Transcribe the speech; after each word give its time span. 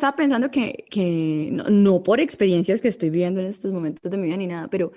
Estaba 0.00 0.16
pensando 0.16 0.50
que, 0.50 0.86
que 0.90 1.50
no, 1.52 1.64
no 1.68 2.02
por 2.02 2.20
experiencias 2.20 2.80
que 2.80 2.88
estoy 2.88 3.10
viviendo 3.10 3.38
en 3.40 3.46
estos 3.48 3.70
momentos 3.70 4.10
de 4.10 4.16
mi 4.16 4.28
vida 4.28 4.38
ni 4.38 4.46
nada, 4.46 4.68
pero 4.68 4.92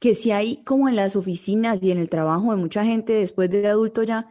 que 0.00 0.14
si 0.14 0.30
hay 0.30 0.62
como 0.64 0.88
en 0.88 0.94
las 0.94 1.16
oficinas 1.16 1.80
y 1.82 1.90
en 1.90 1.98
el 1.98 2.08
trabajo 2.08 2.52
de 2.52 2.56
mucha 2.58 2.84
gente 2.84 3.14
después 3.14 3.50
de 3.50 3.66
adulto 3.66 4.04
ya, 4.04 4.28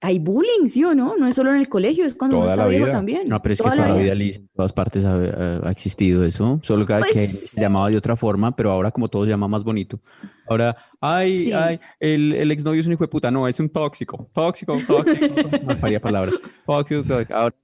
hay 0.00 0.18
bullying, 0.18 0.66
¿sí 0.66 0.82
o 0.82 0.92
no? 0.92 1.16
No 1.16 1.28
es 1.28 1.36
solo 1.36 1.50
en 1.52 1.58
el 1.60 1.68
colegio, 1.68 2.04
es 2.04 2.16
cuando 2.16 2.38
uno 2.38 2.46
Toda 2.46 2.54
está 2.54 2.64
la 2.64 2.68
viejo 2.68 2.86
vida. 2.86 2.92
también. 2.94 3.28
No, 3.28 3.40
pero 3.40 3.52
es 3.52 3.58
que 3.60 3.62
Toda 3.64 3.76
toda 3.76 3.88
la 3.90 3.94
vida. 3.94 4.14
Liz, 4.16 4.38
en 4.38 4.48
todas 4.56 4.72
partes 4.72 5.04
ha, 5.04 5.14
ha- 5.14 5.70
existido 5.70 6.24
eso, 6.24 6.58
solo 6.64 6.84
que, 6.84 6.94
Pues- 6.94 7.12
que 7.12 7.26
se 7.28 7.60
llamaba 7.60 7.90
de 7.90 7.96
otra 7.96 8.16
forma, 8.16 8.56
pero 8.56 8.72
ahora 8.72 8.90
como 8.90 9.08
todo 9.08 9.22
se 9.24 9.30
llama 9.30 9.46
más 9.46 9.62
bonito. 9.62 10.00
Ahora, 10.48 10.74
ay, 11.00 11.44
Sí. 11.44 11.52
ay, 11.52 11.78
el, 12.00 12.32
el 12.32 12.50
exnovio 12.50 12.80
es 12.80 12.86
un 12.88 12.94
hijo 12.94 13.04
de 13.04 13.08
puta, 13.08 13.30
no, 13.30 13.46
es 13.46 13.60
un 13.60 13.68
tóxico, 13.68 14.28
tóxico, 14.32 14.76
tóxico, 14.84 15.26
no 15.64 15.76
faría 15.76 16.00
palabras, 16.00 16.34
tóxico, 16.66 17.02
tóxico. 17.04 17.34
Ahora, 17.34 17.54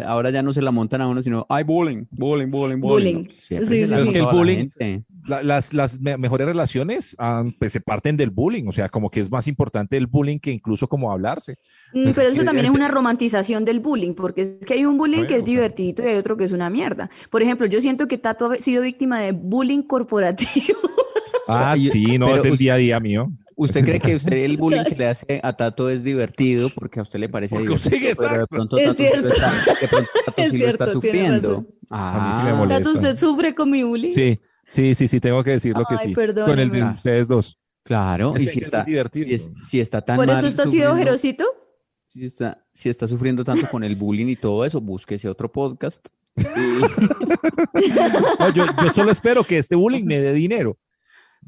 ahora 0.00 0.30
ya 0.30 0.42
no 0.42 0.52
se 0.52 0.62
la 0.62 0.70
montan 0.70 1.00
a 1.02 1.08
uno, 1.08 1.22
sino, 1.22 1.46
ay, 1.48 1.64
bullying, 1.64 2.04
bullying, 2.10 2.48
bullying, 2.50 2.80
bullying. 2.80 2.80
Bullying. 2.80 3.24
No, 3.24 3.30
Sí, 3.30 3.56
sí, 3.66 3.82
Es 3.82 4.10
que 4.10 4.18
el 4.18 4.24
la 4.24 4.32
bullying-. 4.32 4.68
La- 5.26 5.42
las, 5.42 5.72
las 5.72 6.00
me- 6.00 6.16
mejores 6.18 6.46
relaciones 6.48 7.14
ah, 7.18 7.44
pues, 7.58 7.70
se 7.72 7.80
parten 7.80 8.16
del 8.16 8.30
bullying, 8.30 8.64
o 8.66 8.72
sea, 8.72 8.88
como 8.88 9.08
que 9.10 9.20
es 9.20 9.30
más 9.30 9.46
importante 9.46 9.96
el 9.96 10.08
bullying 10.08 10.38
que 10.40 10.50
incluso 10.50 10.88
como 10.88 11.12
hablarse. 11.12 11.58
Mm, 11.94 12.10
Pero 12.14 12.28
eso 12.28 12.42
también 12.44 12.66
es 12.66 12.72
una 12.72 12.88
romantización 12.88 13.64
del 13.64 13.78
bullying, 13.78 14.14
porque 14.14 14.58
es 14.60 14.66
que 14.66 14.74
hay 14.74 14.84
un 14.84 14.98
bullying 14.98 15.26
que 15.26 15.34
es 15.34 15.40
sea. 15.40 15.46
divertido 15.46 16.04
y 16.04 16.08
hay 16.08 16.16
otro 16.16 16.36
que 16.36 16.44
es 16.44 16.52
una 16.52 16.70
mierda. 16.70 17.08
Por 17.30 17.40
ejemplo, 17.42 17.66
yo 17.66 17.80
siento 17.80 18.08
que 18.08 18.18
Tato 18.18 18.50
ha 18.50 18.56
sido 18.56 18.82
víctima 18.82 19.20
de 19.20 19.30
bullying 19.32 19.82
corporativo. 19.82 20.78
Ah, 21.48 21.74
sí, 21.84 22.18
no, 22.18 22.26
pero 22.26 22.38
es 22.38 22.44
el 22.44 22.56
día 22.56 22.74
a 22.74 22.76
día 22.78 22.98
mío. 23.00 23.30
¿Usted 23.56 23.84
cree 23.84 24.00
que 24.00 24.14
usted 24.16 24.32
el 24.36 24.56
bullying 24.56 24.84
que 24.84 24.94
le 24.96 25.08
hace 25.08 25.40
a 25.42 25.52
Tato 25.54 25.88
es 25.90 26.02
divertido 26.02 26.70
porque 26.74 27.00
a 27.00 27.02
usted 27.02 27.18
le 27.18 27.28
parece 27.28 27.54
Porque 27.54 27.68
divertido, 27.74 28.14
pero 28.18 28.38
de 28.40 28.46
pronto 28.46 28.76
Es 28.78 28.84
Tato 28.86 28.96
sí 28.98 29.04
lo 29.04 29.10
cierto. 29.10 29.28
está, 29.28 29.50
de 29.80 29.88
pronto 29.88 30.10
Tato 30.26 30.42
Es 30.42 30.50
sí 30.50 30.58
lo 30.58 30.64
está 30.68 30.84
cierto, 30.86 30.92
sufriendo? 30.92 31.48
razón. 31.50 31.68
A 31.90 32.26
mí 32.28 32.32
sí 32.38 32.44
me 32.44 32.50
Ah, 32.50 32.54
molesta. 32.54 32.82
Tato, 32.84 32.94
¿usted 32.96 33.16
sufre 33.16 33.54
con 33.54 33.70
mi 33.70 33.82
bullying? 33.82 34.12
Sí, 34.12 34.40
sí, 34.66 34.94
sí, 34.94 35.08
sí, 35.08 35.20
tengo 35.20 35.42
que 35.44 35.50
decirlo 35.50 35.84
que 35.88 35.96
Ay, 35.98 36.08
sí. 36.08 36.14
Con 36.14 36.22
el 36.22 36.34
de 36.34 36.44
perdóneme. 36.44 36.82
ustedes 36.94 37.28
dos. 37.28 37.58
Claro, 37.84 38.34
Es 38.36 38.42
y 38.42 38.46
que 38.46 38.50
si 38.52 38.58
es 38.60 38.64
está, 38.66 38.84
divertido. 38.84 39.26
si, 39.26 39.34
es- 39.34 39.50
si 39.68 39.80
está 39.80 40.00
tan 40.02 40.16
¿Por 40.16 40.28
eso 40.28 40.36
mal 40.36 40.44
está 40.46 40.66
sido 40.66 40.92
ojerosito? 40.92 41.44
si 42.08 42.24
está, 42.26 42.64
si 42.72 42.88
está 42.90 43.08
sufriendo 43.08 43.42
tanto 43.42 43.68
con 43.68 43.82
el 43.84 43.96
bullying 43.96 44.26
y 44.28 44.36
todo 44.36 44.64
eso, 44.64 44.80
búsquese 44.80 45.28
otro 45.28 45.50
podcast. 45.50 46.06
No, 48.38 48.50
yo, 48.52 48.64
yo 48.82 48.90
solo 48.90 49.10
espero 49.10 49.44
que 49.44 49.58
este 49.58 49.74
bullying 49.76 50.04
me 50.04 50.20
dé 50.20 50.32
dinero. 50.32 50.78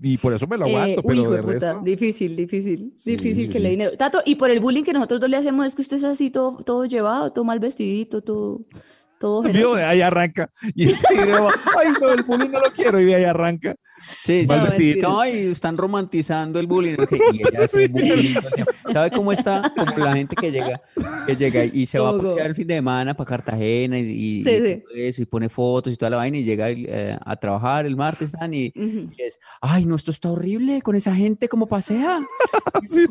Y 0.03 0.19
por 0.19 0.33
eso 0.35 0.47
me 0.47 0.59
lo 0.59 0.67
Eh, 0.67 0.71
aguanto, 0.75 1.03
pero 1.03 1.31
de 1.31 1.43
puta, 1.43 1.53
resto. 1.53 1.81
difícil, 1.85 2.37
difícil, 2.37 2.93
Sí, 2.97 3.13
difícil 3.13 3.45
sí, 3.47 3.49
que 3.51 3.61
le 3.61 3.69
sí. 3.69 3.71
dinero. 3.71 3.97
Tato, 3.97 4.21
y 4.25 4.35
por 4.35 4.51
el 4.51 4.61
bullying 4.61 4.83
que 4.83 4.93
nosotros 4.93 5.21
dos 5.21 5.31
le 5.31 5.37
hacemos 5.37 5.67
es 5.67 5.75
que 5.75 5.83
usted 5.83 5.97
es 5.99 6.05
así 6.05 6.31
todo, 6.31 6.59
todo 6.65 6.85
llevado, 6.85 7.33
todo 7.33 7.45
mal 7.45 7.61
vestidito, 7.61 8.21
todo, 8.23 8.63
todo 9.25 9.47
El 9.47 9.53
video 9.53 9.71
ojeroso. 9.71 9.77
de 9.77 9.85
ahí 9.91 10.01
arranca. 10.03 10.51
Y 10.75 10.91
ese 10.91 11.07
video, 11.15 11.49
ay, 11.49 11.89
no, 12.01 12.11
el 12.13 12.23
bullying 12.25 12.51
no 12.51 12.61
lo 12.61 12.71
quiero. 12.73 13.01
Y 13.01 13.05
de 13.07 13.15
ahí 13.15 13.25
arranca. 13.25 13.75
Sí, 14.27 14.47
sí, 14.47 14.55
vestidito. 14.63 15.19
Ay, 15.19 15.47
están 15.47 15.79
romantizando 15.79 16.61
el 16.61 16.67
bullying. 16.67 16.95
ok, 16.99 17.13
Y 17.33 17.39
ella 17.39 17.65
hace 17.65 17.89
bullying. 17.89 18.35
¿Sabe 18.93 19.11
cómo 19.11 19.33
está? 19.33 19.73
Como 19.75 19.97
la 19.97 20.15
gente 20.15 20.37
que 20.37 20.53
llega, 20.53 20.83
que 21.27 21.37
llega 21.37 21.65
y 21.65 21.87
se 21.87 21.99
va 21.99 22.11
a 22.11 22.19
pasear 22.19 22.49
el 22.49 22.55
fin 22.55 22.67
de 22.67 22.75
semana 22.75 23.15
para 23.15 23.27
Cartagena 23.29 23.99
y, 23.99 24.03
y- 24.03 24.43
Sí, 24.45 24.51
y 24.51 24.59
sí. 24.69 24.83
todo 24.85 24.95
eso, 24.95 25.23
y 25.23 25.25
pone 25.25 25.49
fotos 25.49 25.93
y 25.95 25.97
toda 25.97 26.11
la 26.11 26.17
vaina 26.19 26.37
y 26.37 26.45
llega 26.45 26.69
eh, 26.71 27.19
a 27.25 27.37
trabajar 27.37 27.87
el 27.87 27.97
martes 27.97 28.33
y, 28.53 28.73
Ujú. 28.79 29.11
y 29.17 29.23
es, 29.23 29.39
ay, 29.63 29.87
no, 29.87 29.95
esto 29.97 30.11
está 30.11 30.31
horrible 30.31 30.83
con 30.83 30.97
esa 30.97 31.15
gente 31.15 31.49
como 31.49 31.67
pasea. 31.67 32.21
Sí, 32.87 33.07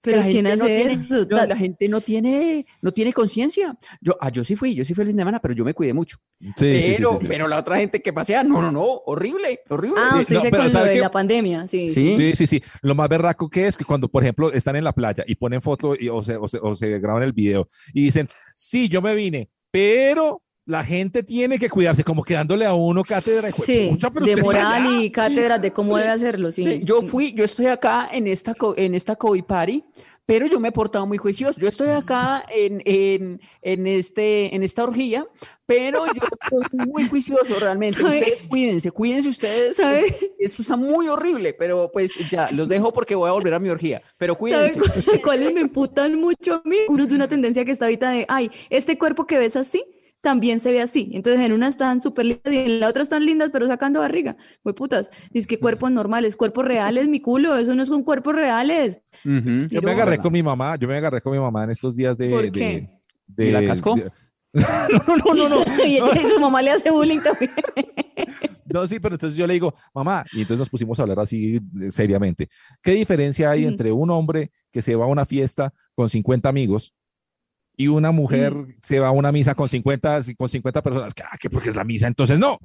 Pero 0.00 0.16
la 0.18 0.22
¿quién 0.24 0.44
gente 0.46 0.56
no 0.56 0.64
hace 0.64 0.76
tiene, 0.76 1.26
no, 1.30 1.46
la 1.46 1.56
gente 1.56 1.88
no 1.88 2.00
tiene, 2.00 2.66
no 2.82 2.92
tiene 2.92 3.12
conciencia. 3.12 3.76
Yo, 4.00 4.16
ah, 4.20 4.30
yo 4.30 4.42
sí 4.42 4.56
fui, 4.56 4.74
yo 4.74 4.84
sí 4.84 4.92
fui 4.94 5.02
el 5.02 5.08
fin 5.08 5.16
de 5.16 5.20
semana, 5.20 5.40
pero 5.44 5.52
yo 5.52 5.62
me 5.62 5.74
cuidé 5.74 5.92
mucho. 5.92 6.16
Sí, 6.40 6.52
sí, 6.56 6.82
sí, 6.82 6.94
pero, 6.96 7.12
sí, 7.12 7.18
sí. 7.18 7.26
pero 7.28 7.46
la 7.48 7.58
otra 7.58 7.76
gente 7.76 8.00
que 8.00 8.14
pasea, 8.14 8.42
no, 8.42 8.62
no, 8.62 8.72
no, 8.72 8.82
horrible, 9.04 9.60
horrible. 9.68 10.00
Ah, 10.02 10.12
Sí, 10.14 10.20
usted 10.22 10.34
no, 10.36 10.40
dice 10.40 10.50
con 10.50 10.64
lo 10.64 10.70
¿sabe 10.70 10.88
de 10.88 10.94
qué? 10.94 11.00
la 11.02 11.10
pandemia, 11.10 11.68
sí. 11.68 11.90
Sí. 11.90 12.16
Sí, 12.16 12.32
sí, 12.34 12.46
sí. 12.46 12.62
Lo 12.80 12.94
más 12.94 13.10
berraco 13.10 13.50
que 13.50 13.66
es 13.66 13.76
que 13.76 13.84
cuando, 13.84 14.08
por 14.08 14.22
ejemplo, 14.22 14.50
están 14.50 14.76
en 14.76 14.84
la 14.84 14.94
playa 14.94 15.22
y 15.26 15.34
ponen 15.34 15.60
foto 15.60 15.94
y, 16.00 16.08
o, 16.08 16.22
se, 16.22 16.38
o, 16.38 16.48
se, 16.48 16.56
o 16.62 16.74
se 16.74 16.98
graban 16.98 17.24
el 17.24 17.34
video 17.34 17.68
y 17.92 18.04
dicen, 18.04 18.26
sí, 18.56 18.88
yo 18.88 19.02
me 19.02 19.14
vine, 19.14 19.50
pero 19.70 20.40
la 20.64 20.82
gente 20.82 21.22
tiene 21.22 21.58
que 21.58 21.68
cuidarse, 21.68 22.02
como 22.02 22.22
quedándole 22.22 22.64
a 22.64 22.72
uno 22.72 23.02
cátedra. 23.02 23.50
Sí, 23.50 23.88
pucha, 23.90 24.10
pero 24.10 24.24
de 24.24 24.36
moral 24.36 25.02
y 25.02 25.10
cátedras 25.10 25.60
de 25.60 25.72
cómo 25.72 25.98
debe 25.98 26.08
hacerlo, 26.08 26.50
sí. 26.50 26.64
Sí, 26.64 26.80
yo 26.84 27.02
fui, 27.02 27.34
yo 27.34 27.44
estoy 27.44 27.66
acá 27.66 28.08
en 28.10 28.26
esta, 28.28 28.54
en 28.76 28.94
esta 28.94 29.14
COVID 29.14 29.44
party, 29.44 29.84
pero 30.26 30.46
yo 30.46 30.58
me 30.60 30.68
he 30.68 30.72
portado 30.72 31.06
muy 31.06 31.18
juicioso. 31.18 31.60
Yo 31.60 31.68
estoy 31.68 31.90
acá 31.90 32.44
en, 32.50 32.80
en, 32.84 33.40
en, 33.62 33.86
este, 33.86 34.54
en 34.54 34.62
esta 34.62 34.84
orgía, 34.84 35.26
pero 35.66 36.06
yo 36.06 36.12
estoy 36.22 36.86
muy 36.86 37.06
juicioso 37.08 37.58
realmente. 37.60 37.98
¿Sabe? 38.02 38.18
Ustedes 38.20 38.42
cuídense, 38.44 38.90
cuídense 38.90 39.28
ustedes. 39.28 39.76
¿Sabe? 39.76 40.04
Esto 40.38 40.62
está 40.62 40.76
muy 40.76 41.08
horrible, 41.08 41.52
pero 41.54 41.90
pues 41.92 42.12
ya, 42.30 42.50
los 42.52 42.68
dejo 42.68 42.92
porque 42.92 43.14
voy 43.14 43.28
a 43.28 43.32
volver 43.32 43.54
a 43.54 43.58
mi 43.58 43.68
orgía. 43.68 44.00
Pero 44.16 44.32
¿Sabe 44.34 44.38
cuídense. 44.38 44.78
cu- 44.80 45.20
cuáles 45.22 45.52
me 45.52 45.60
emputan 45.60 46.14
mucho 46.18 46.54
a 46.54 46.62
mí? 46.68 46.76
Uno 46.88 47.02
es 47.02 47.08
de 47.08 47.16
una 47.16 47.28
tendencia 47.28 47.64
que 47.64 47.72
está 47.72 47.84
ahorita 47.86 48.10
de, 48.10 48.24
ay, 48.28 48.50
este 48.70 48.96
cuerpo 48.98 49.26
que 49.26 49.38
ves 49.38 49.56
así, 49.56 49.84
también 50.24 50.58
se 50.58 50.72
ve 50.72 50.82
así. 50.82 51.10
Entonces 51.12 51.40
en 51.46 51.52
una 51.52 51.68
están 51.68 52.00
súper 52.00 52.26
lindas 52.26 52.52
y 52.52 52.56
en 52.58 52.80
la 52.80 52.88
otra 52.88 53.04
están 53.04 53.24
lindas, 53.24 53.50
pero 53.52 53.68
sacando 53.68 54.00
barriga. 54.00 54.36
Muy 54.64 54.72
putas. 54.74 55.08
Dice 55.30 55.46
que 55.46 55.60
cuerpos 55.60 55.92
normales, 55.92 56.34
cuerpos 56.34 56.64
reales, 56.64 57.06
mi 57.06 57.20
culo, 57.20 57.54
eso 57.54 57.76
no 57.76 57.86
son 57.86 58.02
cuerpos 58.02 58.34
reales. 58.34 59.00
Yo 59.22 59.80
me 59.82 59.92
agarré 59.92 60.18
con 60.18 60.32
mi 60.32 60.42
mamá, 60.42 60.74
yo 60.74 60.88
me 60.88 60.96
agarré 60.96 61.20
con 61.20 61.32
mi 61.32 61.38
mamá 61.38 61.62
en 61.62 61.70
estos 61.70 61.94
días 61.94 62.18
de... 62.18 62.30
¿Por 62.30 62.42
de- 62.42 62.50
qué? 62.50 62.88
de- 63.28 63.48
¿Y 63.48 63.52
la 63.52 63.64
cascó? 63.64 63.94
de- 63.94 64.10
no, 64.54 65.34
no, 65.34 65.48
no, 65.48 65.48
no. 65.48 65.64
y 65.86 65.98
y 65.98 66.28
su 66.28 66.40
mamá 66.40 66.62
le 66.62 66.72
hace 66.72 66.90
bullying 66.90 67.20
también. 67.20 67.52
No, 68.66 68.86
sí, 68.88 68.98
pero 68.98 69.14
entonces 69.14 69.36
yo 69.36 69.46
le 69.46 69.52
digo, 69.54 69.74
mamá, 69.94 70.24
y 70.32 70.40
entonces 70.40 70.58
nos 70.58 70.70
pusimos 70.70 70.98
a 70.98 71.02
hablar 71.02 71.20
así 71.20 71.56
eh, 71.56 71.90
seriamente. 71.90 72.48
¿Qué 72.82 72.92
diferencia 72.92 73.50
hay 73.50 73.66
entre 73.66 73.92
un 73.92 74.10
hombre 74.10 74.50
que 74.72 74.82
se 74.82 74.96
va 74.96 75.04
a 75.04 75.08
una 75.08 75.26
fiesta 75.26 75.72
con 75.94 76.08
50 76.08 76.48
amigos 76.48 76.92
y 77.76 77.88
una 77.88 78.10
mujer 78.12 78.54
se 78.82 79.00
va 79.00 79.08
a 79.08 79.12
una 79.12 79.32
misa 79.32 79.54
con 79.54 79.68
50, 79.68 80.20
con 80.36 80.48
50 80.48 80.82
personas? 80.82 81.12
Ah, 81.30 81.36
que 81.38 81.50
porque 81.50 81.70
es 81.70 81.76
la 81.76 81.84
misa, 81.84 82.06
entonces 82.06 82.38
no. 82.38 82.58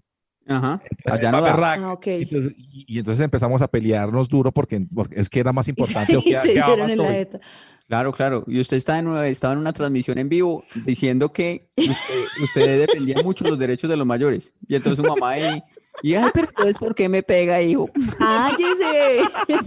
Ajá. 0.48 0.82
Allá 1.06 1.32
no. 1.32 1.38
Ah, 1.46 1.94
ok. 1.94 2.08
Entonces, 2.08 2.54
y, 2.58 2.86
y 2.88 3.00
entonces 3.00 3.24
empezamos 3.24 3.62
a 3.62 3.68
pelearnos 3.68 4.30
duro 4.30 4.52
porque, 4.52 4.84
porque 4.94 5.20
es 5.20 5.30
que 5.30 5.40
era 5.40 5.54
más 5.54 5.68
Y 5.68 5.72
importante. 5.72 6.18
o 6.18 6.22
dieron 6.22 6.80
más 6.80 6.94
en. 6.94 7.28
Claro, 7.88 8.12
claro. 8.14 8.44
Y 8.48 8.60
usted 8.60 8.78
está 8.78 9.00
en 9.00 9.08
una- 9.08 9.28
estaba 9.28 9.54
en 9.54 9.60
una 9.60 9.74
transmisión 9.74 10.18
en 10.20 10.30
vivo 10.30 10.64
diciendo 10.86 11.34
que 11.34 11.70
usted, 11.76 11.96
usted 12.44 12.80
defendía 12.88 13.18
mucho 13.24 13.44
los 13.46 13.58
derechos 13.60 13.90
de 13.90 13.98
los 13.98 14.06
mayores. 14.06 14.54
Y 14.68 14.76
entonces 14.76 15.04
su 15.04 15.10
mamá 15.10 15.32
ahí, 15.32 15.64
y 16.04 16.14
ay, 16.16 16.30
pero 16.34 16.48
entonces, 16.50 16.78
¿por 16.78 16.94
qué 16.96 17.10
me 17.10 17.24
pega, 17.24 17.62
hijo? 17.62 17.90
¡Cállese! 18.18 19.22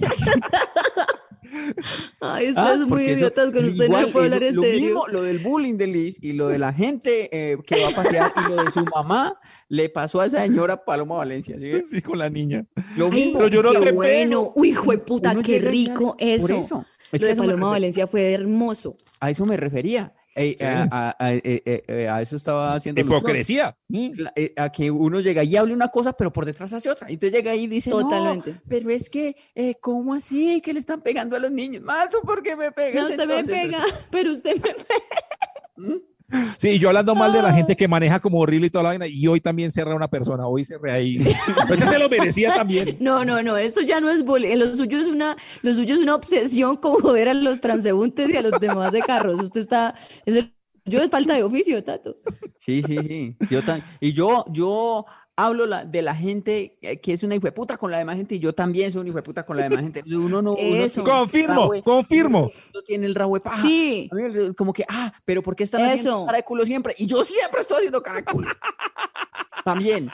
Ay, 2.21 2.49
ustedes 2.51 2.57
Ah, 2.69 2.77
son 2.79 2.89
muy 2.89 3.05
eso- 3.07 3.19
idiotas 3.19 3.51
con 3.51 3.65
usted, 3.65 3.79
no 3.79 3.85
igual, 3.85 4.05
se 4.07 4.11
puede 4.13 4.27
eso- 4.27 4.35
hablar 4.37 4.49
en 4.49 4.57
lo 4.57 4.63
serio. 4.63 4.81
mismo, 4.81 5.07
lo 5.09 5.23
del 5.23 5.39
bullying 5.39 5.75
de 5.77 5.87
Liz 5.87 6.19
y 6.23 6.33
lo 6.33 6.49
de 6.49 6.59
la 6.59 6.73
gente 6.73 7.29
eh, 7.33 7.59
que 7.67 7.81
va 7.83 7.89
a 7.89 7.95
pasear 8.03 8.33
y 8.37 8.49
lo 8.51 8.65
de 8.65 8.71
su 8.71 8.85
mamá 8.95 9.39
le 9.69 9.89
pasó 9.89 10.21
a 10.21 10.27
esa 10.27 10.43
señora 10.43 10.85
Paloma 10.85 11.17
Valencia. 11.17 11.57
¿sí 11.85 12.01
con 12.03 12.19
la 12.19 12.31
niña. 12.31 12.65
Lo 12.97 13.07
Ay, 13.07 13.13
mismo. 13.13 13.39
pero 13.39 13.49
yo 13.49 13.63
no 13.63 13.73
qué 13.73 13.81
te 13.81 13.93
bueno. 13.93 14.41
pego. 14.45 14.53
Uy, 14.57 14.71
hijo 14.71 14.91
de 14.93 14.99
puta, 14.99 15.33
Uno 15.33 15.43
qué 15.43 15.59
rico 15.59 16.17
eso. 16.19 16.47
Por 16.47 16.51
eso. 16.57 16.85
Es 17.13 17.21
Lo 17.21 17.27
que 17.29 17.35
de 17.35 17.41
me 17.41 17.47
Paloma 17.47 17.71
Valencia 17.71 18.07
fue 18.07 18.33
hermoso. 18.33 18.97
a 19.21 19.31
eso 19.31 19.45
me 19.45 19.57
refería. 19.57 20.15
Eh, 20.35 20.57
a, 20.65 20.89
a- 20.91 21.17
a- 21.19 21.35
eh, 21.35 21.63
eh, 21.87 22.09
a 22.09 22.23
eso 22.23 22.37
estaba 22.37 22.75
haciendo. 22.75 23.01
Hipocresía. 23.01 23.77
Mm. 23.89 24.11
A 24.57 24.71
que 24.73 24.91
uno 24.91 25.21
llega 25.21 25.45
y 25.45 25.57
hable 25.57 25.75
una 25.75 25.89
cosa, 25.89 26.13
pero 26.15 26.33
por 26.33 26.47
detrás 26.47 26.73
hace 26.73 26.89
otra. 26.91 27.11
Y 27.11 27.15
entonces 27.15 27.37
llega 27.37 27.53
ahí 27.53 27.65
y 27.65 27.67
dice, 27.67 27.91
Totalmente. 27.91 28.53
no, 28.53 28.61
pero 28.69 28.91
es 28.91 29.11
que, 29.11 29.37
eh, 29.55 29.75
¿cómo 29.81 30.15
así? 30.15 30.61
Que 30.63 30.73
le 30.73 30.81
están 30.81 31.01
pegando 31.03 31.37
a 31.37 31.39
los 31.39 31.51
niños. 31.53 31.83
Mato, 31.83 32.21
¿por 32.23 32.43
qué 32.43 32.57
me 32.57 32.73
pegas? 32.73 33.05
No, 33.05 33.11
usted 33.11 33.27
me 33.27 33.39
entonces?" 33.41 33.61
pega, 33.63 33.85
pero 34.11 34.33
usted 34.33 34.55
me 34.57 34.61
pega. 34.75 35.99
Sí, 36.59 36.71
y 36.71 36.79
yo 36.79 36.89
hablando 36.89 37.15
mal 37.15 37.33
de 37.33 37.43
la 37.43 37.53
gente 37.53 37.77
que 37.77 37.89
maneja 37.89 38.21
como 38.21 38.39
horrible 38.39 38.69
y 38.69 38.71
toda 38.71 38.85
la 38.85 38.89
vaina, 38.91 39.07
y 39.07 39.27
hoy 39.27 39.41
también 39.41 39.71
cerré 39.73 39.93
a 39.93 39.97
una 39.97 40.09
persona, 40.09 40.47
hoy 40.47 40.65
cerré 40.65 40.93
ahí. 40.93 41.19
Pues 41.69 41.81
se 41.85 41.99
lo 41.99 42.09
merecía 42.09 42.55
también. 42.55 42.97
No, 43.01 43.25
no, 43.25 43.43
no, 43.43 43.57
eso 43.57 43.81
ya 43.81 44.01
no 44.01 44.11
es 44.11 44.25
bullying. 44.25 44.57
Lo 44.57 44.75
suyo 44.75 44.99
es 44.99 45.07
una, 45.07 45.37
lo 45.63 45.73
suyo 45.73 45.95
es 45.95 46.01
una 46.01 46.15
obsesión 46.15 46.77
como 46.77 46.99
joder 47.01 47.29
a 47.29 47.35
los 47.35 47.61
transeúntes 47.61 48.31
y 48.31 48.37
a 48.37 48.43
los 48.43 48.59
demás 48.61 48.93
de 48.93 49.01
carros. 49.01 49.43
Usted 49.43 49.61
está, 49.63 49.95
es 50.27 50.37
el- 50.37 50.55
yo 50.85 51.01
es 51.01 51.11
falta 51.11 51.35
de 51.35 51.45
oficio, 51.45 51.83
Tato. 51.85 52.17
Sí, 52.59 52.83
sí, 52.83 52.99
sí. 52.99 53.37
Yo 53.51 53.63
tan- 53.63 53.83
y 54.01 54.13
yo, 54.13 54.45
yo 54.51 55.05
hablo 55.37 55.67
la- 55.67 55.85
de 55.85 56.03
la 56.03 56.15
gente 56.15 56.77
eh, 56.83 57.01
que 57.01 57.13
es 57.15 57.23
una 57.23 57.35
hijueputa 57.35 57.77
con 57.79 57.91
la 57.91 57.99
demás 57.99 58.17
gente 58.17 58.35
y 58.35 58.39
yo 58.39 58.53
también 58.55 58.93
soy 58.93 59.01
una 59.01 59.11
hijueputa 59.11 59.45
con 59.45 59.57
la 59.57 59.65
demás 59.65 59.81
gente. 59.81 60.03
Uno 60.07 60.43
no. 60.43 60.53
uno 60.53 60.59
Eso. 60.77 61.03
tiene 61.03 61.11
el 61.11 61.19
Confirmo, 61.19 61.55
rabo 61.61 61.73
de- 61.73 61.83
confirmo. 61.83 62.51
Uno 62.75 62.83
tiene 62.85 63.07
el 63.07 63.15
rabo 63.15 63.35
de 63.35 63.41
paja. 63.41 63.63
Sí. 63.63 64.09
A 64.11 64.15
mí 64.15 64.23
el- 64.25 64.55
como 64.55 64.73
que, 64.73 64.85
ah, 64.89 65.13
pero 65.25 65.43
¿por 65.43 65.57
qué 65.57 65.65
están 65.65 65.83
haciendo 65.85 66.11
Eso. 66.11 66.27
cara 66.27 66.37
de 66.39 66.45
culo 66.45 66.65
siempre? 66.67 66.95
Y 66.99 67.07
yo 67.07 67.25
siempre 67.25 67.61
estoy 67.63 67.79
haciendo 67.79 68.03
cara 68.03 68.19
de 68.19 68.25
culo. 68.25 68.49
También. 69.65 70.11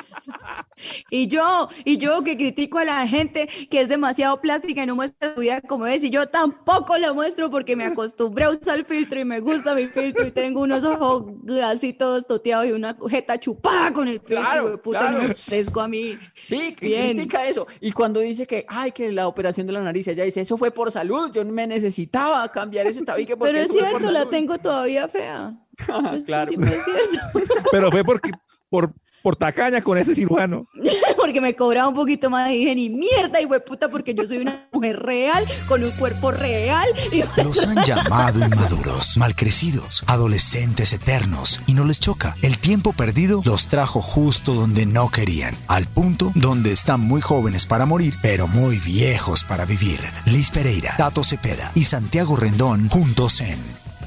Y 1.10 1.26
yo, 1.28 1.68
y 1.84 1.96
yo 1.98 2.22
que 2.22 2.36
critico 2.36 2.78
a 2.78 2.84
la 2.84 3.06
gente 3.06 3.48
que 3.70 3.80
es 3.80 3.88
demasiado 3.88 4.40
plástica 4.40 4.82
y 4.82 4.86
no 4.86 4.94
muestra 4.96 5.34
su 5.34 5.40
vida 5.40 5.60
como 5.62 5.86
es, 5.86 6.02
y 6.04 6.10
yo 6.10 6.28
tampoco 6.28 6.96
la 6.98 7.12
muestro 7.12 7.50
porque 7.50 7.76
me 7.76 7.84
acostumbré 7.84 8.44
a 8.44 8.50
usar 8.50 8.78
el 8.78 8.84
filtro 8.84 9.18
y 9.20 9.24
me 9.24 9.40
gusta 9.40 9.74
mi 9.74 9.86
filtro 9.86 10.26
y 10.26 10.30
tengo 10.30 10.60
unos 10.60 10.84
ojos 10.84 11.24
así 11.64 11.92
todos 11.92 12.26
toteados 12.26 12.66
y 12.66 12.72
una 12.72 12.96
jeta 13.08 13.38
chupada 13.38 13.92
con 13.92 14.08
el 14.08 14.20
filtro, 14.20 14.36
Claro, 14.38 14.82
puta, 14.82 15.10
no 15.10 15.18
claro. 15.18 15.28
me 15.28 15.34
parezco 15.34 15.80
a 15.80 15.88
mí. 15.88 16.18
Sí, 16.44 16.74
que 16.74 16.86
Bien. 16.86 17.16
critica 17.16 17.46
eso. 17.46 17.66
Y 17.80 17.92
cuando 17.92 18.20
dice 18.20 18.46
que, 18.46 18.64
ay, 18.68 18.92
que 18.92 19.10
la 19.12 19.28
operación 19.28 19.66
de 19.66 19.72
la 19.72 19.82
nariz, 19.82 20.06
ella 20.08 20.24
dice, 20.24 20.40
eso 20.40 20.56
fue 20.56 20.70
por 20.70 20.90
salud, 20.92 21.30
yo 21.32 21.44
me 21.44 21.66
necesitaba 21.66 22.46
cambiar 22.50 22.86
ese 22.86 23.04
tabique 23.04 23.36
porque 23.36 23.52
Pero 23.52 23.64
es 23.64 23.70
cierto, 23.70 24.10
la 24.10 24.20
salud". 24.20 24.30
tengo 24.30 24.58
todavía 24.58 25.08
fea. 25.08 25.54
Claro. 26.26 26.50
sí 26.50 26.56
fue 26.56 26.66
cierto. 26.68 27.48
Pero 27.70 27.90
fue 27.90 28.02
porque, 28.04 28.30
por, 28.68 28.92
por 29.22 29.36
tacaña 29.36 29.80
con 29.80 29.98
ese 29.98 30.14
cirujano. 30.14 30.66
Porque 31.16 31.40
me 31.40 31.54
cobraba 31.54 31.88
un 31.88 31.94
poquito 31.94 32.30
más 32.30 32.50
y 32.50 32.58
dije, 32.58 32.74
ni 32.74 32.88
mierda, 32.88 33.40
hijo 33.40 33.52
de 33.52 33.60
puta, 33.60 33.90
porque 33.90 34.14
yo 34.14 34.26
soy 34.26 34.38
una 34.38 34.68
mujer 34.72 34.98
real, 34.98 35.44
con 35.66 35.84
un 35.84 35.90
cuerpo 35.90 36.30
real. 36.30 36.88
Y 37.12 37.22
Los 37.42 37.62
han 37.64 37.84
llamado 37.84 38.42
inmaduros, 38.44 39.16
malcrecidos, 39.16 40.04
adolescentes 40.06 40.92
eternos 40.92 41.60
y 41.66 41.74
no 41.74 41.84
les 41.84 42.00
choca. 42.00 42.36
El 42.40 42.58
tiempo 42.58 42.92
perdido 42.92 43.42
los 43.44 43.66
trajo 43.66 44.00
justo 44.00 44.54
donde 44.54 44.86
no 44.86 45.10
querían, 45.10 45.54
al 45.66 45.86
punto 45.86 46.32
donde 46.34 46.72
están 46.72 47.00
muy 47.00 47.20
jóvenes 47.20 47.66
para 47.66 47.84
morir, 47.84 48.14
pero 48.22 48.46
muy 48.46 48.78
viejos 48.78 49.44
para 49.44 49.66
vivir. 49.66 50.00
Liz 50.24 50.50
Pereira, 50.50 50.94
Tato 50.96 51.22
Cepeda 51.22 51.72
y 51.74 51.84
Santiago 51.84 52.36
Rendón 52.36 52.88
juntos 52.88 53.40
en 53.40 53.58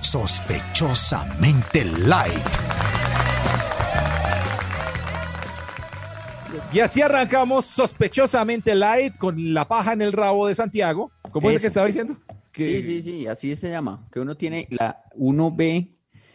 Sospechosamente 0.02 1.86
Light. 1.86 2.48
Y 6.74 6.80
así 6.80 7.02
arrancamos 7.02 7.66
sospechosamente 7.66 8.76
light 8.76 9.18
con 9.18 9.54
la 9.54 9.68
paja 9.68 9.92
en 9.94 10.02
el 10.02 10.14
rabo 10.14 10.48
de 10.48 10.56
Santiago. 10.56 11.12
¿Cómo 11.32 11.50
es 11.50 11.56
Eso. 11.58 11.62
que 11.64 11.68
estaba 11.68 11.86
diciendo? 11.88 12.16
Que- 12.52 12.82
Sí, 12.82 12.84
sí, 12.84 13.02
sí, 13.02 13.28
así 13.28 13.56
se 13.56 13.70
llama. 13.70 14.06
Que 14.12 14.20
uno 14.20 14.36
tiene 14.36 14.68
la, 14.72 15.04
uno 15.16 15.52
ve, 15.54 15.90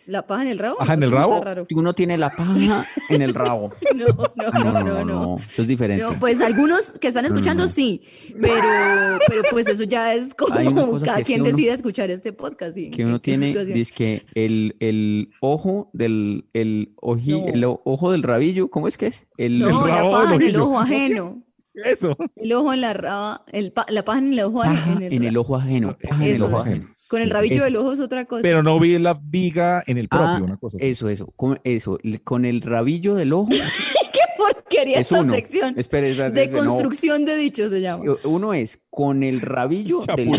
¿La 0.06 0.26
paja 0.26 0.43
en 0.43 0.49
el 0.49 0.58
rabo? 0.58 0.76
¿Paja 0.79 0.94
en 0.94 1.03
el 1.03 1.11
rabo? 1.11 1.43
raro. 1.43 1.67
uno 1.75 1.94
tiene 1.94 2.17
la 2.17 2.31
paja 2.31 2.87
en 3.11 3.23
el 3.23 3.35
rabo. 3.35 3.73
No, 3.97 4.06
no, 4.53 4.73
no, 4.73 4.85
no, 4.85 5.05
no. 5.05 5.37
Eso 5.38 5.62
es 5.62 5.69
diferente. 5.69 6.03
No, 6.05 6.19
pues 6.20 6.41
algunos 6.41 6.93
que 7.00 7.08
están 7.08 7.25
escuchando 7.25 7.67
sí, 7.67 8.03
pero, 8.41 9.19
pero 9.26 9.43
pues 9.50 9.67
eso 9.67 9.82
ya 9.85 10.14
es 10.14 10.35
como 10.38 10.55
cada 10.55 11.17
que 11.17 11.20
es 11.23 11.26
que 11.26 11.32
quien 11.32 11.41
uno- 11.41 11.50
decide 11.50 11.73
escuchar 11.73 12.11
este 12.11 12.32
podcast. 12.32 12.75
sí, 12.75 12.91
que 12.91 13.05
uno 13.05 13.20
tiene, 13.20 13.55
dice 13.64 13.93
que 13.94 14.26
el, 14.35 14.76
el 14.81 15.31
ojo 15.41 15.91
del, 15.93 16.44
el, 16.53 16.94
oji- 16.97 17.43
No. 17.47 17.49
el 17.53 17.64
o- 17.64 17.81
ojo 17.85 18.12
del 18.12 18.23
rabillo, 18.23 18.69
¿cómo 18.69 18.87
es 18.88 18.97
que 18.99 19.06
es? 19.06 19.26
El, 19.38 19.58
No, 19.58 19.69
el 19.82 19.88
la 19.88 19.97
rabo 19.97 20.11
paja 20.12 20.32
del 20.32 20.43
en 20.43 20.49
el 20.49 20.56
ojo 20.56 20.79
ajeno. 20.81 21.43
Eso. 21.84 22.17
El 22.37 22.52
ojo 22.55 22.73
en 22.73 22.81
la 22.81 22.93
raba, 22.94 23.44
el 23.52 23.73
pa- 23.73 23.87
la 23.88 24.05
paja 24.05 24.19
en 24.20 24.32
el 24.32 24.40
ojo 24.40 24.61
paja 24.61 24.93
en 24.93 25.02
el, 25.02 25.12
en 25.12 25.23
ra- 25.23 25.28
el 25.28 25.37
ojo 25.37 25.56
ajeno. 25.56 25.96
paja 26.08 26.25
en 26.26 26.34
el 26.34 26.43
ojo 26.43 26.58
ajeno. 26.58 26.88
Con 27.08 27.20
el 27.23 27.31
rabillo 27.31 27.62
Eh, 27.62 27.64
del 27.64 27.76
ojo 27.76 27.93
es 27.93 28.00
otra 28.00 28.25
cosa. 28.25 28.43
Pero 28.43 28.62
no 28.62 28.81
vi 28.81 28.99
la 28.99 29.14
viga 29.14 29.82
en 29.87 29.99
el 29.99 30.08
propio, 30.08 30.26
Ah, 30.26 30.40
una 30.43 30.56
cosa 30.56 30.76
así. 30.78 30.87
Eso, 30.88 31.08
eso, 31.08 31.26
con 31.37 31.61
eso, 31.64 31.99
con 32.25 32.44
el 32.44 32.62
rabillo 32.62 33.14
del 33.14 33.32
ojo 33.32 33.49
¿Qué 34.12 34.20
porquería 34.38 34.96
es 34.96 35.02
esta 35.12 35.20
uno. 35.23 35.32
sección? 35.34 35.75
Espere, 35.78 36.14
de 36.31 36.46
no. 36.49 36.58
construcción 36.58 37.25
de 37.25 37.37
dichos 37.37 37.70
se 37.70 37.81
llama. 37.81 38.05
Uno 38.25 38.55
es 38.55 38.81
con 38.90 39.22
el 39.22 39.40
rabillo 39.40 40.00
del 40.17 40.29
ojo, 40.31 40.37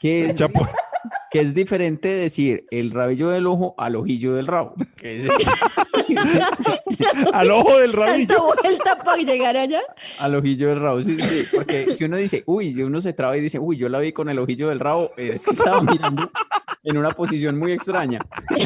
que 0.00 0.26
es, 0.30 0.36
Chapo- 0.36 0.68
que 1.30 1.40
es 1.40 1.54
diferente 1.54 2.08
decir 2.08 2.66
el 2.70 2.90
rabillo 2.90 3.28
del 3.30 3.46
ojo 3.46 3.74
al 3.78 3.96
ojillo 3.96 4.34
del 4.34 4.46
rabo. 4.46 4.74
que 4.96 5.18
es- 5.18 5.28
al 7.32 7.50
ojo 7.50 7.78
del 7.78 7.92
Tanta 7.92 8.06
rabillo. 8.06 8.54
vuelta 8.62 8.98
para 9.04 9.16
llegar 9.22 9.56
allá. 9.56 9.80
al 10.18 10.34
ojillo 10.34 10.68
del 10.68 10.80
rabo, 10.80 11.02
sí, 11.02 11.16
sí, 11.20 11.44
porque 11.54 11.94
si 11.94 12.04
uno 12.04 12.16
dice, 12.16 12.42
uy, 12.46 12.68
y 12.68 12.82
uno 12.82 13.00
se 13.00 13.12
traba 13.12 13.36
y 13.36 13.40
dice, 13.40 13.58
uy, 13.58 13.76
yo 13.76 13.88
la 13.88 13.98
vi 13.98 14.12
con 14.12 14.28
el 14.28 14.38
ojillo 14.38 14.68
del 14.68 14.80
rabo, 14.80 15.10
es 15.16 15.44
que 15.44 15.52
estaba 15.52 15.82
mirando 15.82 16.30
en 16.84 16.96
una 16.96 17.10
posición 17.10 17.58
muy 17.58 17.72
extraña. 17.72 18.20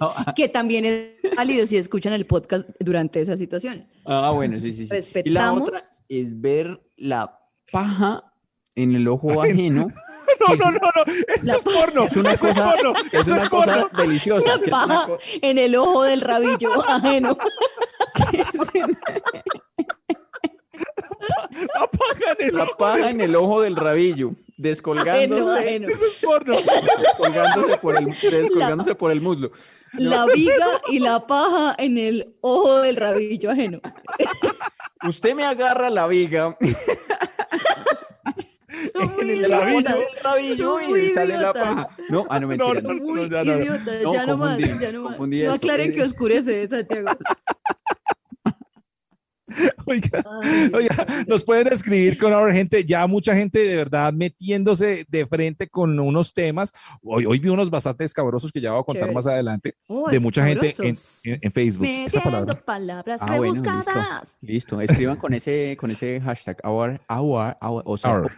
No, 0.00 0.12
Que 0.34 0.48
también 0.48 0.86
es 0.86 1.10
válido 1.36 1.66
si 1.66 1.76
escuchan 1.76 2.14
el 2.14 2.24
podcast 2.24 2.66
durante 2.80 3.20
esa 3.20 3.36
situación. 3.36 3.86
Ah, 4.06 4.30
bueno, 4.34 4.58
sí, 4.58 4.72
sí, 4.72 4.86
sí. 4.86 4.88
Y 4.88 4.88
la 4.88 4.96
Respetamos. 4.96 5.68
otra 5.68 5.80
es 6.08 6.40
ver 6.40 6.80
la 6.96 7.38
paja 7.70 8.24
en 8.76 8.94
el 8.94 9.06
ojo 9.08 9.42
ajeno. 9.42 9.88
No, 10.40 10.54
es 10.54 10.58
no, 10.58 10.70
no, 10.70 10.78
no. 10.80 11.12
Eso 11.34 11.56
es 11.56 11.64
porno. 11.64 12.04
Es 12.04 12.16
una 12.16 12.32
eso 12.32 12.48
es 12.48 12.56
cosa, 12.56 12.72
porno. 12.72 12.92
es 13.12 13.20
Eso 13.20 13.32
una 13.32 13.42
es 13.42 13.48
cosa 13.48 13.80
porno. 13.88 14.02
deliciosa. 14.02 14.54
Una 14.54 14.64
es 14.64 14.70
paja 14.70 15.06
co- 15.06 15.18
en 15.42 15.58
el 15.58 15.76
ojo 15.76 16.02
del 16.04 16.20
rabillo 16.20 16.70
ajeno. 16.88 17.36
La 21.74 21.86
paja 21.90 22.32
en 22.38 22.48
el 22.48 22.54
La 22.56 22.62
ojo. 22.64 22.76
paja 22.76 23.10
en 23.10 23.20
el 23.20 23.36
ojo 23.36 23.60
del 23.60 23.76
rabillo, 23.76 24.32
descolgándose, 24.56 25.42
Ajeno, 25.42 25.50
ajeno. 25.50 25.88
Eso 25.88 26.04
es 26.06 26.14
porno. 26.16 26.54
descolgándose, 26.56 27.76
por 27.78 27.96
el, 27.96 28.06
descolgándose 28.06 28.94
por 28.94 29.10
el 29.12 29.20
muslo. 29.20 29.50
La 29.92 30.24
viga 30.26 30.80
y 30.88 30.98
la 31.00 31.26
paja 31.26 31.74
en 31.78 31.98
el 31.98 32.34
ojo 32.40 32.78
del 32.78 32.96
rabillo 32.96 33.50
ajeno. 33.50 33.80
Usted 35.06 35.34
me 35.34 35.44
agarra 35.44 35.90
la 35.90 36.06
viga 36.06 36.56
en 39.22 39.28
el 39.44 39.50
rabillo. 39.50 39.98
rabillo 40.22 40.80
y 40.80 40.92
le 41.02 41.10
sale 41.10 41.38
la 41.38 41.52
paja. 41.52 41.88
No, 42.08 42.26
ah, 42.30 42.40
no, 42.40 42.48
mentira. 42.48 42.80
no, 42.80 42.94
no. 42.94 43.02
Muy 43.02 43.28
ya 43.30 43.44
no, 43.44 43.56
no. 43.56 43.60
idiotas. 43.62 44.02
No, 44.02 44.12
ya 44.14 44.26
no 44.26 44.36
más, 44.36 44.58
ya 44.58 44.92
no 44.92 45.02
más. 45.02 45.18
No 45.18 45.26
esto. 45.34 45.52
aclaren 45.52 45.90
Eh, 45.90 45.94
que 45.94 46.02
oscurece, 46.02 46.68
Santiago. 46.68 47.08
Oiga, 49.84 50.22
Ay, 50.42 50.70
oiga, 50.72 51.06
nos 51.26 51.42
pueden 51.42 51.66
escribir 51.72 52.16
con 52.18 52.32
ahora 52.32 52.54
gente, 52.54 52.84
ya 52.84 53.04
mucha 53.08 53.34
gente 53.34 53.58
de 53.58 53.76
verdad 53.76 54.12
metiéndose 54.12 55.04
de 55.08 55.26
frente 55.26 55.68
con 55.68 55.98
unos 55.98 56.32
temas. 56.32 56.70
Hoy, 57.02 57.26
hoy 57.26 57.40
vi 57.40 57.48
unos 57.48 57.68
bastante 57.68 58.04
escabrosos 58.04 58.52
que 58.52 58.60
ya 58.60 58.70
voy 58.70 58.80
a 58.80 58.84
contar 58.84 59.00
Chévere. 59.08 59.14
más 59.16 59.26
adelante 59.26 59.74
Oh, 59.88 60.08
de 60.08 60.20
mucha 60.20 60.46
gente 60.46 60.72
en, 60.78 60.94
en- 61.24 61.38
en 61.42 61.52
Facebook. 61.52 61.84
Esa 61.86 62.22
palabra. 62.22 62.54
palabras 62.64 63.20
Ah, 63.24 63.38
bueno, 63.38 63.52
listo. 64.40 64.80
escriban 64.80 65.16
con 65.16 65.34
ese, 65.34 65.76
con 65.80 65.90
ese 65.90 66.20
hashtag, 66.20 66.56
our, 66.64 67.00
our, 67.08 67.56
our, 67.60 67.82
o 67.86 67.98
sea, 67.98 68.12
Our. 68.12 68.30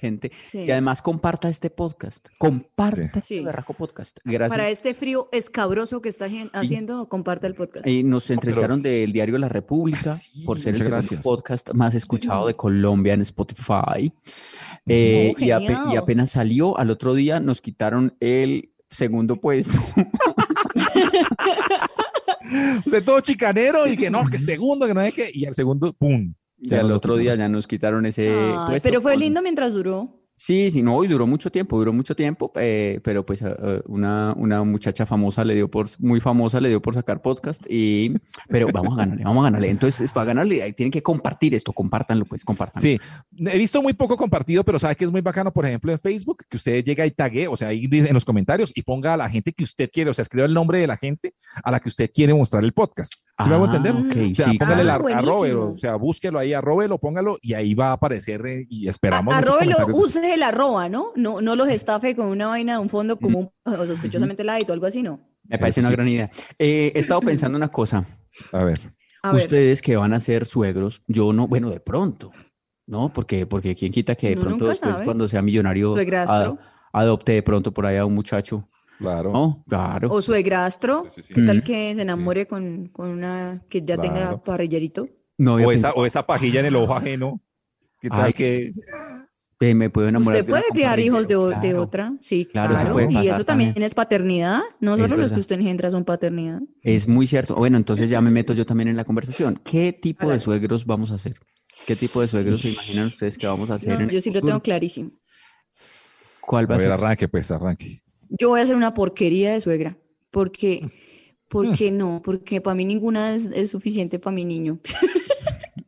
Gente. 0.00 0.32
Sí. 0.50 0.60
Y 0.60 0.70
además 0.70 1.02
comparta 1.02 1.48
este 1.48 1.70
podcast. 1.70 2.28
Comparta 2.38 3.02
este 3.02 3.22
Sí. 3.22 3.40
berraco 3.40 3.74
podcast. 3.74 4.18
Gracias. 4.24 4.48
Para 4.48 4.68
este 4.70 4.94
frío 4.94 5.28
escabroso 5.32 6.00
que 6.00 6.08
está 6.08 6.26
haciendo, 6.52 7.08
comparta 7.08 7.46
el 7.46 7.54
podcast. 7.54 7.86
Y 7.86 8.02
nos 8.02 8.30
entrevistaron 8.30 8.82
del 8.82 9.12
diario 9.12 9.38
La 9.38 9.48
República 9.48 10.12
Ah, 10.12 10.16
sí, 10.16 10.44
por 10.44 10.58
ser 10.58 10.68
el 10.68 10.72
muchas 10.74 10.86
segundo 10.86 10.96
gracias. 11.02 11.22
podcast 11.22 11.70
más 11.74 11.94
escuchado 11.94 12.46
de 12.46 12.54
Colombia 12.54 13.14
en 13.14 13.20
Spotify. 13.20 14.12
Eh, 14.86 15.34
y, 15.38 15.50
ape- 15.50 15.64
y 15.64 15.76
genial. 15.76 15.98
apenas 15.98 16.30
salió, 16.30 16.76
al 16.78 16.90
otro 16.90 17.14
día 17.14 17.38
nos 17.38 17.60
quitaron 17.60 18.16
el 18.20 18.72
segundo 18.88 19.36
puesto. 19.40 19.78
Usted 22.86 23.04
todo 23.04 23.20
chicanero 23.20 23.86
y 23.86 23.96
que 23.96 24.10
no, 24.10 24.24
que 24.28 24.38
segundo, 24.38 24.86
que 24.86 24.94
no 24.94 25.00
es 25.02 25.14
que, 25.14 25.30
y 25.32 25.44
al 25.44 25.54
segundo, 25.54 25.92
¡pum! 25.92 26.32
Y 26.60 26.68
Ya 26.68 26.80
al 26.80 26.88
nos 26.88 26.96
otro 26.98 27.14
quitaron. 27.14 27.20
día 27.22 27.34
ya 27.36 27.48
nos 27.48 27.66
quitaron 27.66 28.06
ese 28.06 28.30
Ay, 28.30 28.54
puesto. 28.66 28.88
pero 28.88 29.00
fue 29.00 29.12
con- 29.12 29.20
lindo 29.20 29.42
mientras 29.42 29.72
duró. 29.72 30.19
Sí, 30.42 30.70
sí, 30.70 30.80
no, 30.82 31.04
y 31.04 31.06
duró 31.06 31.26
mucho 31.26 31.50
tiempo, 31.52 31.76
duró 31.76 31.92
mucho 31.92 32.16
tiempo, 32.16 32.50
eh, 32.54 32.98
pero 33.04 33.26
pues 33.26 33.42
eh, 33.42 33.54
eh, 33.62 33.82
una, 33.84 34.32
una 34.38 34.64
muchacha 34.64 35.04
famosa 35.04 35.44
le 35.44 35.54
dio 35.54 35.70
por, 35.70 35.86
muy 35.98 36.18
famosa 36.18 36.62
le 36.62 36.70
dio 36.70 36.80
por 36.80 36.94
sacar 36.94 37.20
podcast 37.20 37.62
y, 37.68 38.14
pero 38.48 38.68
vamos 38.72 38.94
a 38.94 39.02
ganarle, 39.02 39.22
vamos 39.22 39.42
a 39.42 39.44
ganarle. 39.48 39.68
Entonces, 39.68 40.10
para 40.14 40.24
ganarle, 40.24 40.62
ahí 40.62 40.72
tienen 40.72 40.92
que 40.92 41.02
compartir 41.02 41.54
esto, 41.54 41.74
compártanlo, 41.74 42.24
pues, 42.24 42.42
compártanlo. 42.42 42.80
Sí, 42.80 42.98
he 43.38 43.58
visto 43.58 43.82
muy 43.82 43.92
poco 43.92 44.16
compartido, 44.16 44.64
pero 44.64 44.78
sabe 44.78 44.96
que 44.96 45.04
es 45.04 45.10
muy 45.10 45.20
bacano, 45.20 45.52
por 45.52 45.66
ejemplo, 45.66 45.92
en 45.92 45.98
Facebook, 45.98 46.42
que 46.48 46.56
usted 46.56 46.82
llega 46.84 47.04
y 47.04 47.10
tague, 47.10 47.46
o 47.46 47.54
sea, 47.58 47.68
ahí 47.68 47.86
dice 47.86 48.08
en 48.08 48.14
los 48.14 48.24
comentarios 48.24 48.72
y 48.74 48.80
ponga 48.80 49.12
a 49.12 49.16
la 49.18 49.28
gente 49.28 49.52
que 49.52 49.64
usted 49.64 49.90
quiere, 49.92 50.08
o 50.08 50.14
sea, 50.14 50.22
escriba 50.22 50.46
el 50.46 50.54
nombre 50.54 50.78
de 50.80 50.86
la 50.86 50.96
gente 50.96 51.34
a 51.62 51.70
la 51.70 51.80
que 51.80 51.90
usted 51.90 52.10
quiere 52.14 52.32
mostrar 52.32 52.64
el 52.64 52.72
podcast. 52.72 53.12
¿Sí 53.42 53.48
me 53.48 53.56
hago 53.56 53.66
Ah, 53.66 53.76
entender? 53.76 53.92
ok, 53.94 54.30
O 54.30 54.34
sea, 54.34 54.48
sí, 54.50 54.58
póngale 54.58 54.82
claro. 54.84 55.06
la- 55.06 55.18
a 55.18 55.22
Robert, 55.22 55.56
o 55.58 55.76
sea, 55.76 55.96
búsquelo 55.96 56.38
ahí, 56.38 56.54
arróbelo, 56.54 56.96
póngalo 56.98 57.36
y 57.42 57.52
ahí 57.52 57.74
va 57.74 57.88
a 57.88 57.92
aparecer 57.92 58.46
eh, 58.46 58.66
y 58.70 58.88
esperamos. 58.88 59.34
Arróbelo, 59.34 59.76
comentarios. 59.76 59.96
Use 60.30 60.34
el 60.34 60.42
arroba, 60.42 60.88
¿no? 60.88 61.12
No, 61.16 61.40
no 61.40 61.56
los 61.56 61.68
estafe 61.68 62.14
con 62.16 62.26
una 62.26 62.46
vaina, 62.48 62.80
un 62.80 62.88
fondo 62.88 63.18
común 63.18 63.50
o 63.64 63.86
sospechosamente 63.86 64.44
light 64.44 64.68
o 64.68 64.72
algo 64.72 64.86
así, 64.86 65.02
¿no? 65.02 65.20
Me 65.44 65.58
parece 65.58 65.80
una 65.80 65.90
gran 65.90 66.06
idea. 66.08 66.30
Eh, 66.58 66.92
he 66.94 66.98
estado 66.98 67.20
pensando 67.20 67.56
una 67.56 67.68
cosa, 67.68 68.04
A 68.52 68.64
ver. 68.64 68.78
A 69.22 69.32
ver, 69.32 69.42
ustedes 69.42 69.82
que 69.82 69.96
van 69.96 70.14
a 70.14 70.20
ser 70.20 70.46
suegros, 70.46 71.02
yo 71.06 71.32
no, 71.34 71.46
bueno, 71.46 71.68
de 71.70 71.80
pronto, 71.80 72.30
¿no? 72.86 73.12
Porque, 73.12 73.44
porque 73.46 73.74
quién 73.74 73.92
quita 73.92 74.14
que 74.14 74.30
de 74.30 74.36
pronto 74.36 74.66
después 74.68 74.94
sabe. 74.94 75.04
cuando 75.04 75.28
sea 75.28 75.42
millonario 75.42 75.92
Suegrastro. 75.92 76.58
a- 76.92 77.00
adopte 77.00 77.32
de 77.32 77.42
pronto 77.42 77.72
por 77.72 77.84
ahí 77.86 77.96
a 77.98 78.06
un 78.06 78.14
muchacho 78.14 78.66
Claro. 78.98 79.32
No, 79.32 79.64
claro. 79.66 80.08
O 80.12 80.20
suegrastro, 80.20 81.04
Sí, 81.08 81.10
sí, 81.16 81.22
sí. 81.28 81.34
¿qué 81.34 81.42
tal 81.42 81.62
que 81.62 81.94
se 81.94 82.02
enamore 82.02 82.46
con, 82.46 82.88
con 82.88 83.08
una 83.08 83.62
que 83.70 83.82
ya 83.82 83.96
tenga 83.96 84.42
parrillerito? 84.42 85.08
No 85.38 85.54
O 85.54 85.72
esa, 85.72 85.92
o 85.92 86.04
esa 86.04 86.26
pajilla 86.26 86.60
en 86.60 86.66
el 86.66 86.76
ojo 86.76 86.94
ajeno. 86.94 87.40
¿Qué 88.00 88.08
tal 88.10 88.24
Ay, 88.24 88.32
que 88.34 88.72
eh, 89.60 89.74
me 89.74 89.90
puedo 89.90 90.08
enamorar 90.08 90.40
Usted 90.40 90.46
de 90.46 90.52
una 90.52 90.60
puede 90.62 90.72
criar 90.72 91.00
hijos 91.00 91.28
de, 91.28 91.34
de 91.60 91.74
otra, 91.74 92.14
sí, 92.20 92.46
Claro, 92.46 92.70
claro. 92.74 92.88
eso 92.88 92.92
puede 92.94 93.12
y 93.24 93.28
eso 93.28 93.44
también, 93.44 93.70
también. 93.70 93.82
es 93.86 93.94
paternidad, 93.94 94.60
no 94.80 94.96
solo 94.96 95.16
los 95.16 95.32
que 95.32 95.40
usted 95.40 95.56
engendra 95.60 95.90
son 95.90 96.04
paternidad. 96.04 96.60
Es 96.82 97.06
muy 97.06 97.26
cierto. 97.26 97.54
Bueno, 97.56 97.76
entonces 97.76 98.08
ya 98.08 98.20
me 98.20 98.30
meto 98.30 98.54
yo 98.54 98.64
también 98.64 98.88
en 98.88 98.96
la 98.96 99.04
conversación. 99.04 99.60
¿Qué 99.64 99.92
tipo 99.92 100.30
de 100.30 100.40
suegros 100.40 100.86
vamos 100.86 101.10
a 101.10 101.14
hacer? 101.16 101.38
¿Qué 101.86 101.94
tipo 101.94 102.20
de 102.20 102.28
suegros 102.28 102.60
se 102.60 102.70
imaginan 102.70 103.06
ustedes 103.08 103.36
que 103.38 103.46
vamos 103.46 103.70
a 103.70 103.74
hacer? 103.74 103.98
No, 103.98 104.04
en 104.04 104.10
yo 104.10 104.20
sí 104.20 104.30
lo 104.30 104.40
tengo 104.40 104.60
clarísimo. 104.60 105.10
¿Cuál 106.40 106.68
va 106.70 106.74
A 106.74 106.76
a 106.76 106.78
ver, 106.78 106.86
ser? 106.86 106.92
arranque, 106.92 107.28
pues, 107.28 107.50
arranque. 107.50 108.02
Yo 108.28 108.48
voy 108.48 108.60
a 108.60 108.62
hacer 108.62 108.76
una 108.76 108.94
porquería 108.94 109.52
de 109.52 109.60
suegra, 109.60 109.98
porque, 110.30 110.90
porque 111.48 111.90
no, 111.90 112.22
porque 112.24 112.60
para 112.60 112.74
mí 112.74 112.84
ninguna 112.84 113.34
es, 113.34 113.46
es 113.52 113.70
suficiente 113.70 114.18
para 114.18 114.34
mi 114.34 114.44
niño. 114.44 114.80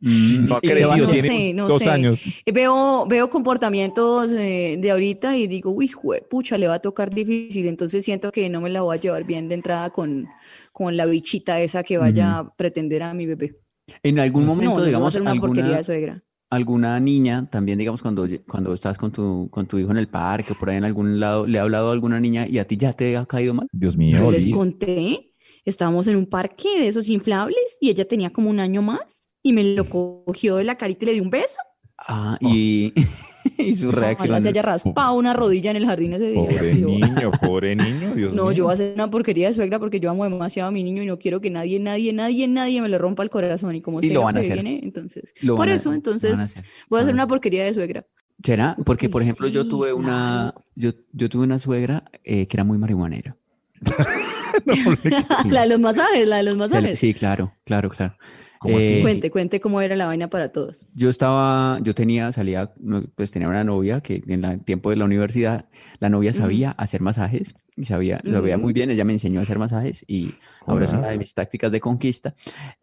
Mm, 0.05 0.47
No 0.47 0.55
ha 0.55 0.61
¿y 0.61 0.67
qué 0.73 0.85
va 0.85 0.95
a 0.95 0.97
crecido, 0.97 1.07
tiene 1.07 1.29
sé, 1.29 1.53
no 1.53 1.67
dos 1.67 1.79
sé. 1.79 1.89
años. 1.89 2.23
Veo, 2.51 3.05
veo 3.07 3.29
comportamientos 3.29 4.31
eh, 4.31 4.77
de 4.79 4.91
ahorita 4.91 5.37
y 5.37 5.47
digo, 5.47 5.71
uy, 5.71 5.87
jue- 5.89 6.27
pucha, 6.27 6.57
le 6.57 6.67
va 6.67 6.75
a 6.75 6.79
tocar 6.79 7.09
difícil. 7.13 7.67
Entonces 7.67 8.03
siento 8.05 8.31
que 8.31 8.49
no 8.49 8.61
me 8.61 8.69
la 8.69 8.81
voy 8.81 8.97
a 8.97 8.99
llevar 8.99 9.23
bien 9.25 9.47
de 9.47 9.55
entrada 9.55 9.89
con, 9.91 10.27
con 10.71 10.95
la 10.97 11.05
bichita 11.05 11.61
esa 11.61 11.83
que 11.83 11.97
vaya 11.97 12.39
a 12.39 12.55
pretender 12.55 13.03
a 13.03 13.13
mi 13.13 13.25
bebé. 13.25 13.55
En 14.01 14.19
algún 14.19 14.45
momento, 14.45 14.81
no, 14.81 14.85
digamos, 14.85 15.15
una 15.15 15.35
porquería 15.35 15.77
alguna, 15.77 15.77
de 15.77 15.83
suegra. 15.83 16.23
alguna 16.49 16.99
niña, 16.99 17.49
también 17.49 17.79
digamos 17.79 18.01
cuando, 18.01 18.27
cuando 18.47 18.73
estás 18.73 18.97
con 18.97 19.11
tu, 19.11 19.49
con 19.51 19.65
tu 19.67 19.77
hijo 19.79 19.91
en 19.91 19.97
el 19.97 20.07
parque 20.09 20.53
o 20.53 20.57
por 20.57 20.69
ahí 20.69 20.77
en 20.77 20.85
algún 20.85 21.19
lado, 21.19 21.45
le 21.47 21.59
ha 21.59 21.63
hablado 21.63 21.89
a 21.89 21.93
alguna 21.93 22.19
niña 22.19 22.47
y 22.47 22.59
a 22.59 22.67
ti 22.67 22.77
ya 22.77 22.93
te 22.93 23.17
ha 23.17 23.25
caído 23.25 23.53
mal. 23.53 23.67
Dios 23.71 23.97
mío, 23.97 24.19
Yo 24.19 24.31
les 24.31 24.47
conté, 24.47 25.33
estábamos 25.65 26.07
en 26.07 26.15
un 26.17 26.27
parque 26.27 26.69
de 26.79 26.87
esos 26.87 27.09
inflables 27.09 27.77
y 27.81 27.89
ella 27.89 28.07
tenía 28.07 28.29
como 28.31 28.49
un 28.49 28.59
año 28.59 28.81
más 28.81 29.32
y 29.43 29.53
me 29.53 29.63
lo 29.63 29.85
cogió 29.85 30.55
de 30.55 30.63
la 30.63 30.77
carita 30.77 31.03
y 31.03 31.07
le 31.07 31.13
dio 31.13 31.23
un 31.23 31.29
beso. 31.29 31.57
Ah, 31.97 32.37
y, 32.41 32.91
y 33.57 33.75
su 33.75 33.89
Ojalá 33.89 34.07
reacción. 34.07 34.41
se 34.41 34.49
haya 34.49 34.61
raspado 34.61 35.13
una 35.15 35.33
rodilla 35.33 35.69
en 35.71 35.77
el 35.77 35.85
jardín 35.85 36.13
ese 36.13 36.29
día. 36.31 36.41
Pobre 36.41 36.79
Yo- 36.79 36.87
niño, 36.89 37.31
pobre 37.41 37.75
niño, 37.75 38.15
Dios 38.15 38.33
No, 38.33 38.43
mío. 38.45 38.51
yo 38.53 38.63
voy 38.63 38.71
a 38.71 38.73
hacer 38.75 38.93
una 38.95 39.09
porquería 39.11 39.49
de 39.49 39.53
suegra 39.53 39.79
porque 39.79 39.99
yo 39.99 40.09
amo 40.09 40.23
demasiado 40.23 40.69
a 40.69 40.71
mi 40.71 40.83
niño 40.83 41.03
y 41.03 41.05
no 41.05 41.19
quiero 41.19 41.39
que 41.41 41.49
nadie, 41.49 41.79
nadie, 41.79 42.11
nadie, 42.13 42.47
nadie 42.47 42.81
me 42.81 42.89
le 42.89 42.97
rompa 42.97 43.21
el 43.23 43.29
corazón. 43.29 43.75
Y 43.75 43.81
como 43.81 44.01
Y 44.01 44.09
lo 44.09 44.21
van 44.23 44.37
a 44.37 44.39
hacer. 44.39 44.53
viene, 44.55 44.79
entonces, 44.81 45.33
Lo 45.41 45.53
por 45.55 45.67
van 45.67 45.69
a- 45.69 45.75
eso, 45.75 45.91
a 45.91 45.95
entonces, 45.95 46.39
hacer, 46.39 46.63
voy 46.89 46.99
a 46.99 47.01
hacer 47.03 47.11
a 47.11 47.15
una 47.15 47.27
porquería 47.27 47.63
de 47.65 47.73
suegra. 47.73 48.05
¿Será? 48.43 48.75
Porque, 48.85 49.07
por 49.09 49.21
ejemplo, 49.21 49.47
yo 49.47 49.63
sí, 49.63 49.69
tuve 49.69 49.93
una, 49.93 50.53
yo, 50.75 50.89
yo 51.13 51.29
tuve 51.29 51.43
una 51.43 51.59
suegra 51.59 52.03
eh, 52.25 52.47
que 52.47 52.57
era 52.57 52.63
muy 52.63 52.77
marihuanera. 52.77 53.37
La 55.49 55.61
de 55.61 55.67
los 55.67 55.79
masajes, 55.79 56.27
la 56.27 56.37
de 56.37 56.43
los 56.43 56.55
masajes. 56.55 56.99
Sí, 56.99 57.13
claro, 57.13 57.53
claro, 57.65 57.89
claro. 57.89 58.15
¿Cómo 58.63 58.77
así? 58.77 58.93
Eh, 58.93 59.01
Cuente, 59.01 59.29
cuente 59.29 59.59
cómo 59.59 59.81
era 59.81 59.95
la 59.97 60.05
vaina 60.05 60.29
para 60.29 60.47
todos. 60.53 60.85
Yo 60.95 61.09
estaba, 61.09 61.79
yo 61.81 61.93
tenía, 61.93 62.31
salía, 62.31 62.73
pues 63.15 63.29
tenía 63.29 63.49
una 63.49 63.65
novia 63.65 63.99
que 63.99 64.23
en 64.25 64.45
el 64.45 64.63
tiempo 64.63 64.89
de 64.89 64.95
la 64.95 65.03
universidad, 65.03 65.67
la 65.99 66.09
novia 66.09 66.33
sabía 66.33 66.71
hacer 66.71 67.01
masajes 67.01 67.55
y 67.75 67.83
sabía, 67.85 68.21
lo 68.23 68.37
sabía 68.37 68.57
muy 68.57 68.71
bien, 68.71 68.89
ella 68.89 69.03
me 69.03 69.11
enseñó 69.11 69.41
a 69.41 69.43
hacer 69.43 69.59
masajes 69.59 70.05
y 70.07 70.35
ahora 70.65 70.85
es 70.85 70.93
una 70.93 71.09
de 71.09 71.17
mis 71.17 71.33
tácticas 71.33 71.73
de 71.73 71.81
conquista. 71.81 72.35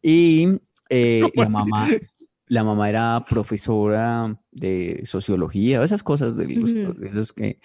Y 0.02 0.48
eh, 0.90 1.22
¿Cómo 1.34 1.42
la 1.42 1.44
así? 1.44 1.52
mamá, 1.54 1.88
la 2.46 2.64
mamá 2.64 2.90
era 2.90 3.24
profesora 3.26 4.38
de 4.52 5.02
sociología, 5.06 5.82
esas 5.82 6.02
cosas 6.02 6.36
de 6.36 6.46
los, 6.48 6.72
Ujú. 6.72 6.92
de 6.92 7.08
esos 7.08 7.32
que, 7.32 7.58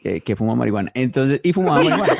que, 0.00 0.22
que 0.22 0.36
fuma 0.36 0.54
marihuana. 0.54 0.90
Entonces, 0.94 1.40
y 1.42 1.52
fumaba 1.52 1.82
marihuana. 1.84 2.16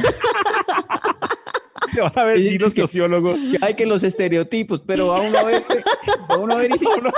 Se 1.96 2.00
van 2.02 2.12
a 2.16 2.24
ver 2.24 2.38
Y- 2.38 2.50
ni 2.50 2.58
los 2.58 2.74
que- 2.74 2.82
sociólogos. 2.82 3.40
que 3.40 3.58
hay 3.60 3.74
que 3.74 3.86
los 3.86 4.02
estereotipos, 4.02 4.82
pero 4.86 5.08
va 5.08 5.20
uno 5.20 5.38
a 5.38 5.44
ver, 5.44 5.64
va 6.30 6.36
uno 6.38 6.54
a 6.54 6.56
ver 6.58 6.70
y 6.74 6.78
sí, 6.78 6.84
va 6.86 6.96
uno- 6.98 7.10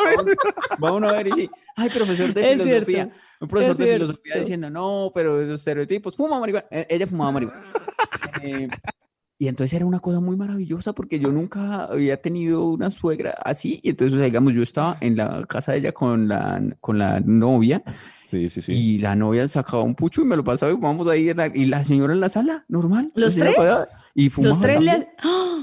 va 0.83 0.93
uno 0.93 1.09
a 1.09 1.13
ver 1.13 1.27
y 1.29 1.33
sí. 1.33 1.51
Ay, 1.77 1.91
profesor 1.91 2.33
de 2.33 2.41
Es 2.53 2.63
filosofía, 2.63 2.85
cierto, 3.05 3.15
un 3.41 3.49
profesor 3.49 3.73
es 3.73 3.79
de 3.79 3.93
filosofía 3.95 4.37
diciendo, 4.39 4.71
no, 4.71 5.11
pero 5.15 5.41
los 5.43 5.61
estereotipos, 5.61 6.17
fuma 6.17 6.41
marihuana. 6.41 6.67
Eh, 6.71 6.87
Ella 6.91 7.07
fumaba 7.07 7.33
marihuana. 7.33 7.63
Eh, 8.43 8.69
y 9.41 9.47
entonces 9.49 9.75
era 9.75 9.87
una 9.87 10.01
cosa 10.01 10.19
muy 10.21 10.37
maravillosa 10.37 10.93
porque 10.93 11.19
yo 11.21 11.31
nunca 11.31 11.85
había 11.85 12.21
tenido 12.21 12.65
una 12.65 12.91
suegra 12.91 13.31
así. 13.45 13.79
Y 13.83 13.91
entonces, 13.91 14.15
o 14.15 14.17
sea, 14.17 14.27
digamos, 14.27 14.55
yo 14.55 14.63
estaba 14.63 14.97
en 15.01 15.17
la 15.17 15.45
casa 15.47 15.73
de 15.73 15.79
ella 15.79 15.93
con 15.93 16.27
la, 16.29 16.61
con 16.81 16.99
la 16.99 17.21
novia 17.21 17.83
Sí, 18.29 18.51
sí, 18.51 18.61
sí. 18.61 18.73
y 18.73 18.99
la 18.99 19.17
novia 19.17 19.49
sacaba 19.49 19.83
un 19.83 19.95
pucho 19.95 20.21
y 20.21 20.25
me 20.27 20.37
lo 20.37 20.45
pasaba 20.45 20.71
y 20.71 20.75
fumábamos 20.75 21.07
ahí 21.09 21.31
en 21.31 21.37
la- 21.39 21.47
y 21.55 21.65
la 21.65 21.83
señora 21.85 22.13
en 22.13 22.21
la 22.21 22.29
sala, 22.29 22.65
normal. 22.69 23.11
¿Los 23.15 23.35
tres? 23.37 23.57
parada, 23.57 23.87
Y 24.15 24.29
Los 24.43 24.61
tres. 24.61 24.81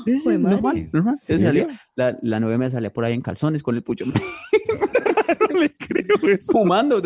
Sí, 0.06 0.14
sí, 0.14 0.20
Jue 0.24 0.38
madre. 0.40 0.56
normal, 0.56 0.90
normal. 0.92 1.16
¿En 1.28 1.36
Entonces 1.36 1.42
salía- 1.42 1.68
la, 1.96 2.18
la 2.22 2.40
novia 2.40 2.58
me 2.58 2.72
salía 2.72 2.92
por 2.92 3.06
ahí 3.06 3.14
en 3.14 3.22
calzones 3.22 3.62
con 3.62 3.76
el 3.76 3.84
pucho 3.84 4.06
no 5.54 5.60
le 5.60 5.76
creo 5.76 6.30
eso. 6.30 6.52
fumando. 6.54 7.02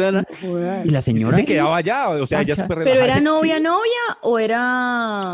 Y 0.85 0.89
la 0.89 1.01
señora. 1.01 1.35
se 1.37 1.45
quedaba 1.45 1.75
allá, 1.77 2.09
o 2.09 2.25
sea, 2.27 2.41
ella 2.41 2.55
súper 2.55 2.79
¿Pero 2.79 2.89
era 2.91 3.15
relajada. 3.15 3.21
novia, 3.21 3.59
novia 3.59 3.99
o 4.21 4.39
era... 4.39 4.59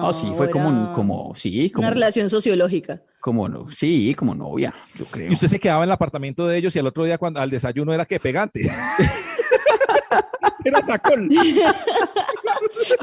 Ah, 0.07 0.11
sí, 0.13 0.27
fue 0.35 0.49
como, 0.49 0.69
era 0.69 0.91
como, 0.93 1.33
sí, 1.35 1.69
como, 1.69 1.85
Una 1.87 1.93
relación 1.93 2.29
sociológica. 2.29 3.01
como, 3.19 3.47
no, 3.49 3.69
sí, 3.71 4.13
como 4.17 4.33
novia, 4.35 4.73
yo 4.95 5.05
creo. 5.05 5.29
Y 5.29 5.33
usted 5.33 5.47
se 5.47 5.59
quedaba 5.59 5.83
en 5.83 5.89
el 5.89 5.93
apartamento 5.93 6.47
de 6.47 6.57
ellos 6.57 6.75
y 6.75 6.79
al 6.79 6.87
otro 6.87 7.03
día 7.05 7.17
cuando 7.17 7.39
al 7.41 7.49
desayuno 7.49 7.93
era 7.93 8.05
que 8.05 8.19
pegante. 8.19 8.69
era 10.63 10.81
sacón. 10.81 11.29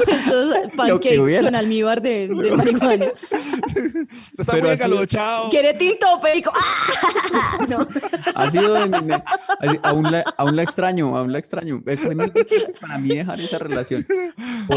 Estos 0.06 0.54
pancakes 0.76 1.40
con 1.42 1.54
almíbar 1.54 2.00
de, 2.02 2.28
de 2.28 2.50
marihuana. 2.56 3.06
Usted 3.06 4.06
está 4.38 4.52
Pero 4.52 4.64
muy 4.64 4.72
engalochado. 4.72 5.50
¿Quiere 5.50 5.75
tinto 5.75 6.06
o 6.14 6.20
perico? 6.20 6.52
¡Ah! 6.54 7.58
No. 7.68 7.87
Ha 8.34 8.50
sido 8.50 8.75
de 8.75 8.88
mi- 8.88 9.00
me- 9.06 9.22
así, 9.61 9.78
aún, 9.82 10.11
la, 10.11 10.25
aún 10.37 10.56
la 10.56 10.62
extraño, 10.62 11.16
aún 11.16 11.32
la 11.32 11.38
extraño. 11.38 11.82
Fue 11.96 12.14
muy 12.14 12.28
difícil 12.30 12.75
para 12.80 12.99
mí 12.99 13.08
dejar 13.08 13.40
esa 13.40 13.58
relación. 13.58 14.06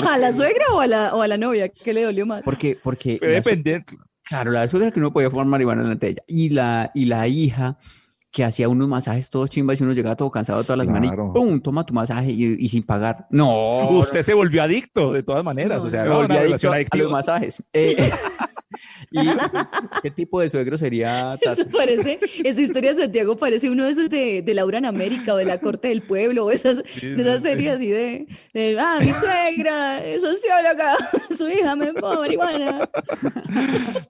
¿A 0.07 0.17
la 0.17 0.31
suegra 0.31 0.65
o 0.71 0.79
a 0.79 0.87
la, 0.87 1.13
o 1.15 1.21
a 1.21 1.27
la 1.27 1.37
novia? 1.37 1.69
¿Qué 1.69 1.93
le 1.93 2.03
dolió 2.03 2.25
más? 2.25 2.43
Porque, 2.43 2.77
porque 2.81 3.19
la 3.21 3.41
su- 3.43 3.97
claro, 4.23 4.51
la 4.51 4.67
suegra 4.67 4.91
que 4.91 4.99
no 4.99 5.11
podía 5.11 5.29
fumar 5.29 5.45
marihuana 5.47 5.81
delante 5.83 6.05
de 6.05 6.11
ella. 6.13 6.23
Y 6.27 6.49
la, 6.49 6.91
y 6.93 7.05
la 7.05 7.27
hija 7.27 7.77
que 8.35 8.43
hacía 8.43 8.67
unos 8.67 8.89
masajes 8.89 9.29
todos 9.29 9.49
chimbas 9.49 9.79
y 9.79 9.83
uno 9.85 9.93
llegaba 9.93 10.17
todo 10.17 10.29
cansado 10.29 10.61
todas 10.61 10.77
las 10.79 10.87
semanas 10.87 11.05
y 11.07 11.15
Claro. 11.15 11.31
¡pum! 11.31 11.61
Toma 11.61 11.85
tu 11.85 11.93
masaje 11.93 12.31
y, 12.31 12.57
y 12.59 12.67
sin 12.67 12.83
pagar. 12.83 13.27
No, 13.29 13.87
Usted 13.91 14.23
se 14.23 14.33
volvió 14.33 14.61
adicto 14.61 15.13
de 15.13 15.23
todas 15.23 15.41
maneras. 15.41 15.81
No, 15.81 15.87
o 15.87 15.89
sea, 15.89 16.03
una 16.03 16.35
adicto 16.35 16.69
a 16.91 16.97
los 16.97 17.11
masajes. 17.11 17.63
Eh, 17.71 18.11
¿Y 19.15 19.27
qué 20.03 20.11
tipo 20.11 20.41
de 20.41 20.49
suegro 20.49 20.77
sería 20.77 21.37
Tato? 21.41 21.61
Eso 21.61 21.69
parece, 21.69 22.19
esa 22.43 22.61
historia 22.61 22.93
de 22.93 23.03
Santiago 23.03 23.37
parece 23.37 23.69
uno 23.69 23.85
de 23.85 23.91
esos 23.91 24.09
de, 24.09 24.41
de 24.41 24.53
Laura 24.53 24.77
en 24.77 24.85
América 24.85 25.33
o 25.33 25.37
de 25.37 25.45
la 25.45 25.59
corte 25.59 25.87
del 25.87 26.01
pueblo 26.01 26.45
o 26.45 26.51
esas, 26.51 26.77
de 26.77 27.21
esas 27.21 27.41
series 27.41 27.75
así 27.75 27.87
de, 27.87 28.27
de, 28.53 28.79
ah, 28.79 28.97
mi 28.99 29.11
suegra, 29.11 30.05
es 30.05 30.21
socióloga, 30.21 30.97
su 31.37 31.49
hija 31.49 31.75
me 31.75 31.93
fuma 31.93 32.19
marihuana. 32.19 32.89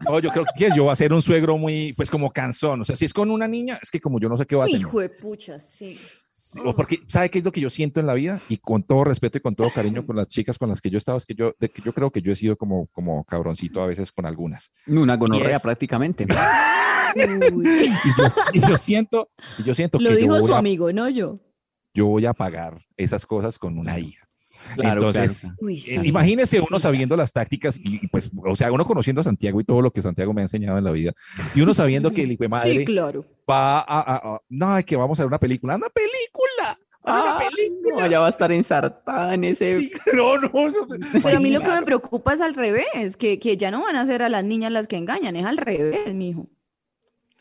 No, 0.01 0.19
yo 0.19 0.31
creo 0.31 0.45
que 0.57 0.69
yo 0.75 0.83
voy 0.83 0.91
a 0.91 0.95
ser 0.95 1.13
un 1.13 1.21
suegro 1.21 1.57
muy, 1.57 1.93
pues 1.93 2.09
como 2.09 2.31
cansón. 2.31 2.81
O 2.81 2.83
sea, 2.83 2.95
si 2.95 3.05
es 3.05 3.13
con 3.13 3.29
una 3.31 3.47
niña, 3.47 3.79
es 3.81 3.91
que 3.91 4.00
como 4.00 4.19
yo 4.19 4.29
no 4.29 4.38
sé 4.38 4.45
qué 4.45 4.55
va 4.55 4.63
a 4.63 4.67
tener. 4.67 4.81
Hijo 4.81 5.00
de 5.00 5.09
pucha, 5.09 5.59
sí. 5.59 5.97
Sí, 6.37 6.59
o 6.65 6.75
porque, 6.75 6.99
¿sabe 7.07 7.29
qué 7.29 7.39
es 7.39 7.45
lo 7.45 7.51
que 7.53 7.61
yo 7.61 7.69
siento 7.69 8.01
en 8.01 8.07
la 8.07 8.13
vida? 8.13 8.41
Y 8.49 8.57
con 8.57 8.83
todo 8.83 9.05
respeto 9.05 9.37
y 9.37 9.41
con 9.41 9.55
todo 9.55 9.71
cariño 9.71 10.05
con 10.05 10.17
las 10.17 10.27
chicas 10.27 10.57
con 10.57 10.67
las 10.67 10.81
que 10.81 10.89
yo 10.89 10.97
estaba, 10.97 11.17
es 11.17 11.25
que 11.25 11.33
yo, 11.33 11.53
de 11.57 11.69
que 11.69 11.81
yo 11.81 11.93
creo 11.93 12.11
que 12.11 12.21
yo 12.21 12.33
he 12.33 12.35
sido 12.35 12.57
como, 12.57 12.87
como 12.87 13.23
cabroncito 13.23 13.81
a 13.81 13.87
veces 13.87 14.11
con 14.11 14.25
algunas. 14.25 14.69
Una 14.85 15.15
gonorrea 15.15 15.59
prácticamente. 15.59 16.27
Y 17.15 17.21
yo, 18.17 18.27
y 18.51 18.59
yo 18.59 18.77
siento, 18.77 19.29
y 19.57 19.63
yo 19.63 19.73
siento 19.73 19.99
Lo 19.99 20.09
que 20.09 20.15
yo 20.15 20.19
dijo 20.19 20.33
voy, 20.33 20.43
su 20.43 20.53
a, 20.53 20.57
amigo, 20.57 20.91
no 20.91 21.07
yo. 21.07 21.39
yo 21.93 22.07
voy 22.07 22.25
a 22.25 22.33
pagar 22.33 22.81
esas 22.97 23.25
cosas 23.25 23.57
con 23.57 23.77
una 23.77 23.97
hija. 23.97 24.27
Claro, 24.75 25.07
Entonces, 25.07 25.43
claro, 25.43 25.55
Uy, 25.61 25.77
Eh, 25.77 25.99
sí. 26.01 26.07
Imagínese 26.09 26.59
uno 26.59 26.77
sabiendo 26.77 27.15
las 27.15 27.31
tácticas 27.31 27.77
y, 27.77 28.01
y, 28.03 28.07
pues, 28.07 28.29
o 28.45 28.55
sea, 28.57 28.69
uno 28.73 28.85
conociendo 28.85 29.21
a 29.21 29.23
Santiago 29.23 29.61
y 29.61 29.63
todo 29.63 29.81
lo 29.81 29.91
que 29.91 30.01
Santiago 30.01 30.33
me 30.33 30.41
ha 30.41 30.43
enseñado 30.43 30.77
en 30.77 30.83
la 30.83 30.91
vida, 30.91 31.13
y 31.55 31.61
uno 31.61 31.73
sabiendo 31.73 32.11
que 32.11 32.23
el 32.23 32.33
hijo 32.33 32.43
de 32.43 32.49
madre 32.49 32.79
Sí, 32.79 32.83
claro. 32.83 33.25
Va 33.49 33.79
a, 33.79 33.99
a- 34.01 34.35
a- 34.35 34.41
no, 34.49 34.75
que 34.85 34.95
vamos 34.95 35.19
a 35.19 35.23
ver 35.23 35.27
una 35.27 35.39
película, 35.39 35.75
una 35.75 35.89
película, 35.89 36.77
una 37.03 37.37
Ah, 37.37 37.39
película. 37.49 38.03
no, 38.03 38.07
ya 38.11 38.19
va 38.19 38.27
a 38.27 38.29
estar 38.29 38.51
ensartada 38.51 39.33
en 39.33 39.43
ese. 39.43 39.91
No, 40.15 40.37
no, 40.37 40.49
no. 40.49 40.87
Pero 41.23 41.37
a 41.37 41.39
mí 41.39 41.51
lo 41.51 41.61
que 41.61 41.67
me 41.69 41.83
preocupa 41.83 42.33
es 42.33 42.41
al 42.41 42.55
revés, 42.55 43.15
que, 43.17 43.39
que 43.39 43.57
ya 43.57 43.69
no 43.71 43.83
van 43.83 43.95
a 43.95 44.05
ser 44.05 44.23
a 44.23 44.29
las 44.29 44.43
niñas 44.43 44.71
las 44.71 44.87
que 44.87 44.97
engañan, 44.97 45.35
es 45.35 45.45
al 45.45 45.57
revés, 45.57 46.13
mijo. 46.13 46.47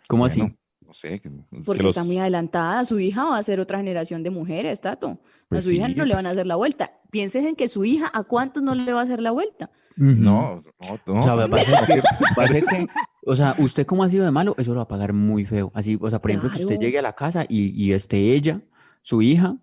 ¿Cómo 0.09 0.27
así? 0.27 0.43
No 0.87 0.93
sé, 0.93 1.21
que, 1.21 1.31
que 1.31 1.61
Porque 1.65 1.83
los- 1.83 1.91
está 1.91 2.05
muy 2.05 2.19
adelantada. 2.19 2.85
Su 2.85 3.01
hija 3.01 3.25
va 3.25 3.39
a 3.39 3.43
ser 3.43 3.59
otra 3.59 3.79
generación 3.79 4.23
de 4.23 4.31
mujeres, 4.31 4.81
Tato. 4.81 5.09
A 5.09 5.19
Pues 5.49 5.65
su 5.65 5.73
hija 5.73 5.89
no 5.89 6.05
le 6.05 6.15
van 6.15 6.27
a 6.27 6.29
pues. 6.31 6.37
hacer 6.39 6.47
la 6.47 6.57
vuelta. 6.57 6.93
Pienses 7.11 7.45
en 7.45 7.57
que 7.57 7.69
su 7.69 7.85
hija, 7.85 8.11
¿a 8.13 8.23
cuántos 8.25 8.63
no 8.63 8.75
le 8.75 8.93
va 8.93 9.01
a 9.01 9.05
hacer 9.05 9.21
la 9.21 9.31
vuelta? 9.31 9.71
No, 9.97 10.63
no, 10.81 11.01
no, 11.07 11.21
O 11.21 11.23
sea, 11.23 11.35
va, 11.35 11.45
a 11.45 11.65
ser 11.65 11.87
que, 11.87 12.01
va 12.39 12.45
a 12.45 12.49
ser 12.49 12.65
que- 12.65 12.87
o 13.27 13.35
sea, 13.37 13.55
usted 13.59 13.87
como 13.87 14.03
ha 14.05 14.11
sido 14.11 14.25
de 14.25 14.31
malo, 14.31 14.55
eso 14.59 14.71
lo 14.73 14.77
va 14.77 14.83
a 14.83 14.89
pagar 14.89 15.13
muy 15.13 15.45
feo. 15.45 15.71
Así, 15.75 15.99
o 16.01 16.11
sea, 16.11 16.21
por 16.21 16.31
ejemplo, 16.31 16.51
que 16.51 16.63
usted 16.65 16.79
llegue 16.79 16.99
a 16.99 17.03
la 17.03 17.15
casa 17.15 17.45
y, 17.49 17.71
y 17.81 17.93
esté 17.93 18.19
ella, 18.35 18.61
su 19.03 19.23
hija, 19.23 19.57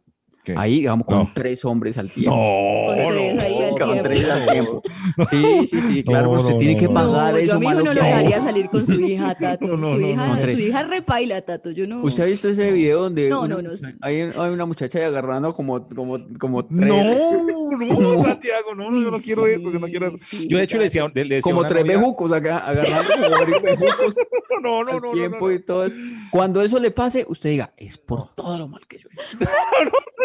¿Qué? 0.43 0.55
Ahí, 0.57 0.75
digamos, 0.79 1.05
con 1.05 1.17
No. 1.19 1.31
tres 1.33 1.63
hombres 1.65 1.97
al 1.99 2.09
tiempo. 2.09 2.31
Con 2.35 2.97
No, 2.97 3.09
tres 3.11 3.45
al 3.45 3.51
Con 3.53 3.75
tiempo. 3.77 4.01
tres 4.03 4.29
al 4.29 4.47
tiempo. 4.49 4.81
Sí, 5.29 5.67
sí, 5.67 5.81
sí, 5.81 6.03
claro, 6.03 6.35
No, 6.35 6.43
no, 6.43 6.57
tiene 6.57 6.73
no, 6.75 6.79
que 6.79 6.87
no. 6.87 6.93
pagar 6.93 7.33
No, 7.33 7.39
yo 7.39 7.45
eso 7.45 7.55
a 7.55 7.59
mi 7.59 7.65
hijo 7.67 7.75
no 7.75 7.93
lo 7.93 7.93
dejaría 7.93 8.41
salir 8.41 8.69
con 8.69 8.85
su 8.85 8.99
hija, 9.01 9.35
Tato. 9.39 9.65
No, 9.67 9.77
no, 9.77 9.93
su, 9.95 10.01
no, 10.01 10.07
hija, 10.09 10.27
no, 10.27 10.41
su 10.41 10.59
hija 10.59 10.83
repaila, 10.83 11.41
Tato. 11.41 11.71
Yo 11.71 11.85
no. 11.87 12.01
¿Usted 12.03 12.23
ha 12.23 12.25
visto 12.27 12.49
ese 12.49 12.71
video 12.71 13.01
donde 13.03 13.29
No, 13.29 13.47
no, 13.47 13.61
no. 13.61 13.69
hay, 14.01 14.21
hay 14.21 14.49
una 14.51 14.65
muchacha 14.65 14.99
ahí 14.99 15.05
agarrando 15.05 15.53
como, 15.53 15.87
como, 15.89 16.17
como 16.39 16.65
tres, 16.65 16.87
No, 16.87 17.71
no, 17.99 18.23
Santiago, 18.23 18.73
no, 18.75 18.91
yo 18.91 19.11
no 19.11 19.19
quiero 19.19 19.45
eso, 19.47 19.71
yo 19.71 19.79
no 19.79 19.87
quiero 19.87 20.07
eso. 20.07 20.17
sí, 20.19 20.47
Yo 20.47 20.57
de 20.57 20.63
hecho 20.63 20.77
le 20.77 20.85
decía, 20.85 21.09
le, 21.13 21.23
decía 21.23 21.41
como 21.41 21.65
tres 21.65 21.83
bejucos 21.83 22.31
acá, 22.31 22.57
agarrando 22.59 23.11
como 23.13 23.29
varios 23.29 23.61
bejucos 23.61 24.15
No, 24.61 24.83
no, 24.83 24.93
no, 24.93 24.99
no, 24.99 25.11
tiempo 25.13 25.47
no, 25.47 25.53
y 25.53 25.59
todo 25.59 25.85
eso. 25.85 25.95
Cuando 26.31 26.61
eso 26.61 26.79
le 26.79 26.91
pase, 26.91 27.25
usted 27.27 27.49
diga, 27.49 27.73
es 27.77 27.97
por 27.97 28.33
todo 28.35 28.57
lo 28.57 28.67
mal 28.67 28.81
que 28.87 28.97
yo 28.99 29.07
he 29.09 29.13
hecho. 29.13 29.37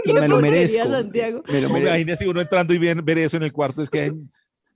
Y 0.06 0.12
me 0.12 0.28
lo 0.28 0.40
merezco. 0.40 0.84
Santiago. 0.84 1.42
Me 1.48 1.60
lo 1.60 1.68
merezco. 1.68 1.88
Imagínese 1.88 2.28
uno 2.28 2.40
entrando 2.40 2.74
y 2.74 2.78
ver, 2.78 3.02
ver 3.02 3.18
eso 3.18 3.36
en 3.36 3.42
el 3.42 3.52
cuarto, 3.52 3.82
es 3.82 3.90
que 3.90 4.12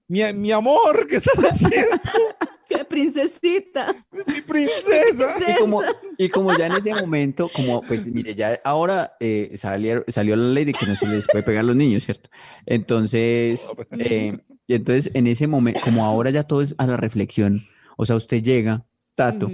mi, 0.09 0.21
mi 0.35 0.53
amor, 0.53 1.07
¿qué 1.09 1.17
estás 1.17 1.37
haciendo? 1.37 1.97
Qué 2.69 2.85
princesita. 2.85 3.95
Mi 4.27 4.41
princesa. 4.43 5.35
Y 5.49 5.55
como, 5.59 5.83
y 6.17 6.29
como 6.29 6.57
ya 6.57 6.67
en 6.67 6.73
ese 6.73 6.95
momento, 6.95 7.51
como 7.53 7.83
pues 7.83 8.07
mire, 8.07 8.37
ya 8.37 8.61
ahora 8.65 9.17
eh, 9.19 9.53
salió, 9.57 10.05
salió 10.07 10.37
la 10.37 10.49
ley 10.49 10.65
de 10.65 10.73
que 10.73 10.87
no 10.87 10.95
se 10.95 11.07
les 11.07 11.27
puede 11.27 11.43
pegar 11.43 11.61
a 11.61 11.67
los 11.67 11.75
niños, 11.75 12.05
¿cierto? 12.05 12.31
Entonces, 12.67 13.69
eh, 13.99 14.39
y 14.69 14.75
entonces 14.75 15.11
en 15.15 15.27
ese 15.27 15.49
momento, 15.49 15.81
como 15.83 16.05
ahora 16.05 16.31
ya 16.31 16.45
todo 16.45 16.63
es 16.63 16.77
a 16.79 16.87
la 16.87 16.97
reflexión, 16.97 17.63
o 17.97 18.07
sea, 18.07 18.15
usted 18.15 18.41
llega, 18.41 18.87
Tato. 19.17 19.51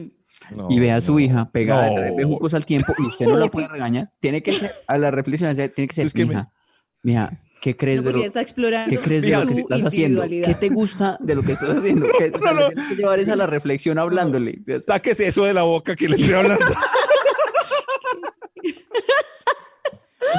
No, 0.54 0.68
y 0.70 0.78
ve 0.78 0.92
a 0.92 1.00
su 1.00 1.12
no. 1.14 1.20
hija 1.20 1.50
pegada 1.50 1.86
de 1.90 1.94
tres 1.96 2.10
No. 2.10 2.16
bejucos 2.16 2.54
al 2.54 2.64
tiempo 2.66 2.92
y 2.98 3.06
usted 3.06 3.26
no 3.26 3.36
la 3.36 3.48
puede 3.48 3.68
regañar, 3.68 4.10
tiene 4.20 4.42
que 4.42 4.52
ser, 4.52 4.72
a 4.86 4.98
la 4.98 5.10
reflexión, 5.10 5.54
tiene 5.54 5.88
que 5.88 5.94
ser, 5.94 6.06
Es 6.06 6.12
que 6.14 6.24
me- 6.24 6.34
mija, 6.34 6.50
mija, 7.02 7.32
¿qué 7.60 7.76
crees 7.76 8.02
No, 8.02 8.10
de 8.10 8.12
lo 8.12 8.22
está 8.24 8.40
explorando 8.42 8.90
¿Qué 8.90 8.98
crees 9.02 9.22
de 9.22 9.28
Mija, 9.28 9.40
lo 9.44 9.46
que 9.54 9.60
estás 9.60 9.84
haciendo? 9.84 10.22
¿Qué 10.28 10.56
te 10.58 10.68
gusta 10.68 11.16
de 11.20 11.34
lo 11.34 11.42
que 11.42 11.52
estás 11.52 11.70
haciendo? 11.78 12.06
¿Qué, 12.18 12.32
o 12.34 12.40
sea, 12.40 12.68
que 12.88 12.94
llevar 12.94 13.18
esa 13.18 13.32
a 13.32 13.36
la 13.36 13.46
reflexión 13.46 13.98
hablándole. 13.98 14.60
Sáquese 14.86 15.26
eso 15.28 15.44
de 15.44 15.54
la 15.54 15.62
boca 15.62 15.96
que 15.96 16.08
le 16.08 16.16
estoy 16.16 16.34
hablando. 16.34 16.64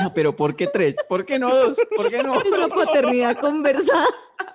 No, 0.03 0.13
pero 0.13 0.35
¿por 0.35 0.55
qué 0.55 0.67
tres? 0.67 0.95
¿Por 1.07 1.25
qué 1.25 1.39
no 1.39 1.53
dos? 1.53 1.77
¿Por 1.95 2.09
qué 2.09 2.23
no? 2.23 2.35
Esa 2.41 2.67
paternidad 2.73 3.37
conversada. 3.37 4.05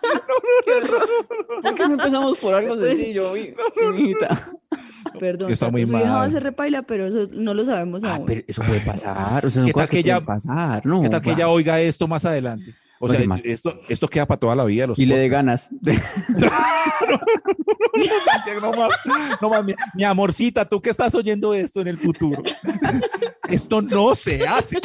¿Por 1.62 1.74
qué 1.74 1.86
no 1.88 1.94
empezamos 1.94 2.38
por 2.38 2.54
algo 2.54 2.76
sencillo, 2.78 3.32
mi- 3.34 3.54
mijita? 3.92 4.50
Perdón, 5.18 5.52
Está 5.52 5.70
muy 5.70 5.84
su 5.84 5.92
hija 5.92 6.02
va 6.04 6.08
a 6.16 6.18
mal. 6.20 6.32
ser 6.32 6.42
repaila, 6.42 6.82
pero 6.82 7.06
eso 7.06 7.28
no 7.32 7.54
lo 7.54 7.64
sabemos 7.64 8.02
Ah, 8.04 8.14
aún. 8.14 8.26
pero 8.26 8.42
eso 8.46 8.62
puede 8.62 8.80
pasar. 8.80 9.44
O 9.44 9.50
sea, 9.50 9.50
son 9.50 9.66
¿Qué 9.66 9.72
tal 9.72 9.82
cosas 9.82 9.90
que, 9.90 10.02
que 10.04 10.20
pasar. 10.20 10.86
No, 10.86 11.02
¿Qué 11.02 11.08
tal 11.08 11.20
que 11.20 11.30
ella 11.32 11.48
oiga 11.48 11.80
esto 11.80 12.06
más 12.08 12.24
adelante? 12.24 12.72
O 13.04 13.08
sea, 13.08 13.20
esto, 13.42 13.80
esto 13.88 14.06
queda 14.06 14.26
para 14.26 14.38
toda 14.38 14.54
la 14.54 14.64
vida. 14.64 14.86
Los 14.86 14.96
Y 14.96 15.06
le 15.06 15.18
dé 15.18 15.28
ganas. 15.28 15.68
No 18.60 18.72
más, 18.72 18.90
no 19.40 19.50
más, 19.50 19.64
mi, 19.64 19.74
mi 19.94 20.04
amorcita, 20.04 20.64
tú 20.64 20.80
que 20.80 20.90
estás 20.90 21.14
oyendo 21.14 21.52
esto 21.52 21.80
en 21.80 21.88
el 21.88 21.98
futuro. 21.98 22.42
Esto 23.48 23.82
no 23.82 24.14
se 24.14 24.46
hace. 24.46 24.78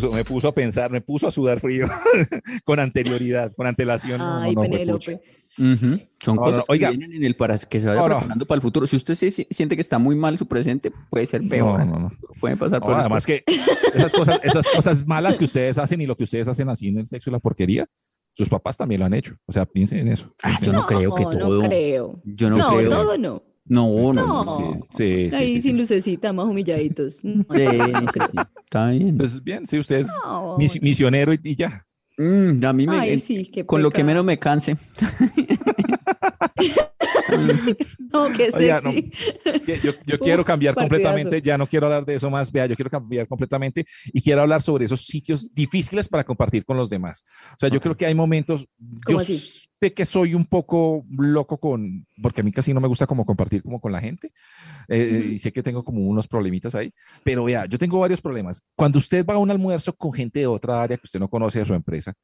Puso, 0.00 0.12
me 0.12 0.24
puso 0.24 0.48
a 0.48 0.54
pensar, 0.54 0.90
me 0.90 1.00
puso 1.00 1.26
a 1.26 1.30
sudar 1.30 1.60
frío 1.60 1.86
con 2.64 2.78
anterioridad, 2.78 3.52
con 3.56 3.66
antelación. 3.66 4.20
Ay, 4.20 4.54
no, 4.54 4.62
no, 4.64 4.70
Penélope. 4.70 5.20
Son 5.56 6.36
No, 6.36 6.42
cosas 6.42 6.58
no, 6.58 6.64
oiga. 6.68 6.90
que 6.90 6.96
vienen 6.98 7.16
en 7.16 7.24
el 7.24 7.34
para 7.34 7.56
que 7.56 7.80
se 7.80 7.86
vaya 7.86 8.04
preparando 8.04 8.46
para 8.46 8.56
el 8.56 8.62
futuro. 8.62 8.86
Si 8.86 8.96
usted 8.96 9.14
se 9.14 9.30
siente 9.30 9.74
que 9.74 9.80
está 9.80 9.98
muy 9.98 10.14
mal 10.14 10.36
su 10.38 10.46
presente, 10.46 10.92
puede 11.10 11.26
ser 11.26 11.46
peor. 11.48 11.80
No, 11.80 11.86
no, 11.86 11.98
no. 11.98 12.12
Puede 12.40 12.56
pasar 12.56 12.80
No, 12.80 12.86
por 12.86 12.94
además 12.96 13.24
que 13.26 13.42
esas 13.94 14.12
cosas, 14.12 14.40
esas 14.42 14.68
cosas 14.68 15.06
malas 15.06 15.38
que 15.38 15.46
ustedes 15.46 15.78
hacen 15.78 16.00
y 16.02 16.06
lo 16.06 16.16
que 16.16 16.24
ustedes 16.24 16.46
hacen 16.48 16.68
así 16.68 16.88
en 16.88 16.98
el 16.98 17.06
sexo 17.06 17.30
y 17.30 17.32
la 17.32 17.38
porquería, 17.38 17.86
sus 18.34 18.48
papás 18.50 18.76
también 18.76 18.98
lo 19.00 19.06
han 19.06 19.14
hecho. 19.14 19.34
O 19.46 19.52
sea, 19.52 19.64
piensen 19.64 19.98
en 20.00 20.08
eso. 20.08 20.34
Ah, 20.42 20.58
yo 20.60 20.72
no, 20.72 20.86
creo 20.86 21.14
que 21.14 21.22
todo. 21.22 21.62
No 21.62 21.68
creo. 21.68 22.20
Yo 22.24 22.50
no, 22.50 22.58
No, 22.58 22.76
creo. 22.76 22.90
todo 22.90 23.16
no. 23.18 23.42
No, 23.68 24.12
no, 24.12 24.44
No. 24.44 24.76
Sí, 24.96 25.28
sí, 25.30 25.34
Ahí 25.34 25.46
sí, 25.48 25.52
sí. 25.56 25.62
sin 25.62 25.78
lucecita, 25.78 26.32
más 26.32 26.46
humilladitos. 26.46 27.24
No, 27.24 27.44
Sí. 27.52 27.62
Está 28.64 28.90
bien. 28.90 29.16
Pues 29.16 29.42
bien, 29.42 29.66
sí, 29.66 29.78
ustedes 29.78 30.08
no. 30.24 30.56
mis- 30.58 30.80
misionero 30.80 31.32
y, 31.32 31.40
y 31.42 31.56
ya. 31.56 31.84
Mm, 32.18 32.64
a 32.64 32.72
mí 32.72 32.86
me, 32.86 32.98
Ay, 32.98 33.18
sí, 33.18 33.46
qué 33.46 33.66
con 33.66 33.82
lo 33.82 33.90
que 33.90 34.04
menos 34.04 34.24
me 34.24 34.38
canse. 34.38 34.76
No, 38.12 38.32
qué 38.32 38.48
Oiga, 38.52 38.80
no, 38.80 38.92
Yo, 38.92 39.92
yo 40.06 40.18
quiero 40.20 40.44
cambiar 40.44 40.74
completamente, 40.74 41.42
ya 41.42 41.58
no 41.58 41.66
quiero 41.66 41.86
hablar 41.86 42.04
de 42.04 42.14
eso 42.14 42.30
más, 42.30 42.50
vea, 42.50 42.66
yo 42.66 42.76
quiero 42.76 42.90
cambiar 42.90 43.26
completamente 43.26 43.84
y 44.06 44.22
quiero 44.22 44.42
hablar 44.42 44.62
sobre 44.62 44.84
esos 44.84 45.04
sitios 45.04 45.52
difíciles 45.54 46.08
para 46.08 46.24
compartir 46.24 46.64
con 46.64 46.76
los 46.76 46.88
demás. 46.88 47.24
O 47.52 47.58
sea, 47.58 47.68
yo 47.68 47.80
creo 47.80 47.96
que 47.96 48.06
hay 48.06 48.14
momentos, 48.14 48.68
yo 48.78 49.00
¿Cómo 49.04 49.20
así? 49.20 49.36
sé 49.80 49.92
que 49.92 50.06
soy 50.06 50.34
un 50.34 50.46
poco 50.46 51.04
loco 51.10 51.58
con, 51.58 52.06
porque 52.22 52.40
a 52.40 52.44
mí 52.44 52.52
casi 52.52 52.72
no 52.72 52.80
me 52.80 52.88
gusta 52.88 53.06
como 53.06 53.26
compartir 53.26 53.62
como 53.62 53.80
con 53.80 53.92
la 53.92 54.00
gente 54.00 54.32
eh, 54.88 55.30
y 55.32 55.38
sé 55.38 55.52
que 55.52 55.62
tengo 55.62 55.84
como 55.84 56.00
unos 56.06 56.26
problemitas 56.26 56.74
ahí, 56.74 56.92
pero 57.22 57.44
vea, 57.44 57.66
yo 57.66 57.78
tengo 57.78 57.98
varios 57.98 58.20
problemas. 58.20 58.62
Cuando 58.74 58.98
usted 58.98 59.26
va 59.26 59.34
a 59.34 59.38
un 59.38 59.50
almuerzo 59.50 59.92
con 59.94 60.12
gente 60.12 60.40
de 60.40 60.46
otra 60.46 60.82
área 60.82 60.96
que 60.96 61.04
usted 61.04 61.20
no 61.20 61.28
conoce 61.28 61.58
de 61.58 61.66
su 61.66 61.74
empresa, 61.74 62.14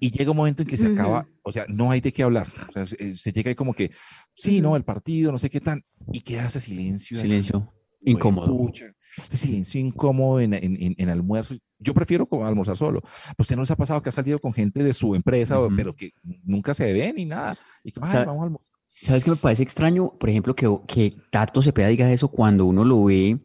Y 0.00 0.10
llega 0.10 0.30
un 0.30 0.36
momento 0.36 0.62
en 0.62 0.68
que 0.68 0.76
se 0.78 0.86
acaba, 0.88 1.26
o 1.42 1.52
sea, 1.52 1.64
no 1.68 1.90
hay 1.90 2.00
de 2.00 2.12
qué 2.12 2.22
hablar. 2.22 2.46
O 2.68 2.72
sea, 2.72 2.86
se, 2.86 3.16
se 3.16 3.32
llega 3.32 3.48
ahí 3.50 3.54
como 3.54 3.74
que, 3.74 3.90
sí, 4.34 4.60
no, 4.60 4.68
Ujú. 4.70 4.76
el 4.76 4.84
partido, 4.84 5.32
no 5.32 5.38
sé 5.38 5.48
qué 5.50 5.60
tan, 5.60 5.82
y 6.12 6.20
queda 6.20 6.46
ese 6.46 6.60
silencio. 6.60 7.16
ahí, 7.18 7.22
Silencio. 7.22 7.72
Incómodo. 8.04 8.48
pucha, 8.56 8.86
ese 9.16 9.36
silencio 9.36 9.80
incómodo 9.80 10.40
en, 10.40 10.54
en, 10.54 10.76
en- 10.82 10.94
en 10.98 11.08
almuerzo. 11.08 11.54
Yo 11.78 11.94
prefiero 11.94 12.26
como 12.26 12.44
almorzar 12.44 12.76
solo. 12.76 13.00
Pues 13.00 13.40
usted 13.40 13.54
no 13.56 13.64
se 13.64 13.72
ha 13.72 13.76
pasado 13.76 14.02
que 14.02 14.08
ha 14.08 14.12
salido 14.12 14.40
con 14.40 14.52
gente 14.52 14.82
de 14.82 14.92
su 14.92 15.14
empresa, 15.14 15.56
pero 15.76 15.94
que 15.94 16.10
nunca 16.44 16.74
se 16.74 16.92
ve 16.92 17.12
ni 17.16 17.24
nada. 17.26 17.56
Y 17.84 17.92
que, 17.92 18.00
"Ay, 18.02 18.10
sea, 18.10 18.24
vamos 18.24 18.40
a 18.42 18.44
almorzar". 18.46 18.66
¿Sabes 18.94 19.24
qué 19.24 19.30
me 19.30 19.36
parece 19.36 19.62
extraño? 19.62 20.18
Por 20.18 20.28
ejemplo, 20.30 20.54
que, 20.54 20.68
que 20.88 21.16
Tato 21.30 21.62
Cepeda 21.62 21.88
diga 21.88 22.10
eso 22.12 22.28
cuando 22.28 22.66
uno 22.66 22.84
lo 22.84 23.04
ve 23.04 23.38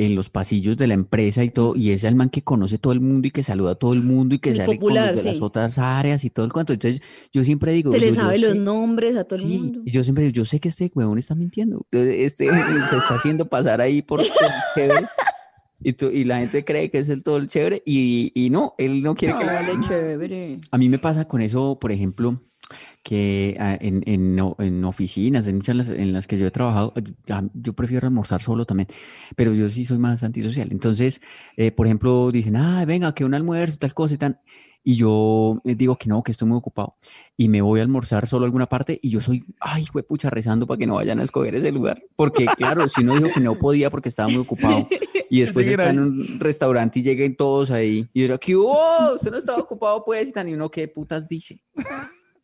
en 0.00 0.14
los 0.14 0.30
pasillos 0.30 0.76
de 0.76 0.86
la 0.86 0.94
empresa 0.94 1.42
y 1.42 1.50
todo, 1.50 1.74
y 1.74 1.90
es 1.90 2.04
el 2.04 2.14
man 2.14 2.30
que 2.30 2.42
conoce 2.42 2.78
todo 2.78 2.92
el 2.92 3.00
mundo 3.00 3.26
y 3.26 3.32
que 3.32 3.42
saluda 3.42 3.72
a 3.72 3.74
todo 3.74 3.94
el 3.94 4.00
mundo 4.02 4.36
y 4.36 4.38
que 4.38 4.52
sale 4.54 4.64
popular, 4.76 5.06
con 5.08 5.14
los 5.16 5.24
de 5.24 5.32
las 5.32 5.42
otras 5.42 5.78
áreas 5.78 6.24
y 6.24 6.30
todo 6.30 6.46
el 6.46 6.52
cuento. 6.52 6.72
Entonces, 6.72 7.02
yo 7.32 7.42
siempre 7.42 7.72
digo, 7.72 7.90
Se 7.90 7.98
le 7.98 8.10
yo- 8.10 8.14
sabe 8.14 8.38
los 8.38 8.52
sé- 8.52 8.58
nombres 8.60 9.16
a 9.16 9.24
todo 9.24 9.40
el 9.40 9.46
mundo. 9.46 9.80
y 9.84 9.90
yo 9.90 10.04
siempre 10.04 10.22
digo, 10.24 10.34
yo 10.34 10.44
sé 10.44 10.60
que 10.60 10.68
este 10.68 10.88
huevón 10.94 11.18
está 11.18 11.34
mintiendo. 11.34 11.84
Este 11.90 12.48
se 12.48 12.96
está 12.96 13.16
haciendo 13.16 13.46
pasar 13.46 13.80
ahí 13.80 14.00
por 14.00 14.22
chévere. 14.74 15.06
Y, 15.82 15.92
tú- 15.92 16.10
y 16.12 16.24
la 16.24 16.38
gente 16.38 16.64
cree 16.64 16.90
que 16.90 16.98
es 16.98 17.08
el 17.08 17.22
todo 17.22 17.36
el 17.36 17.48
chévere 17.48 17.82
y, 17.86 18.32
y 18.34 18.50
no, 18.50 18.74
él 18.78 19.02
no 19.02 19.14
quiere 19.14 19.34
No, 19.34 19.40
que 19.40 19.46
le- 19.46 19.52
vale, 19.52 19.72
chévere. 19.88 20.60
A 20.70 20.78
mí 20.78 20.88
me 20.88 20.98
pasa 20.98 21.26
con 21.26 21.40
eso, 21.40 21.78
por 21.80 21.92
ejemplo, 21.92 22.40
que 23.08 23.56
ah, 23.58 23.74
en, 23.80 24.02
en, 24.04 24.38
en 24.58 24.84
oficinas, 24.84 25.46
en 25.46 25.56
muchas 25.56 25.74
las- 25.76 25.88
en 25.88 26.12
las 26.12 26.26
que 26.26 26.36
yo 26.36 26.46
he 26.46 26.50
trabajado, 26.50 26.92
yo, 27.26 27.36
yo 27.54 27.72
prefiero 27.72 28.06
almorzar 28.06 28.42
solo 28.42 28.66
también, 28.66 28.86
pero 29.34 29.54
yo 29.54 29.70
sí 29.70 29.86
soy 29.86 29.96
más 29.98 30.22
antisocial. 30.22 30.68
Entonces, 30.70 31.22
eh, 31.56 31.70
por 31.70 31.86
ejemplo, 31.86 32.30
dicen, 32.30 32.56
ah, 32.56 32.84
venga, 32.84 33.14
que 33.14 33.24
un 33.24 33.32
almuerzo, 33.32 33.78
tal 33.78 33.94
cosa 33.94 34.12
y 34.14 34.18
tal. 34.18 34.40
Y 34.84 34.96
yo 34.96 35.60
eh, 35.64 35.74
digo 35.74 35.96
que 35.96 36.08
no, 36.10 36.22
que 36.22 36.32
estoy 36.32 36.48
muy 36.48 36.58
ocupado. 36.58 36.96
Y 37.36 37.48
me 37.48 37.62
voy 37.62 37.80
a 37.80 37.82
almorzar 37.82 38.26
solo 38.26 38.44
a 38.44 38.46
alguna 38.48 38.66
parte 38.66 38.98
y 39.02 39.08
yo 39.08 39.22
soy, 39.22 39.42
ay, 39.60 39.86
pucha, 40.06 40.28
rezando 40.28 40.66
para 40.66 40.76
que 40.78 40.86
no 40.86 40.94
vayan 40.96 41.18
a 41.20 41.22
escoger 41.24 41.54
ese 41.54 41.72
lugar. 41.72 42.02
Porque, 42.14 42.46
claro, 42.58 42.88
si 42.90 43.00
uno 43.00 43.14
dijo 43.14 43.30
que 43.32 43.40
no 43.40 43.54
podía 43.58 43.88
porque 43.90 44.10
estaba 44.10 44.28
muy 44.28 44.40
ocupado 44.42 44.86
y 45.30 45.40
después 45.40 45.64
Lleguen 45.66 45.80
está 45.80 45.90
en 45.90 45.98
un 46.00 46.40
restaurante 46.40 46.98
y 46.98 47.02
lleguen 47.02 47.36
todos 47.36 47.70
ahí 47.70 48.06
y 48.12 48.26
yo 48.26 48.38
¿qué 48.38 48.54
hubo? 48.54 49.14
Usted 49.14 49.30
no 49.30 49.38
estaba 49.38 49.58
ocupado, 49.58 50.04
pues, 50.04 50.28
y 50.28 50.32
tan, 50.32 50.46
y 50.48 50.52
uno, 50.54 50.70
¿qué 50.70 50.86
putas 50.88 51.26
dice? 51.26 51.62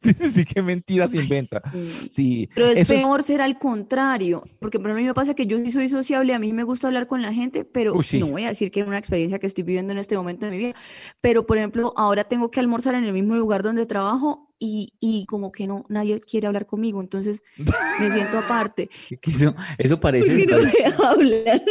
Sí, 0.04 0.12
sí, 0.12 0.30
sí, 0.30 0.44
qué 0.44 0.60
mentira 0.60 1.08
se 1.08 1.16
inventa. 1.16 1.62
Sí. 2.10 2.48
Pero 2.54 2.66
es 2.68 2.88
peor 2.88 3.22
ser 3.22 3.40
al 3.40 3.58
contrario, 3.58 4.44
porque 4.60 4.78
por 4.78 4.90
a 4.90 4.94
mí 4.94 5.02
me 5.02 5.14
pasa 5.14 5.34
que 5.34 5.46
yo 5.46 5.58
sí 5.58 5.72
soy 5.72 5.88
sociable, 5.88 6.34
a 6.34 6.38
mí 6.38 6.52
me 6.52 6.62
gusta 6.62 6.88
hablar 6.88 7.06
con 7.06 7.22
la 7.22 7.32
gente, 7.32 7.64
pero 7.64 7.94
Uy, 7.94 8.04
sí. 8.04 8.18
no 8.18 8.26
voy 8.26 8.44
a 8.44 8.48
decir 8.48 8.70
que 8.70 8.80
es 8.80 8.86
una 8.86 8.98
experiencia 8.98 9.38
que 9.38 9.46
estoy 9.46 9.64
viviendo 9.64 9.92
en 9.92 9.98
este 9.98 10.16
momento 10.16 10.44
de 10.44 10.52
mi 10.52 10.58
vida. 10.58 10.74
Pero, 11.22 11.46
por 11.46 11.56
ejemplo, 11.56 11.94
ahora 11.96 12.24
tengo 12.24 12.50
que 12.50 12.60
almorzar 12.60 12.94
en 12.94 13.04
el 13.04 13.12
mismo 13.14 13.34
lugar 13.34 13.62
donde 13.62 13.86
trabajo 13.86 14.54
y, 14.58 14.92
y 15.00 15.24
como 15.26 15.50
que 15.52 15.66
no, 15.66 15.86
nadie 15.88 16.20
quiere 16.20 16.46
hablar 16.46 16.66
conmigo, 16.66 17.00
entonces 17.00 17.42
me 17.56 18.10
siento 18.10 18.38
aparte. 18.38 18.90
Eso, 19.22 19.54
eso 19.78 19.98
parece, 19.98 20.46
no 20.46 20.58
¿sabes? 20.58 20.74
me 20.78 21.04
hablan. 21.04 21.62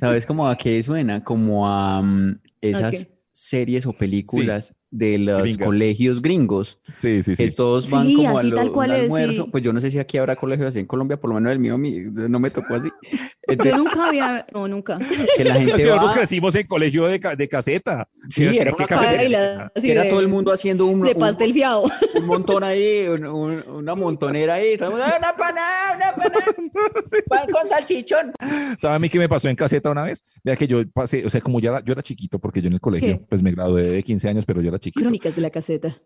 ¿sabes 0.00 0.26
cómo 0.26 0.48
a 0.48 0.56
qué 0.56 0.82
suena? 0.82 1.22
Como 1.22 1.68
a 1.68 2.02
mm, 2.02 2.40
esas, 2.60 3.08
series 3.36 3.84
o 3.84 3.92
películas 3.92 4.74
de 4.90 5.18
los 5.18 5.42
Gringas. 5.42 5.66
colegios 5.66 6.22
gringos, 6.22 6.78
Sí, 6.96 7.22
sí, 7.22 7.32
que 7.34 7.48
sí. 7.48 7.50
todos 7.50 7.90
van 7.90 8.06
Sí, 8.06 8.14
como 8.16 8.36
a 8.36 8.40
así 8.40 8.48
lo- 8.50 8.56
tal 8.56 8.72
cual 8.72 8.90
un 8.90 8.96
es, 8.96 9.02
almuerzo. 9.02 9.44
sí. 9.44 9.48
Pues 9.50 9.62
yo 9.64 9.72
no 9.72 9.80
sé 9.80 9.90
si 9.90 9.98
aquí 9.98 10.16
habrá 10.16 10.36
colegios 10.36 10.68
así 10.68 10.78
en 10.78 10.86
Colombia, 10.86 11.18
por 11.20 11.28
lo 11.30 11.34
menos 11.34 11.52
el 11.52 11.58
mío 11.58 11.76
mi- 11.76 12.00
no 12.00 12.38
me 12.38 12.50
tocó 12.50 12.74
así. 12.74 12.88
Entonces, 13.48 13.76
Yo 13.76 13.78
nunca 13.84 14.08
había, 14.08 14.46
no, 14.52 14.66
nunca. 14.68 14.98
que 15.36 15.44
la 15.44 15.54
gente 15.60 15.76
Sí, 15.78 15.84
nosotros 15.84 16.10
va, 16.10 16.14
crecimos 16.14 16.54
en 16.56 16.66
colegio 16.66 17.06
de, 17.06 17.18
de 17.36 17.48
caseta. 17.48 18.08
Sí, 18.28 18.42
¿Qué- 18.48 18.60
era 18.60 18.72
qué 18.72 18.84
una? 18.84 18.96
Baila, 19.02 19.72
que 19.80 19.92
era 19.92 20.02
de- 20.04 20.10
todo 20.10 20.20
el 20.20 20.28
mundo 20.28 20.52
haciendo 20.52 20.86
un, 20.86 21.02
de 21.02 21.12
un- 21.12 21.18
pastel 21.18 21.52
fiado. 21.52 21.84
un 22.16 22.26
montón 22.26 22.64
ahí, 22.64 23.06
un- 23.08 23.26
un- 23.26 23.62
una 23.68 23.94
montonera 23.94 24.54
ahí. 24.54 24.76
"Ah, 24.80 24.88
una 24.88 25.04
panada, 25.36 25.96
una 25.96 26.12
panada, 26.14 26.44
pan 27.28 27.46
con 27.52 27.66
salchichón. 27.66 28.32
¿Sabe 28.78 28.94
a 28.96 28.98
mí 28.98 29.08
qué 29.08 29.18
me 29.18 29.28
pasó 29.28 29.48
en 29.48 29.56
caseta 29.56 29.90
una 29.90 30.04
vez? 30.04 30.22
Vea 30.42 30.56
que 30.56 30.66
yo 30.66 30.82
pasé, 30.92 31.24
o 31.26 31.30
sea, 31.30 31.40
como 31.40 31.60
ya 31.60 31.70
era- 31.70 31.84
yo 31.84 31.92
era 31.92 32.02
chiquito, 32.02 32.38
porque 32.38 32.60
yo 32.60 32.66
en 32.68 32.74
el 32.74 32.80
colegio, 32.80 33.18
¿Qué? 33.18 33.24
pues 33.28 33.42
me 33.42 33.50
gradué 33.52 33.82
de 33.82 34.02
15 34.02 34.28
años, 34.28 34.44
pero 34.44 34.60
yo 34.60 34.68
era 34.68 34.75
chiquito. 34.78 35.00
Crónicas 35.00 35.36
de 35.36 35.42
la 35.42 35.50
caseta. 35.50 35.96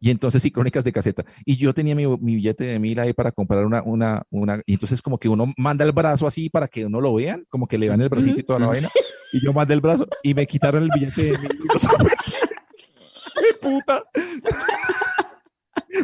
Y 0.00 0.10
entonces 0.10 0.42
sí, 0.42 0.50
crónicas 0.50 0.84
de 0.84 0.92
caseta. 0.92 1.24
Y 1.44 1.56
yo 1.56 1.72
tenía 1.72 1.94
mi, 1.94 2.06
mi 2.06 2.36
billete 2.36 2.64
de 2.64 2.78
mil 2.78 2.98
ahí 2.98 3.12
para 3.12 3.32
comprar 3.32 3.64
una, 3.64 3.82
una, 3.82 4.22
una, 4.30 4.60
y 4.66 4.74
entonces 4.74 5.00
como 5.00 5.18
que 5.18 5.28
uno 5.28 5.52
manda 5.56 5.84
el 5.84 5.92
brazo 5.92 6.26
así 6.26 6.50
para 6.50 6.68
que 6.68 6.84
uno 6.84 7.00
lo 7.00 7.14
vean, 7.14 7.46
como 7.48 7.66
que 7.66 7.78
le 7.78 7.88
vean 7.88 8.00
el 8.00 8.08
bracito 8.08 8.40
y 8.40 8.42
toda 8.42 8.58
la 8.58 8.66
vaina. 8.66 8.90
Y 9.32 9.44
yo 9.44 9.52
mandé 9.52 9.74
el 9.74 9.80
brazo 9.80 10.06
y 10.22 10.34
me 10.34 10.46
quitaron 10.46 10.82
el 10.82 10.90
billete 10.94 11.22
de 11.22 11.38
mil. 11.38 11.48
¡Qué 13.34 13.54
puta! 13.60 14.04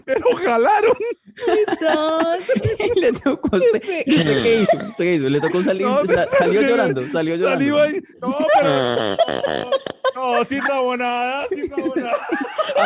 Me 0.06 0.14
lo 0.14 0.36
jalaron. 0.36 0.96
le 2.96 3.12
tocó 3.12 3.56
usted. 3.56 3.82
¿Y 4.06 4.16
qué 4.24 4.60
hizo? 4.62 4.76
¿Usted 4.76 5.04
qué 5.04 5.14
hizo? 5.14 5.28
Le 5.28 5.40
tocó 5.40 5.62
salir, 5.62 5.86
No, 5.86 6.04
sa- 6.06 6.26
salió 6.26 6.62
llorando, 6.62 7.06
salió 7.08 7.36
llorando. 7.36 7.64
Salí 7.76 7.94
ahí. 7.94 8.00
No, 8.20 8.36
pero. 8.60 9.70
No, 10.12 10.44
sin 10.44 10.60
rabonada, 10.66 11.46
sin 11.48 11.70
rabonada. 11.70 12.16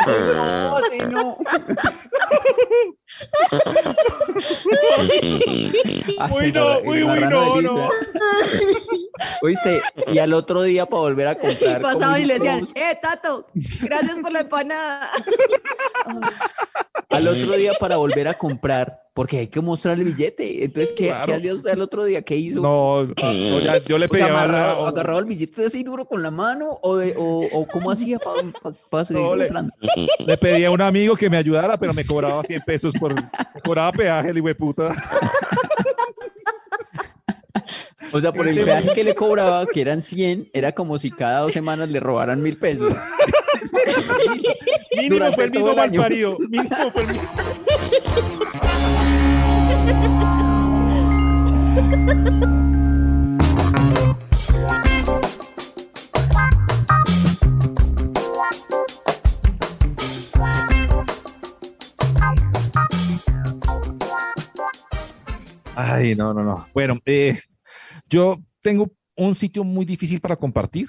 No, 0.07 0.77
así 0.77 0.99
no. 1.11 1.39
Así 6.19 6.37
Uy, 6.39 6.53
no, 6.53 6.79
uy, 6.81 7.03
uy, 7.03 7.21
no, 7.21 7.61
no. 7.63 7.89
¿Oíste? 9.43 9.83
Y 10.13 10.19
al 10.19 10.33
otro 10.35 10.63
día 10.63 10.87
para 10.87 11.01
volver 11.01 11.29
a 11.29 11.35
comprar. 11.37 11.81
como 11.81 11.95
Pasaban 11.95 12.21
y 12.23 12.25
le 12.27 12.35
decían, 12.35 12.69
eh, 12.75 12.99
Tato, 13.01 13.47
gracias 13.83 14.19
por 14.19 14.33
la 14.33 14.41
empanada. 14.41 15.11
Al 17.17 17.29
otro 17.29 17.53
día 17.57 17.73
para 17.79 17.97
volver 17.97 18.29
a 18.29 18.35
comprar, 18.35 19.03
porque 19.15 19.39
hay 19.39 19.47
que 19.49 19.61
mostrar 19.61 19.99
el 19.99 20.05
billete. 20.05 20.65
Entonces, 20.65 20.93
¿qué, 20.93 21.07
Claro. 21.07 21.27
¿qué 21.27 21.35
hacía 21.35 21.55
usted 21.55 21.71
al 21.71 21.81
otro 21.81 22.05
día? 22.05 22.23
¿Qué 22.23 22.37
hizo? 22.37 22.61
No, 22.61 23.05
no, 23.05 23.61
ya, 23.61 23.79
yo 23.79 23.99
le 23.99 24.07
O 24.07 24.09
pedí 24.09 24.23
sea, 24.23 24.33
a 24.33 24.43
amarrado, 24.45 24.83
la- 24.83 24.89
agarrado 24.89 25.19
el 25.21 25.25
billete 25.27 25.67
así 25.67 25.83
duro 25.85 26.05
con 26.07 26.23
la 26.23 26.31
mano 26.31 26.79
o, 26.83 26.97
de- 26.97 27.15
o, 27.17 27.47
o 27.53 27.67
cómo 27.69 27.91
hacía 27.91 28.19
para 28.91 29.05
seguir 29.05 29.23
No, 29.23 29.37
le- 29.37 29.45
comprando. 29.47 29.73
Le 30.27 30.37
pedí 30.37 30.65
a 30.65 30.71
un 30.71 30.81
amigo 30.81 31.17
que 31.17 31.31
me 31.31 31.37
ayudara, 31.37 31.79
pero 31.79 31.95
me 31.95 32.05
cobraba 32.05 32.43
100 32.43 32.63
pesos 32.63 32.93
por. 32.99 33.15
Me 33.15 33.61
cobraba 33.65 33.93
peaje, 33.93 34.31
el 34.31 34.39
hijo 34.39 34.49
de 34.49 34.55
puta. 34.55 34.93
O 38.13 38.21
sea, 38.21 38.33
por 38.33 38.47
el 38.47 38.63
peaje 38.63 38.93
que 38.93 39.03
le 39.05 39.15
cobraba, 39.15 39.67
que 39.67 39.81
eran 39.81 40.01
100, 40.03 40.51
era 40.53 40.73
como 40.73 40.99
si 40.99 41.11
cada 41.11 41.41
dos 41.41 41.53
semanas 41.53 41.89
le 41.89 41.99
robaran 42.01 42.41
mil 42.43 42.57
pesos. 42.59 42.93
Mínimo 44.97 45.33
fue 45.33 45.45
el 45.45 45.51
mismo 45.51 45.73
el 45.73 45.79
año. 45.79 46.01
malparido. 46.01 46.39
Mínimo 46.39 46.91
fue 46.91 47.03
el 47.03 47.13
mismo. 47.13 47.29
Ay, 65.77 66.15
no, 66.15 66.33
no, 66.33 66.45
no. 66.45 66.67
Bueno, 66.73 67.01
eh, 67.05 67.41
yo 68.09 68.39
tengo 68.61 68.93
un 69.17 69.35
sitio 69.35 69.65
muy 69.65 69.85
difícil 69.85 70.21
para 70.21 70.37
compartir 70.37 70.89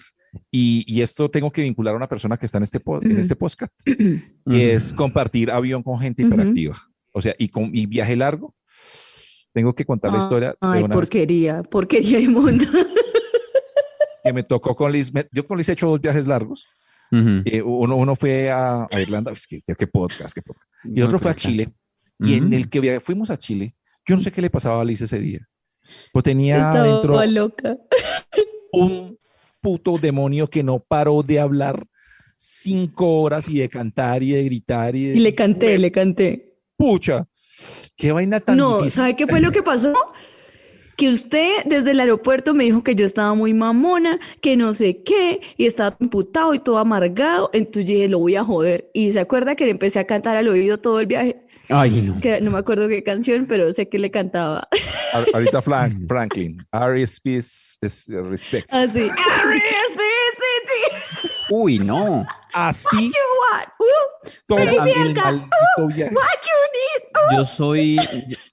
y, 0.51 0.83
y 0.87 1.01
esto 1.01 1.29
tengo 1.29 1.51
que 1.51 1.61
vincular 1.61 1.93
a 1.93 1.97
una 1.97 2.07
persona 2.09 2.37
que 2.37 2.45
está 2.45 2.57
en 2.57 2.63
este, 2.65 2.79
po- 2.79 3.01
en 3.01 3.19
este 3.19 3.35
podcast 3.35 3.71
y 4.45 4.61
es 4.61 4.93
compartir 4.93 5.51
avión 5.51 5.83
con 5.83 5.99
gente 5.99 6.23
hiperactiva. 6.23 6.75
O 7.11 7.21
sea, 7.21 7.33
y 7.37 7.47
con 7.49 7.71
y 7.73 7.85
viaje 7.85 8.15
largo. 8.15 8.53
Tengo 9.53 9.73
que 9.73 9.85
contar 9.85 10.11
la 10.11 10.17
historia 10.19 10.49
de 10.49 10.55
Ay, 10.59 10.79
una 10.83 10.89
vez 10.89 10.95
porquería, 10.95 11.63
porquería 11.63 12.19
inmunda. 12.19 12.65
que 14.23 14.33
me 14.33 14.43
tocó 14.43 14.75
con 14.75 14.91
Liz. 14.91 15.13
me- 15.13 15.27
yo 15.31 15.45
con 15.47 15.57
Liz 15.57 15.69
he 15.69 15.73
hecho 15.73 15.87
dos 15.87 16.01
viajes 16.01 16.27
largos. 16.27 16.67
Eh, 17.11 17.61
uno, 17.61 17.95
uno 17.95 18.15
fue 18.17 18.49
a, 18.51 18.87
a 18.91 18.99
Irlanda, 18.99 19.31
es 19.31 19.47
que, 19.47 19.61
qué 19.61 19.87
podcast, 19.87 20.33
qué 20.35 20.41
podcast. 20.41 20.67
Y 20.83 20.99
No, 20.99 21.05
otro 21.05 21.19
fue 21.19 21.31
a. 21.31 21.35
Chile. 21.35 21.69
Y 22.19 22.33
en 22.35 22.51
el 22.53 22.69
que 22.69 22.81
via- 22.81 22.99
fuimos 22.99 23.29
a 23.29 23.37
Chile, 23.37 23.75
yo 24.05 24.15
no 24.17 24.21
sé 24.21 24.31
qué 24.33 24.41
le 24.41 24.49
pasaba 24.49 24.81
a 24.81 24.83
Liz 24.85 24.99
ese 25.01 25.19
día. 25.19 25.47
Pues 26.11 26.23
tenía 26.23 26.57
Estaba 26.57 26.83
dentro 26.83 27.25
loca. 27.27 27.77
un 28.73 29.17
puto 29.65 29.97
demonio 29.97 30.47
que 30.47 30.61
no 30.63 30.79
paró 30.79 31.23
de 31.23 31.39
hablar 31.39 31.83
cinco 32.37 33.21
horas 33.21 33.49
y 33.49 33.57
de 33.57 33.69
cantar 33.69 34.21
y 34.21 34.31
de 34.31 34.43
gritar 34.43 34.95
y 34.95 35.05
de 35.05 35.15
Y 35.15 35.19
le 35.19 35.33
canté, 35.33 35.77
le 35.79 35.91
canté. 35.91 36.57
pucha. 36.77 37.27
Qué 37.95 38.11
vaina 38.11 38.39
tan 38.41 38.57
No, 38.57 38.77
difícil. 38.77 38.91
¿sabe 38.91 39.15
qué 39.15 39.25
fue 39.27 39.39
lo 39.39 39.51
que 39.51 39.63
pasó? 39.63 39.93
Que 40.97 41.09
usted 41.09 41.63
desde 41.65 41.91
el 41.91 41.99
aeropuerto 41.99 42.53
me 42.53 42.63
dijo 42.65 42.83
que 42.83 42.95
yo 42.95 43.05
estaba 43.05 43.33
muy 43.33 43.53
mamona, 43.53 44.19
que 44.41 44.55
no 44.55 44.73
sé 44.73 45.03
qué, 45.03 45.41
y 45.57 45.65
estaba 45.65 45.95
imputado 45.99 46.53
y 46.53 46.59
todo 46.59 46.77
amargado. 46.77 47.49
Entonces 47.53 47.85
dije, 47.87 48.07
lo 48.07 48.19
voy 48.19 48.35
a 48.35 48.43
joder. 48.43 48.91
Y 48.93 49.11
se 49.13 49.19
acuerda 49.19 49.55
que 49.55 49.65
le 49.65 49.71
empecé 49.71 49.99
a 49.99 50.05
cantar 50.05 50.37
al 50.37 50.47
oído 50.47 50.77
todo 50.79 50.99
el 50.99 51.05
viaje, 51.07 51.44
Ay, 51.69 52.01
no. 52.07 52.19
que 52.21 52.41
no 52.41 52.51
me 52.51 52.59
acuerdo 52.59 52.87
qué 52.87 53.03
canción, 53.03 53.45
pero 53.47 53.71
sé 53.73 53.87
que 53.89 53.97
le 53.99 54.11
cantaba 54.11 54.67
Ahor- 55.13 55.29
Ahorita 55.33 55.61
Frank, 55.61 55.97
Franklin, 56.07 56.65
RSP 56.71 57.27
eh, 57.27 57.41
respect. 58.23 58.71
así. 58.73 59.09
R.S.P.C.T. 59.95 61.29
Uy, 61.49 61.79
no. 61.79 62.25
Así 62.53 62.95
You 63.07 63.21
want, 63.51 63.69
uh, 63.79 64.29
todo 64.47 64.59
el 64.59 64.75
maldito 64.77 65.87
viaje. 65.93 66.13
what 66.15 66.25
you 66.41 66.59
need. 66.73 67.37
Yo 67.37 67.45
soy, 67.45 67.97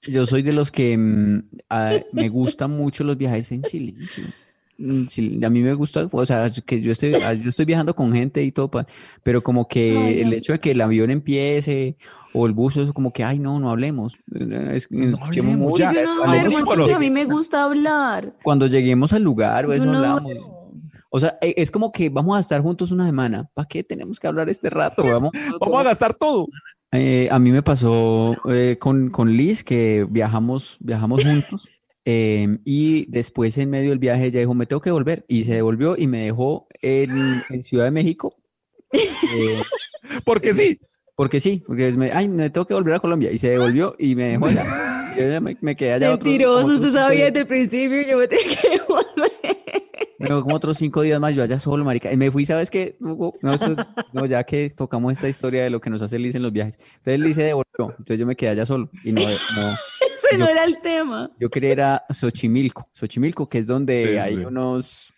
yo 0.07 0.25
soy 0.25 0.41
de 0.41 0.51
los 0.53 0.71
que 0.71 0.97
mm, 0.97 1.43
ah, 1.69 1.97
me 2.11 2.29
gustan 2.29 2.71
mucho 2.71 3.03
los 3.03 3.17
viajes 3.17 3.51
en 3.51 3.63
silencio. 3.63 4.25
Mm, 4.77 5.05
sí, 5.07 5.39
a 5.45 5.49
mí 5.49 5.61
me 5.61 5.73
gusta, 5.75 6.07
o 6.11 6.25
sea, 6.25 6.49
que 6.65 6.81
yo 6.81 6.91
estoy, 6.91 7.13
ah, 7.15 7.33
yo 7.33 7.49
estoy 7.49 7.65
viajando 7.65 7.95
con 7.95 8.11
gente 8.13 8.43
y 8.43 8.51
todo, 8.51 8.69
pa- 8.71 8.87
pero 9.21 9.43
como 9.43 9.67
que 9.67 9.95
Ay, 9.97 10.21
el 10.21 10.29
no. 10.31 10.35
hecho 10.35 10.53
de 10.53 10.59
que 10.59 10.71
el 10.71 10.81
avión 10.81 11.11
empiece 11.11 11.95
o 12.33 12.47
el 12.47 12.53
bus, 12.53 12.77
eso 12.77 12.93
como 12.93 13.13
que, 13.13 13.23
ay, 13.23 13.37
no, 13.39 13.59
no 13.59 13.69
hablemos. 13.69 14.13
Es- 14.71 14.87
ya. 14.89 14.97
No 14.97 15.17
con 15.17 15.29
los- 15.29 16.87
entonces 16.89 16.95
a 16.95 16.99
mí 16.99 17.09
me 17.11 17.25
gusta 17.25 17.63
hablar. 17.63 18.33
Cuando 18.43 18.65
lleguemos 18.67 19.13
al 19.13 19.21
lugar, 19.23 19.65
o 19.65 19.69
Yo 19.69 19.73
eso 19.75 19.85
no 19.85 19.97
hablamos. 19.97 20.31
O 21.11 21.19
sea, 21.19 21.37
e- 21.41 21.53
es 21.57 21.69
como 21.69 21.91
que 21.91 22.09
vamos 22.09 22.35
a 22.35 22.39
estar 22.39 22.59
juntos 22.61 22.91
una 22.91 23.05
semana. 23.05 23.47
¿Para 23.53 23.67
qué 23.67 23.83
tenemos 23.83 24.19
que 24.19 24.25
hablar 24.25 24.49
este 24.49 24.71
rato? 24.71 25.03
Vamos, 25.29 25.31
Vamos 25.59 25.79
a 25.79 25.83
gastar 25.83 26.15
todo. 26.15 26.47
Eh, 26.91 27.27
a 27.31 27.37
mí 27.39 27.51
me 27.51 27.61
pasó 27.63 28.35
eh, 28.49 28.77
con, 28.79 29.09
con 29.09 29.31
Liz 29.31 29.63
que 29.63 30.05
viajamos, 30.09 30.77
viajamos 30.79 31.23
juntos 31.23 31.69
em, 32.05 32.59
y 32.65 33.09
después 33.11 33.57
en 33.57 33.69
medio 33.69 33.89
del 33.91 33.99
viaje 33.99 34.25
ella 34.25 34.39
dijo, 34.41 34.53
me 34.53 34.65
tengo 34.65 34.81
que 34.81 34.91
volver 34.91 35.25
y 35.27 35.43
se 35.45 35.53
devolvió 35.53 35.95
y 35.97 36.07
me 36.07 36.25
dejó 36.25 36.67
en, 36.81 37.11
en 37.49 37.63
Ciudad 37.63 37.85
de 37.85 37.91
México. 37.91 38.35
eh, 38.91 39.61
Porque 40.25 40.53
sí. 40.53 40.79
porque 41.15 41.39
sí, 41.39 41.63
porque 41.65 41.91
me, 41.93 42.11
ay, 42.11 42.27
me 42.27 42.49
tengo 42.49 42.65
que 42.67 42.73
volver 42.73 42.93
a 42.95 42.99
Colombia 42.99 43.31
y 43.31 43.39
se 43.39 43.49
devolvió 43.49 43.95
y 43.97 44.15
me 44.15 44.23
dejó 44.31 44.47
allá. 44.47 44.63
Yo 45.17 45.29
ya 45.29 45.39
me, 45.39 45.57
me 45.61 45.75
quedé 45.75 45.93
allá 45.93 46.09
Mentiroso, 46.09 46.67
usted 46.67 46.91
sabía 46.93 47.25
desde 47.25 47.41
el 47.41 47.47
principio 47.47 48.01
yo 48.01 48.17
me 48.17 48.27
tenía 48.27 48.57
que 48.59 48.81
volver. 48.87 49.32
Dejó 50.27 50.41
como 50.43 50.55
otros 50.55 50.77
cinco 50.77 51.01
días 51.01 51.19
más 51.19 51.35
yo 51.35 51.43
allá 51.43 51.59
solo, 51.59 51.83
marica. 51.83 52.11
Y 52.11 52.17
me 52.17 52.31
fui, 52.31 52.45
¿sabes 52.45 52.69
qué? 52.69 52.97
No, 52.99 54.25
ya 54.25 54.43
que 54.43 54.69
tocamos 54.69 55.11
esta 55.11 55.27
historia 55.27 55.63
de 55.63 55.69
lo 55.69 55.81
que 55.81 55.89
nos 55.89 56.01
hace 56.01 56.19
Liz 56.19 56.35
en 56.35 56.43
los 56.43 56.51
viajes. 56.53 56.77
Entonces 56.97 57.19
Liz 57.19 57.35
se 57.35 57.43
devolvió, 57.43 57.89
entonces 57.97 58.19
yo 58.19 58.25
me 58.25 58.35
quedé 58.35 58.51
allá 58.51 58.65
solo 58.65 58.89
y 59.03 59.11
no, 59.11 59.21
no, 59.21 59.75
Ese 60.29 60.37
no 60.37 60.47
era 60.47 60.63
el 60.65 60.79
tema. 60.81 61.31
Yo 61.39 61.49
quería 61.49 61.71
ir 61.71 61.81
a 61.81 62.03
Xochimilco, 62.13 62.87
Xochimilco, 62.93 63.47
que 63.47 63.57
es 63.59 63.65
donde 63.67 64.11
Sí, 64.13 64.17
hay 64.17 64.35
sí. 64.35 64.43
unos, 64.45 65.13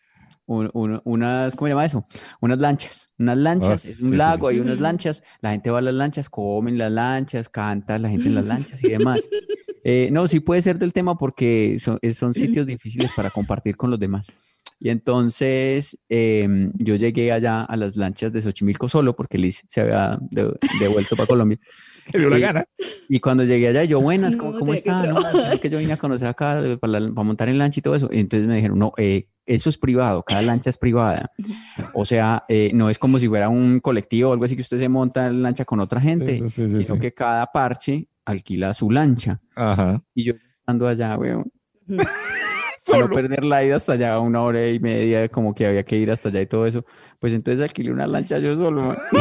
un- 0.45 0.69
un- 0.73 1.01
unas, 1.03 1.55
¿cómo 1.55 1.67
se 1.67 1.71
llama 1.71 1.85
eso? 1.85 2.05
Unas 2.41 2.57
lanchas, 2.59 3.09
unas 3.19 3.37
lanchas, 3.37 3.85
Ah, 3.85 3.89
es 3.89 4.01
un 4.01 4.09
sí, 4.11 4.15
lago, 4.15 4.47
sí. 4.49 4.55
hay 4.55 4.59
unas 4.61 4.79
lanchas, 4.79 5.23
la 5.41 5.51
gente 5.51 5.69
va 5.71 5.79
a 5.79 5.81
las 5.81 5.93
lanchas, 5.93 6.29
comen 6.29 6.77
las 6.77 6.91
lanchas, 6.91 7.49
canta 7.49 7.99
la 7.99 8.09
gente 8.09 8.29
en 8.29 8.35
las 8.35 8.45
lanchas 8.45 8.81
y 8.83 8.89
demás. 8.89 9.27
Eh, 9.87 10.09
no, 10.11 10.27
sí 10.27 10.39
puede 10.39 10.63
ser 10.63 10.79
del 10.79 10.93
tema 10.93 11.15
porque 11.15 11.77
son, 11.79 11.99
son 12.15 12.33
sitios 12.33 12.65
difíciles 12.65 13.11
para 13.15 13.29
compartir 13.29 13.77
con 13.77 13.91
los 13.91 13.99
demás. 13.99 14.31
Y 14.79 14.89
entonces 14.89 15.97
em, 16.09 16.71
yo 16.75 16.95
llegué 16.95 17.31
allá 17.31 17.61
a 17.63 17.75
las 17.77 17.95
lanchas 17.95 18.33
de 18.33 18.41
Xochimilco 18.41 18.89
solo 18.89 19.15
porque 19.15 19.37
Liz 19.37 19.63
se 19.67 19.81
había 19.81 20.17
de- 20.31 20.53
devuelto 20.79 21.15
para 21.15 21.27
Colombia. 21.27 21.57
Le 22.13 22.19
dio 22.19 22.29
la 22.29 22.37
gana. 22.37 22.65
Y 23.09 23.19
cuando 23.19 23.43
llegué 23.45 23.69
allá, 23.69 23.83
yo, 23.83 23.99
buenas, 24.01 24.35
¿cómo, 24.37 24.51
No, 24.51 24.59
cómo 24.59 24.71
que 24.73 24.77
está? 24.77 25.07
No, 25.07 25.27
es 25.51 25.59
que 25.59 25.69
yo 25.69 25.79
vine 25.79 25.93
a 25.93 25.97
conocer 25.97 26.27
acá 26.27 26.61
eh, 26.63 26.77
para, 26.77 26.99
la- 26.99 27.13
para 27.13 27.25
montar 27.25 27.49
en 27.49 27.57
lancha 27.57 27.79
y 27.79 27.83
todo 27.83 27.95
eso. 27.95 28.09
Y 28.11 28.19
entonces 28.19 28.47
me 28.47 28.55
dijeron, 28.55 28.77
no, 28.77 28.91
eh, 28.97 29.27
eso 29.47 29.69
es 29.69 29.77
privado, 29.77 30.21
cada 30.23 30.41
lancha 30.41 30.69
es 30.69 30.77
privada. 30.77 31.31
O 31.93 32.03
sea, 32.05 32.43
eh, 32.49 32.69
no 32.73 32.89
es 32.89 32.99
como 32.99 33.17
si 33.17 33.27
fuera 33.27 33.49
un 33.49 33.79
colectivo 33.79 34.29
o 34.29 34.33
algo 34.33 34.45
así 34.45 34.55
que 34.55 34.61
usted 34.61 34.77
se 34.79 34.89
monta 34.89 35.27
en 35.27 35.41
lancha 35.41 35.65
con 35.65 35.79
otra 35.79 35.99
gente, 36.01 36.37
Sí, 36.39 36.49
sí, 36.49 36.67
sí, 36.67 36.83
sino 36.83 36.95
sí. 36.95 36.99
que 37.01 37.13
cada 37.13 37.45
parche 37.47 38.07
alquila 38.25 38.73
su 38.73 38.91
lancha. 38.91 39.39
Ajá. 39.55 40.03
Y 40.13 40.25
yo 40.25 40.33
estando 40.59 40.87
allá, 40.87 41.15
weón, 41.17 41.51
Para 42.89 43.03
no 43.05 43.09
perder 43.09 43.43
la 43.45 43.63
ida 43.63 43.75
hasta 43.77 43.93
allá, 43.93 44.19
una 44.19 44.41
hora 44.43 44.67
y 44.67 44.79
media, 44.79 45.27
como 45.29 45.53
que 45.55 45.65
había 45.65 45.83
que 45.83 45.97
ir 45.97 46.11
hasta 46.11 46.29
allá 46.29 46.41
y 46.41 46.45
todo 46.47 46.65
eso, 46.67 46.85
pues 47.19 47.33
entonces 47.33 47.63
alquilé 47.63 47.91
una 47.91 48.05
lancha 48.07 48.37
yo 48.39 48.55
solo. 48.57 48.81
man. 48.83 48.97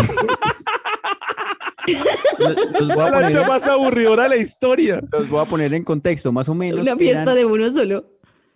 Los- 2.38 2.80
los 2.80 2.94
voy 2.94 3.04
a 3.04 3.10
La 3.10 3.20
lancha 3.20 3.38
poner- 3.40 3.48
más 3.48 3.68
aburridora 3.68 4.22
de 4.24 4.28
la 4.30 4.36
historia. 4.36 5.00
los 5.12 5.28
voy 5.28 5.40
a 5.40 5.44
poner 5.44 5.72
en 5.74 5.84
contexto, 5.84 6.32
más 6.32 6.48
o 6.48 6.54
menos. 6.54 6.80
Una 6.86 6.96
fiesta 6.96 7.22
eran- 7.22 7.34
de 7.36 7.44
uno 7.44 7.70
solo. 7.70 8.06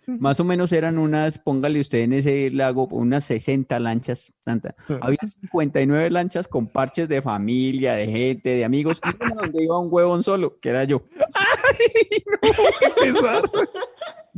Más 0.07 0.39
o 0.39 0.43
menos 0.43 0.71
eran 0.71 0.97
unas, 0.97 1.37
póngale 1.37 1.79
usted 1.79 1.99
en 1.99 2.13
ese 2.13 2.49
lago, 2.49 2.87
unas 2.89 3.23
60 3.25 3.77
lanchas. 3.79 4.33
Tanta. 4.43 4.73
Había 5.01 5.19
59 5.23 6.09
lanchas 6.09 6.47
con 6.47 6.67
parches 6.67 7.07
de 7.07 7.21
familia, 7.21 7.93
de 7.93 8.07
gente, 8.07 8.49
de 8.49 8.65
amigos, 8.65 8.99
y 9.05 9.09
una 9.23 9.35
donde 9.43 9.63
iba 9.63 9.77
un 9.77 9.89
huevón 9.91 10.23
solo, 10.23 10.57
que 10.59 10.69
era 10.69 10.83
yo. 10.85 11.03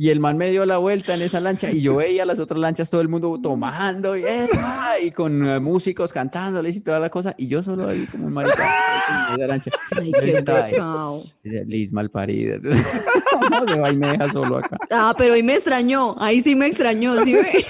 Y 0.02 0.10
el 0.10 0.18
man 0.18 0.36
me 0.36 0.50
dio 0.50 0.66
la 0.66 0.78
vuelta 0.78 1.14
en 1.14 1.22
esa 1.22 1.38
lancha 1.38 1.70
y 1.70 1.80
yo 1.80 1.94
veía 1.94 2.24
las 2.26 2.40
otras 2.40 2.58
lanchas, 2.58 2.90
todo 2.90 3.02
el 3.02 3.08
mundo 3.08 3.38
tomando 3.40 4.16
y, 4.16 4.24
eh, 4.24 4.48
y 5.00 5.12
con 5.12 5.46
eh, 5.46 5.60
músicos 5.60 6.12
cantándoles 6.12 6.74
y 6.74 6.80
toda 6.80 6.98
la 6.98 7.08
cosa, 7.08 7.36
y 7.38 7.46
yo 7.46 7.62
solo 7.62 7.88
ahí 7.88 8.04
como 8.06 8.26
un 8.26 8.32
marica 8.32 8.68
en 9.30 9.34
esa 9.36 9.46
lancha. 9.46 9.70
Ay, 9.92 10.10
qué 10.10 10.44
ahí. 10.50 11.64
Liz 11.66 11.92
malparida. 11.92 12.58
No 13.50 13.74
se 13.74 13.80
va 13.80 13.92
y 13.92 13.96
me 13.96 14.08
deja 14.08 14.32
solo 14.32 14.56
acá. 14.58 14.76
Ah, 14.90 15.14
pero 15.16 15.34
ahí 15.34 15.42
me 15.44 15.54
extrañó. 15.54 16.16
Ahí 16.18 16.40
sí 16.40 16.56
me 16.56 16.66
extrañó, 16.66 17.22
¿sí 17.24 17.34
ve? 17.34 17.64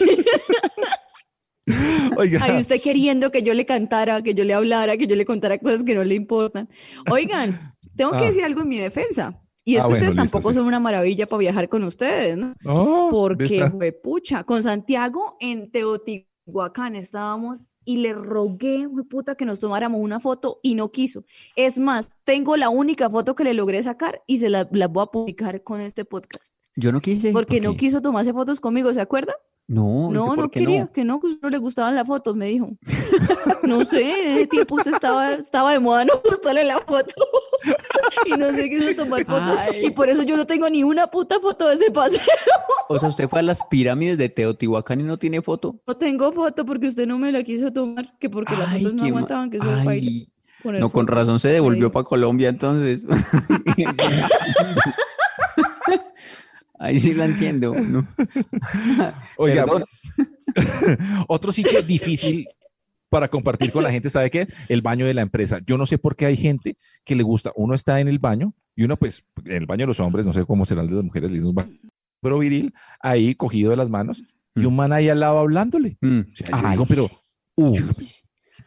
Oiga, 2.17 2.41
Ahí 2.45 2.61
usted 2.61 2.81
queriendo 2.81 3.31
que 3.31 3.43
yo 3.43 3.53
le 3.53 3.67
cantara, 3.67 4.23
que 4.23 4.33
yo 4.35 4.45
le 4.45 4.55
hablara, 4.55 4.97
que 4.97 5.07
yo 5.07 5.17
le 5.17 5.27
contara 5.27 5.59
cosas 5.59 5.85
que 5.85 5.95
no 5.95 6.03
le 6.03 6.15
importan. 6.15 6.69
Oigan, 7.11 7.75
tengo 7.95 8.13
que 8.13 8.19
Ah. 8.19 8.25
decir 8.25 8.45
algo 8.45 8.63
en 8.63 8.69
mi 8.69 8.79
defensa. 8.79 9.39
Y 9.65 9.77
es 9.77 9.81
Ah, 9.81 9.85
que 9.85 9.89
bueno, 9.91 10.07
ustedes 10.09 10.15
listo, 10.17 10.23
tampoco 10.39 10.53
sí. 10.53 10.59
son 10.59 10.67
una 10.67 10.81
maravilla 10.81 11.27
para 11.27 11.39
viajar 11.39 11.69
con 11.69 11.85
ustedes, 11.85 12.37
¿no? 12.37 12.55
Oh, 12.67 13.09
Porque, 13.11 13.71
fue 13.71 13.93
pucha, 13.93 14.45
con 14.45 14.63
Santiago 14.63 15.37
en 15.41 15.71
Teotihuacán 15.71 16.97
estábamos 16.97 17.61
y 17.85 17.97
le 17.99 18.13
rogué, 18.13 18.89
fue 18.93 19.05
puta, 19.05 19.35
que 19.35 19.45
nos 19.45 19.59
tomáramos 19.61 20.01
una 20.01 20.21
foto 20.21 20.59
y 20.63 20.75
no 20.75 20.91
quiso. 20.93 21.25
Es 21.57 21.79
más, 21.79 22.09
tengo 22.25 22.57
la 22.57 22.69
única 22.71 23.11
foto 23.11 23.35
que 23.35 23.45
le 23.45 23.55
logré 23.55 23.83
sacar 23.83 24.23
y 24.27 24.39
se 24.39 24.49
la, 24.49 24.69
la 24.73 24.89
voy 24.89 25.03
a 25.05 25.07
publicar 25.07 25.63
con 25.63 25.81
este 25.81 26.05
podcast. 26.05 26.47
Yo 26.77 26.91
no 26.93 27.01
quise. 27.01 27.33
Porque 27.33 27.59
¿por 27.59 27.71
no 27.71 27.77
quiso 27.77 28.01
tomarse 28.01 28.33
fotos 28.33 28.61
conmigo, 28.61 28.93
¿se 28.95 29.01
acuerda? 29.01 29.35
No, 29.69 30.09
¿y 30.11 30.15
No, 30.15 30.35
no 30.37 30.51
quería, 30.51 30.89
que 30.89 31.05
no, 31.05 31.21
que 31.21 31.29
no 31.41 31.51
le 31.51 31.59
gustaban 31.59 31.95
las 31.95 32.07
fotos, 32.07 32.35
me 32.37 32.47
dijo. 32.47 32.71
No 33.63 33.85
sé, 33.85 34.23
en 34.23 34.29
ese 34.37 34.47
tiempo 34.49 34.75
usted 34.75 34.93
estaba, 34.93 35.35
estaba 35.35 35.73
de 35.73 35.79
moda 35.79 36.05
no 36.05 36.15
gustarle 36.29 36.65
la 36.65 36.81
foto. 36.81 37.15
Y 38.27 38.31
no 38.39 38.53
sé 38.53 38.69
quiso 38.71 38.95
tomar 38.95 39.25
fotos. 39.25 39.59
Ay. 39.59 39.87
Y 39.87 39.91
por 39.91 40.09
eso 40.09 40.23
yo 40.23 40.37
no 40.37 40.47
tengo 40.47 40.69
ni 40.71 40.83
una 40.85 41.07
puta 41.09 41.41
foto 41.41 41.69
de 41.69 41.75
ese 41.75 41.91
paseo. 41.91 42.21
O 42.89 42.99
sea, 42.99 43.09
usted 43.09 43.27
fue 43.29 43.39
a 43.41 43.43
las 43.43 43.63
pirámides 43.71 44.19
de 44.19 44.29
Teotihuacán 44.29 45.01
y 45.01 45.03
no 45.05 45.19
tiene 45.19 45.41
foto. 45.41 45.77
No 45.87 45.97
tengo 45.97 46.31
foto 46.33 46.67
porque 46.67 46.89
usted 46.89 47.07
no 47.07 47.19
me 47.19 47.33
la 47.33 47.43
quiso 47.43 47.73
tomar, 47.73 48.13
que 48.19 48.29
porque 48.29 48.55
las 48.55 48.69
Ay, 48.69 48.83
fotos 48.83 48.95
no 48.95 49.05
qué 49.05 49.11
ma- 49.11 49.17
aguantaban, 49.19 49.51
que 49.51 49.57
eso 49.57 49.71
es 49.73 49.79
Ay, 49.79 49.87
baile. 49.87 50.29
poner 50.63 50.81
no, 50.83 50.91
con 50.91 51.07
razón 51.07 51.41
se 51.41 51.49
devolvió 51.49 51.91
para 51.91 52.05
Colombia 52.05 52.51
entonces. 52.51 53.07
Ahí 56.79 56.99
sí 57.01 57.15
la 57.15 57.25
entiendo. 57.27 57.75
¿no? 57.75 58.07
Oiga, 59.37 59.65
otro 61.29 61.53
sitio 61.53 61.81
difícil 61.83 62.49
para 63.13 63.29
compartir 63.29 63.71
con 63.71 63.85
la 63.85 63.93
gente, 63.93 64.09
¿sabe 64.11 64.31
qué? 64.31 64.47
El 64.69 64.81
baño 64.83 65.05
de 65.07 65.13
la 65.15 65.21
empresa. 65.23 65.61
Yo 65.67 65.77
no 65.79 65.85
sé 65.87 65.99
por 65.99 66.17
qué 66.17 66.27
hay 66.27 66.37
gente 66.37 66.77
que 67.05 67.15
le 67.15 67.23
gusta, 67.23 67.53
uno 67.55 67.75
está 67.75 68.01
en 68.01 68.09
el 68.09 68.19
baño 68.19 68.55
y 68.75 68.85
uno 68.85 68.97
pues 68.97 69.23
en 69.45 69.53
el 69.53 69.67
baño 69.67 69.83
de 69.83 69.89
los 69.89 70.01
hombres, 70.01 70.27
no 70.27 70.33
sé 70.33 70.45
cómo 70.47 70.65
será 70.65 70.81
el 70.83 70.89
de 70.89 70.95
las 70.97 71.05
mujeres, 71.05 71.31
le 71.31 71.35
dicen 71.35 71.51
un 71.51 71.55
baño, 71.55 71.73
pero 72.23 72.39
viril, 72.39 72.73
ahí 73.01 73.35
cogido 73.35 73.71
de 73.71 73.77
las 73.77 73.91
manos 73.91 74.23
y 74.55 74.65
un 74.65 74.75
man 74.75 74.93
ahí 74.93 75.09
al 75.11 75.21
lado 75.21 75.39
hablándole. 75.39 75.99
Mm. 76.01 76.21
O 76.21 76.25
sea, 76.35 76.63
yo 76.63 76.71
digo, 76.71 76.87
pero 76.87 77.09
uh, 77.57 77.75
yo- 77.77 77.85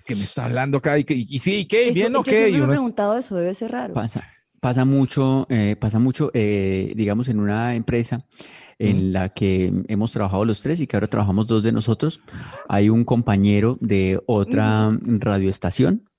que 0.05 0.15
me 0.15 0.23
está 0.23 0.45
hablando 0.45 0.77
acá 0.77 0.99
y, 0.99 1.03
que, 1.03 1.15
y, 1.15 1.25
y 1.27 1.39
sí, 1.39 1.55
¿y 1.61 1.65
qué? 1.65 1.85
Eso- 1.85 1.93
¿Bien 1.95 2.15
o 2.15 2.23
yo 2.23 2.31
Y 2.31 2.35
me 2.35 2.47
he 2.49 2.61
uno 2.61 2.73
es- 2.73 2.77
preguntado 2.79 3.17
eso, 3.17 3.35
debe 3.35 3.55
ser 3.55 3.71
raro. 3.71 3.93
pasa, 3.95 4.23
pasa 4.61 4.85
mucho, 4.85 5.47
eh, 5.49 5.75
pasa 5.79 5.97
mucho, 5.97 6.29
eh, 6.35 6.93
digamos, 6.95 7.27
en 7.29 7.39
una 7.39 7.73
empresa 7.73 8.23
en 8.79 9.13
la 9.13 9.29
que 9.29 9.71
hemos 9.87 10.11
trabajado 10.11 10.43
los 10.45 10.61
tres 10.61 10.81
y 10.81 10.87
que 10.87 10.95
ahora 10.97 11.07
trabajamos 11.07 11.47
dos 11.47 11.63
de 11.63 11.71
nosotros. 11.71 12.19
Hay 12.67 12.89
un 12.89 13.05
compañero 13.05 13.77
de 13.81 14.19
otra 14.25 14.97
radioestación 15.01 16.09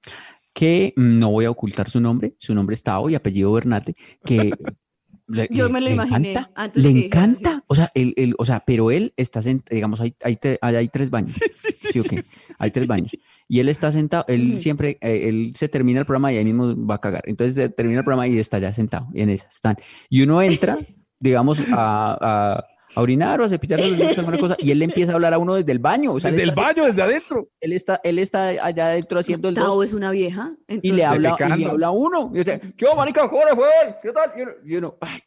que 0.52 0.94
mm, 0.96 1.16
no 1.18 1.30
voy 1.30 1.44
a 1.44 1.50
ocultar 1.50 1.90
su 1.90 2.00
nombre, 2.00 2.34
su 2.38 2.54
nombre 2.54 2.74
es 2.74 2.82
Tao 2.82 3.10
y 3.10 3.14
apellido 3.14 3.52
Bernate, 3.52 3.94
que 4.24 4.52
le- 5.28 5.48
Yo 5.50 5.66
le- 5.66 5.72
me 5.72 5.80
lo 5.82 5.88
le 5.88 5.92
imaginé 5.94 6.30
encanta, 6.30 6.50
antes 6.54 6.82
le 6.82 6.88
que 6.90 6.94
dijera 6.94 7.24
encanta, 7.24 7.64
o 7.66 7.74
sea, 7.74 7.90
él, 7.94 8.14
él- 8.16 8.34
o 8.38 8.44
sea, 8.46 8.60
pero 8.66 8.90
él 8.90 9.12
está, 9.18 9.40
sent- 9.42 9.68
digamos, 9.68 10.00
hay, 10.00 10.14
hay, 10.22 10.36
tre- 10.36 10.58
hay- 10.62 10.88
tres 10.88 11.10
baños. 11.10 11.32
Sí, 11.32 11.40
sí, 11.50 11.68
sí, 11.72 11.88
¿Sí 11.92 11.98
o 11.98 12.02
sí, 12.04 12.08
qué? 12.08 12.22
sí, 12.22 12.38
Hay 12.58 12.70
tres 12.70 12.86
baños. 12.86 13.10
Y 13.48 13.60
él 13.60 13.68
está 13.68 13.92
sentado, 13.92 14.24
él 14.28 14.52
Ujú. 14.52 14.60
siempre, 14.60 14.98
eh, 15.02 15.28
él 15.28 15.52
se 15.56 15.68
termina 15.68 16.00
el 16.00 16.06
programa 16.06 16.32
y 16.32 16.38
ahí 16.38 16.44
mismo 16.44 16.74
va 16.86 16.94
a 16.96 17.00
cagar. 17.00 17.22
Entonces 17.26 17.54
se 17.54 17.68
termina 17.68 17.98
el 18.00 18.04
programa 18.04 18.26
y 18.26 18.38
está 18.38 18.58
ya 18.58 18.72
sentado. 18.72 19.08
Y 19.12 19.20
en 19.20 19.30
esas 19.30 19.54
están. 19.54 19.76
Y 20.08 20.22
uno 20.22 20.40
entra, 20.40 20.78
digamos, 21.20 21.58
a, 21.72 22.16
a, 22.20 22.64
a 22.94 23.00
orinar 23.00 23.40
o 23.40 23.44
a 23.44 23.48
cepillar 23.48 23.80
los 23.80 23.96
dientes, 23.96 24.18
alguna 24.18 24.38
cosa, 24.38 24.56
y 24.58 24.70
él 24.70 24.78
le 24.78 24.84
empieza 24.90 25.12
a 25.12 25.14
hablar 25.16 25.34
a 25.34 25.38
uno 25.38 25.54
desde 25.54 25.72
el 25.72 25.78
baño. 25.78 26.12
O 26.12 26.20
sea, 26.20 26.30
Desde 26.30 26.44
el 26.44 26.50
está- 26.50 26.60
baño, 26.62 26.84
desde 26.84 27.02
adentro. 27.02 27.48
Él 27.60 27.72
está, 27.72 28.00
él 28.04 28.18
está 28.18 28.48
allá 28.48 28.86
adentro 28.88 29.18
haciendo 29.18 29.48
el 29.48 29.54
Tao 29.54 29.74
dos 29.76 29.84
es 29.86 29.92
una 29.94 30.10
vieja. 30.10 30.54
y 30.68 30.92
le 30.92 31.04
habla, 31.04 31.36
y 31.56 31.58
le 31.58 31.66
habla 31.66 31.86
a 31.88 31.90
uno. 31.90 32.30
Y 32.34 32.38
dice, 32.38 32.60
¿qué 32.76 32.84
onda, 32.86 32.96
marica? 32.96 33.28
¿Cómo 33.28 33.42
fue 33.54 33.64
hoy? 33.66 33.94
¿Qué 34.02 34.12
tal? 34.12 34.32
Y 34.36 34.42
uno, 34.42 34.52
y 34.64 34.76
uno, 34.76 34.94
ay, 35.00 35.20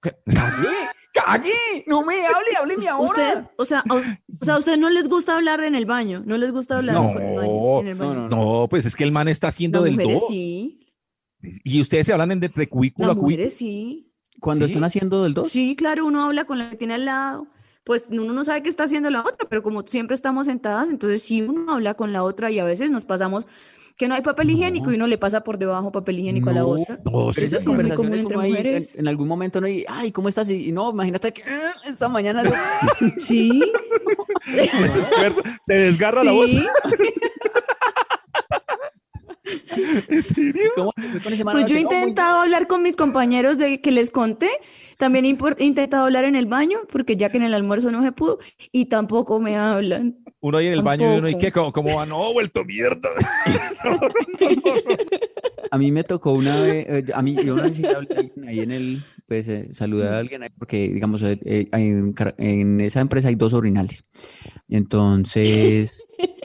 cagué, 0.00 0.68
cagué, 1.12 1.84
no 1.86 2.04
me 2.04 2.14
hable, 2.26 2.56
hábleme 2.58 2.82
Usted, 2.82 2.88
ahora. 2.90 3.50
o 3.56 3.64
sea, 3.64 3.82
a, 3.88 3.94
o 3.94 4.44
sea, 4.44 4.54
a 4.54 4.58
ustedes 4.58 4.78
no 4.78 4.90
les 4.90 5.08
gusta 5.08 5.36
hablar 5.36 5.60
en 5.62 5.74
el 5.74 5.86
baño, 5.86 6.22
no 6.26 6.36
les 6.38 6.52
gusta 6.52 6.76
hablar 6.76 6.94
No, 6.94 7.12
con 7.12 7.22
el 7.22 7.36
baño- 7.36 7.80
en 7.80 7.86
el 7.88 7.98
no, 7.98 8.08
baño. 8.08 8.28
no, 8.28 8.36
No, 8.62 8.68
pues 8.68 8.84
es 8.86 8.94
que 8.94 9.04
el 9.04 9.12
man 9.12 9.28
está 9.28 9.48
haciendo 9.48 9.78
Las 9.80 9.84
del 9.86 9.94
mujeres 9.96 10.20
2. 10.20 10.28
sí, 10.30 10.80
Y 11.64 11.80
ustedes 11.80 12.06
se 12.06 12.12
hablan 12.12 12.32
en 12.32 12.40
de 12.40 12.46
entre 12.46 12.68
cubículo 12.68 13.08
las 13.08 13.16
a 13.16 13.18
cubículo. 13.18 13.36
mujeres 13.36 13.56
sí. 13.56 14.05
Cuando 14.40 14.66
¿Sí? 14.66 14.72
están 14.72 14.84
haciendo 14.84 15.22
del 15.22 15.34
dos. 15.34 15.48
Sí, 15.50 15.76
claro, 15.76 16.06
uno 16.06 16.24
habla 16.24 16.44
con 16.44 16.58
la 16.58 16.70
que 16.70 16.76
tiene 16.76 16.94
al 16.94 17.04
lado. 17.04 17.46
Pues 17.84 18.06
uno 18.10 18.32
no 18.32 18.42
sabe 18.44 18.62
qué 18.62 18.68
está 18.68 18.84
haciendo 18.84 19.10
la 19.10 19.20
otra, 19.20 19.46
pero 19.48 19.62
como 19.62 19.82
siempre 19.86 20.14
estamos 20.16 20.46
sentadas, 20.46 20.88
entonces 20.90 21.22
sí 21.22 21.42
uno 21.42 21.72
habla 21.74 21.94
con 21.94 22.12
la 22.12 22.22
otra 22.24 22.50
y 22.50 22.58
a 22.58 22.64
veces 22.64 22.90
nos 22.90 23.04
pasamos 23.04 23.46
que 23.96 24.08
no 24.08 24.14
hay 24.14 24.20
papel 24.22 24.50
higiénico 24.50 24.90
y 24.92 24.96
uno 24.96 25.06
le 25.06 25.16
pasa 25.16 25.42
por 25.42 25.56
debajo 25.56 25.90
papel 25.92 26.18
higiénico 26.18 26.50
a 26.50 26.52
la 26.52 26.60
No, 26.60 26.66
otra. 26.68 26.96
No, 27.04 27.10
Pero 27.12 27.32
sí, 27.32 27.44
esas 27.46 27.60
sí 27.62 27.66
conversaciones 27.66 28.20
entre 28.22 28.36
ahí, 28.38 28.42
en, 28.50 28.50
mujeres. 28.50 28.90
en 28.94 29.08
algún 29.08 29.26
momento 29.28 29.60
no 29.60 29.68
y, 29.68 29.84
ay, 29.88 30.10
¿cómo 30.12 30.28
estás? 30.28 30.50
Y, 30.50 30.68
y 30.68 30.72
no, 30.72 30.90
imagínate 30.90 31.32
que 31.32 31.42
"Ah, 31.44 31.72
esta 31.86 32.08
mañana 32.08 32.42
Sí, 33.18 33.62
se 35.66 35.72
desgarra 35.74 36.24
la 36.24 36.32
voz. 36.32 36.50
¿En 40.08 40.22
serio? 40.22 40.70
¿cómo 40.74 40.92
te 40.92 41.02
fue 41.02 41.20
con 41.20 41.32
ese 41.32 41.44
man 41.44 41.54
Pues 41.54 41.66
yo 41.66 41.76
he? 41.76 41.82
No, 41.82 41.88
muy 41.88 41.98
intentado 41.98 42.40
hablar 42.40 42.66
con 42.66 42.82
mis 42.82 42.96
compañeros 42.96 43.58
de 43.58 43.80
que 43.80 43.90
les 43.92 44.10
conté, 44.10 44.50
también 44.98 45.24
he 45.24 45.64
intentado 45.64 46.04
hablar 46.04 46.24
en 46.24 46.36
el 46.36 46.46
baño, 46.46 46.80
porque 46.90 47.16
ya 47.16 47.30
que 47.30 47.36
en 47.36 47.44
el 47.44 47.54
almuerzo 47.54 47.90
no 47.90 48.02
se 48.02 48.12
pudo, 48.12 48.38
y 48.72 48.86
tampoco 48.86 49.38
me 49.38 49.56
hablan. 49.56 50.16
Uno 50.40 50.58
ahí 50.58 50.66
en 50.66 50.72
el 50.74 50.82
baño 50.82 51.14
y 51.14 51.18
uno, 51.18 51.28
¿y 51.28 51.38
qué? 51.38 51.50
¿Cómo, 51.52 51.72
cómo 51.72 51.96
va? 51.96 52.06
No, 52.06 52.32
vuelto 52.32 52.64
mierda. 52.64 53.08
A 55.70 55.78
mí 55.78 55.90
me 55.90 56.04
tocó 56.04 56.32
una 56.32 56.60
vez, 56.60 56.86
eh, 56.88 57.04
a 57.12 57.22
mí, 57.22 57.36
yo 57.44 57.54
una 57.54 57.64
vez 57.64 57.80
ahí 58.46 58.60
en 58.60 58.70
el, 58.70 59.02
pues 59.26 59.48
eh, 59.48 59.68
saludé 59.72 60.08
a 60.08 60.18
alguien 60.18 60.42
ahí 60.42 60.50
porque, 60.56 60.88
digamos, 60.88 61.22
eh, 61.22 61.38
eh, 61.44 61.68
en, 61.72 62.14
en 62.38 62.80
esa 62.80 63.00
empresa 63.00 63.28
hay 63.28 63.34
dos 63.34 63.52
orinales. 63.52 64.04
Entonces, 64.68 66.04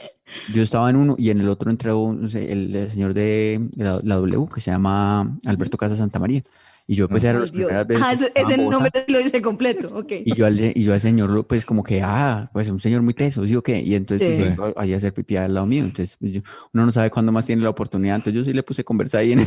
yo 0.52 0.62
estaba 0.62 0.88
en 0.90 0.96
uno 0.96 1.14
y 1.18 1.30
en 1.30 1.40
el 1.40 1.48
otro 1.48 1.70
entró 1.70 2.12
no 2.12 2.28
el, 2.28 2.74
el 2.74 2.90
señor 2.90 3.14
de 3.14 3.68
la, 3.76 4.00
la 4.02 4.16
W, 4.16 4.46
que 4.52 4.60
se 4.60 4.70
llama 4.70 5.38
Alberto 5.46 5.76
Casa 5.76 5.96
Santa 5.96 6.18
María. 6.18 6.42
Y 6.84 6.96
yo, 6.96 7.08
pues, 7.08 7.22
era 7.22 7.34
Ay, 7.34 7.40
las 7.42 7.52
Dios. 7.52 7.66
primeras 7.68 7.86
veces 7.86 8.04
Ah, 8.06 8.12
eso- 8.12 8.26
ese 8.34 8.58
nombre 8.58 8.90
lo 9.06 9.18
dice 9.18 9.40
completo, 9.40 9.88
ok. 9.94 10.12
Y 10.24 10.34
yo, 10.34 10.44
al, 10.46 10.58
y 10.58 10.82
yo 10.82 10.92
al 10.92 11.00
señor, 11.00 11.46
pues 11.46 11.64
como 11.64 11.84
que, 11.84 12.02
ah, 12.02 12.50
pues 12.52 12.68
un 12.70 12.80
señor 12.80 13.02
muy 13.02 13.14
teso, 13.14 13.46
¿sí 13.46 13.54
o 13.54 13.62
qué? 13.62 13.80
Y 13.80 13.94
entonces, 13.94 14.36
Sí. 14.36 14.44
pues, 14.56 14.74
ahí 14.76 14.92
a 14.92 14.96
hacer 14.96 15.14
pipí 15.14 15.36
al 15.36 15.54
lado 15.54 15.64
mío. 15.66 15.84
Entonces, 15.84 16.16
pues, 16.18 16.32
yo- 16.32 16.40
uno 16.74 16.84
no 16.84 16.90
sabe 16.90 17.08
cuándo 17.10 17.30
más 17.30 17.46
tiene 17.46 17.62
la 17.62 17.70
oportunidad. 17.70 18.16
Entonces, 18.16 18.34
yo 18.34 18.44
sí 18.44 18.52
le 18.52 18.64
puse 18.64 18.80
a 18.82 18.84
conversar 18.84 19.20
ahí 19.20 19.32
en 19.32 19.46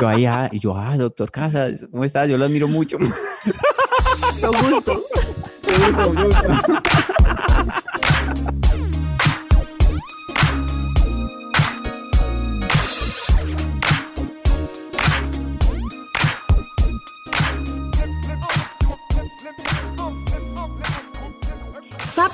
Yo 0.00 0.06
ahí, 0.08 0.26
ah, 0.26 0.48
y 0.52 0.58
yo, 0.58 0.76
ah, 0.76 0.96
doctor 0.96 1.30
Casas, 1.30 1.86
¿cómo 1.90 2.04
está? 2.04 2.26
Yo 2.26 2.36
lo 2.36 2.44
admiro 2.44 2.66
mucho. 2.68 2.98
Con 2.98 4.70
gusto. 4.70 5.02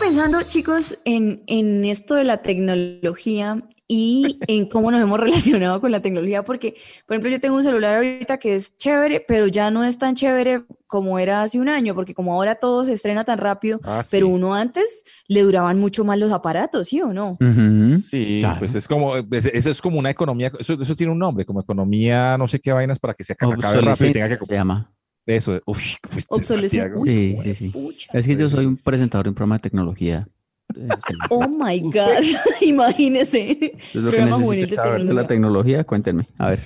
pensando, 0.05 0.43
chicos, 0.43 0.99
en, 1.05 1.43
en 1.47 1.85
esto 1.85 2.15
de 2.15 2.25
la 2.25 2.43
tecnología 2.43 3.63
y 3.89 4.39
en 4.49 4.67
cómo 4.69 4.91
nos 4.91 5.01
hemos 5.03 5.19
relacionado 5.19 5.81
con 5.81 5.91
la 5.93 6.01
tecnología, 6.01 6.43
porque, 6.43 6.75
por 7.07 7.15
ejemplo, 7.15 7.31
yo 7.31 7.41
tengo 7.41 7.57
un 7.57 7.63
celular 7.63 7.95
ahorita 7.97 8.39
que 8.39 8.55
es 8.55 8.77
chévere, 8.77 9.25
pero 9.27 9.47
ya 9.47 9.71
no 9.71 9.83
es 9.85 9.97
tan 9.99 10.15
chévere 10.15 10.65
como 10.87 11.19
era 11.19 11.43
hace 11.43 11.59
un 11.59 11.69
año, 11.69 11.95
porque 11.95 12.15
como 12.15 12.33
ahora 12.35 12.57
todo 12.57 12.85
se 12.85 12.93
estrena 12.93 13.25
tan 13.25 13.39
rápido, 13.39 13.81
Ah, 13.83 14.03
sí. 14.05 14.11
pero 14.17 14.29
uno 14.29 14.55
antes 14.55 15.05
le 15.27 15.43
duraban 15.43 15.79
mucho 15.79 16.05
más 16.05 16.19
los 16.19 16.33
aparatos, 16.33 16.89
¿sí 16.89 17.01
o 17.01 17.13
no? 17.13 17.39
Ujú. 17.41 17.97
Sí, 17.99 18.39
Claro. 18.41 18.59
pues 18.61 18.75
es 18.75 18.87
como, 18.87 19.17
es- 19.17 19.47
eso 19.47 19.71
es 19.71 19.81
como 19.81 19.99
una 19.99 20.11
economía, 20.11 20.53
eso, 20.59 20.75
eso 20.81 20.95
tiene 20.95 21.13
un 21.13 21.19
nombre, 21.19 21.45
como 21.47 21.61
economía, 21.61 22.37
no 22.39 22.47
sé 22.47 22.61
qué 22.61 22.73
vainas 22.73 22.99
para 22.99 23.15
que 23.15 23.25
se 23.25 23.33
acabe 23.33 23.57
rápido 23.57 24.11
y 24.11 24.13
tenga 24.13 24.29
que 24.39 24.45
se 24.45 24.55
llama. 24.55 24.91
Eso. 25.27 25.61
Uf, 25.67 25.95
pues, 26.03 26.27
Obsolescencia. 26.29 26.95
Santiago. 26.95 27.05
Sí, 27.07 27.37
sí, 27.43 27.55
sí. 27.55 27.71
pucha. 27.71 28.11
Es 28.13 28.27
que 28.27 28.37
yo 28.37 28.49
soy 28.49 28.67
un 28.67 28.77
presentador 28.77 29.25
de 29.25 29.31
un 29.31 29.35
programa 29.35 29.57
de 29.57 29.63
tecnología. 29.63 30.29
Eh, 30.77 30.89
Oh 31.31 31.47
my 31.47 31.79
God, 31.81 32.25
imagínese. 32.63 33.51
Es 33.93 34.03
lo 34.03 34.11
que 34.11 34.19
necesito 34.23 34.51
de 34.51 34.73
saber 34.75 35.05
de 35.05 35.15
la 35.15 35.27
tecnología. 35.27 35.85
Cuéntenme. 35.85 36.27
A 36.39 36.49
ver. 36.51 36.61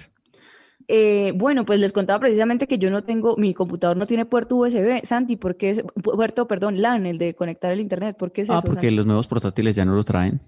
Eh, 0.86 1.32
bueno, 1.34 1.66
pues 1.66 1.78
les 1.80 1.92
contaba 1.92 2.18
precisamente 2.20 2.66
que 2.66 2.78
yo 2.78 2.90
no 2.90 3.02
tengo, 3.04 3.36
mi 3.36 3.52
computador 3.52 3.96
no 3.98 4.06
tiene 4.06 4.24
puerto 4.24 4.56
USB. 4.56 5.04
Santi, 5.04 5.36
¿por 5.36 5.56
qué 5.56 5.70
es 5.70 5.84
pu- 5.84 6.14
puerto, 6.16 6.46
perdón, 6.48 6.80
LAN, 6.80 7.04
el 7.04 7.18
de 7.18 7.34
conectar 7.34 7.72
el 7.72 7.80
internet? 7.80 8.16
¿Por 8.18 8.32
qué 8.32 8.42
es 8.42 8.50
Ah, 8.50 8.58
eso, 8.58 8.66
porque 8.68 8.86
Santi? 8.86 8.96
los 8.96 9.04
nuevos 9.04 9.26
portátiles 9.26 9.76
ya 9.76 9.84
no 9.84 9.94
lo 9.94 10.04
traen. 10.04 10.40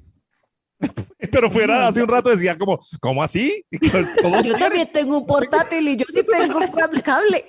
Pero 1.32 1.50
fuera, 1.50 1.86
hace 1.86 2.02
un 2.02 2.08
rato 2.08 2.30
decía 2.30 2.56
como, 2.56 2.80
¿cómo 3.00 3.22
así? 3.22 3.64
Pues, 3.90 4.08
Yo 4.44 4.56
también 4.56 4.88
tengo 4.92 5.18
un 5.18 5.26
portátil 5.26 5.86
y 5.88 5.96
yo 5.96 6.06
sí 6.08 6.22
tengo 6.24 6.58
un 6.58 6.68
cable. 6.68 7.02
cable. 7.02 7.44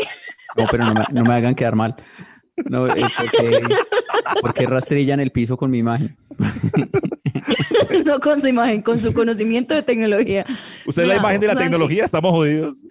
No, 0.58 0.68
pero 0.70 0.86
no 0.86 0.94
me, 0.94 1.06
no 1.12 1.24
me 1.24 1.34
hagan 1.34 1.56
quedar 1.56 1.76
mal. 1.76 1.96
No, 2.70 2.88
es 2.88 3.06
porque, 3.18 3.62
porque 4.42 4.68
rastrillan 4.68 5.20
el 5.20 5.32
piso 5.32 5.58
con 5.58 5.72
mi 5.72 5.78
imagen. 5.78 6.18
no 8.06 8.20
con 8.20 8.42
su 8.42 8.48
imagen, 8.48 8.82
con 8.82 9.00
su 9.00 9.14
conocimiento 9.14 9.74
de 9.74 9.84
tecnología. 9.84 10.46
Usted 10.86 11.04
es 11.04 11.08
la 11.08 11.16
imagen 11.16 11.42
de 11.42 11.48
la 11.48 11.56
tecnología, 11.56 12.06
estamos 12.06 12.32
jodidos. 12.32 12.84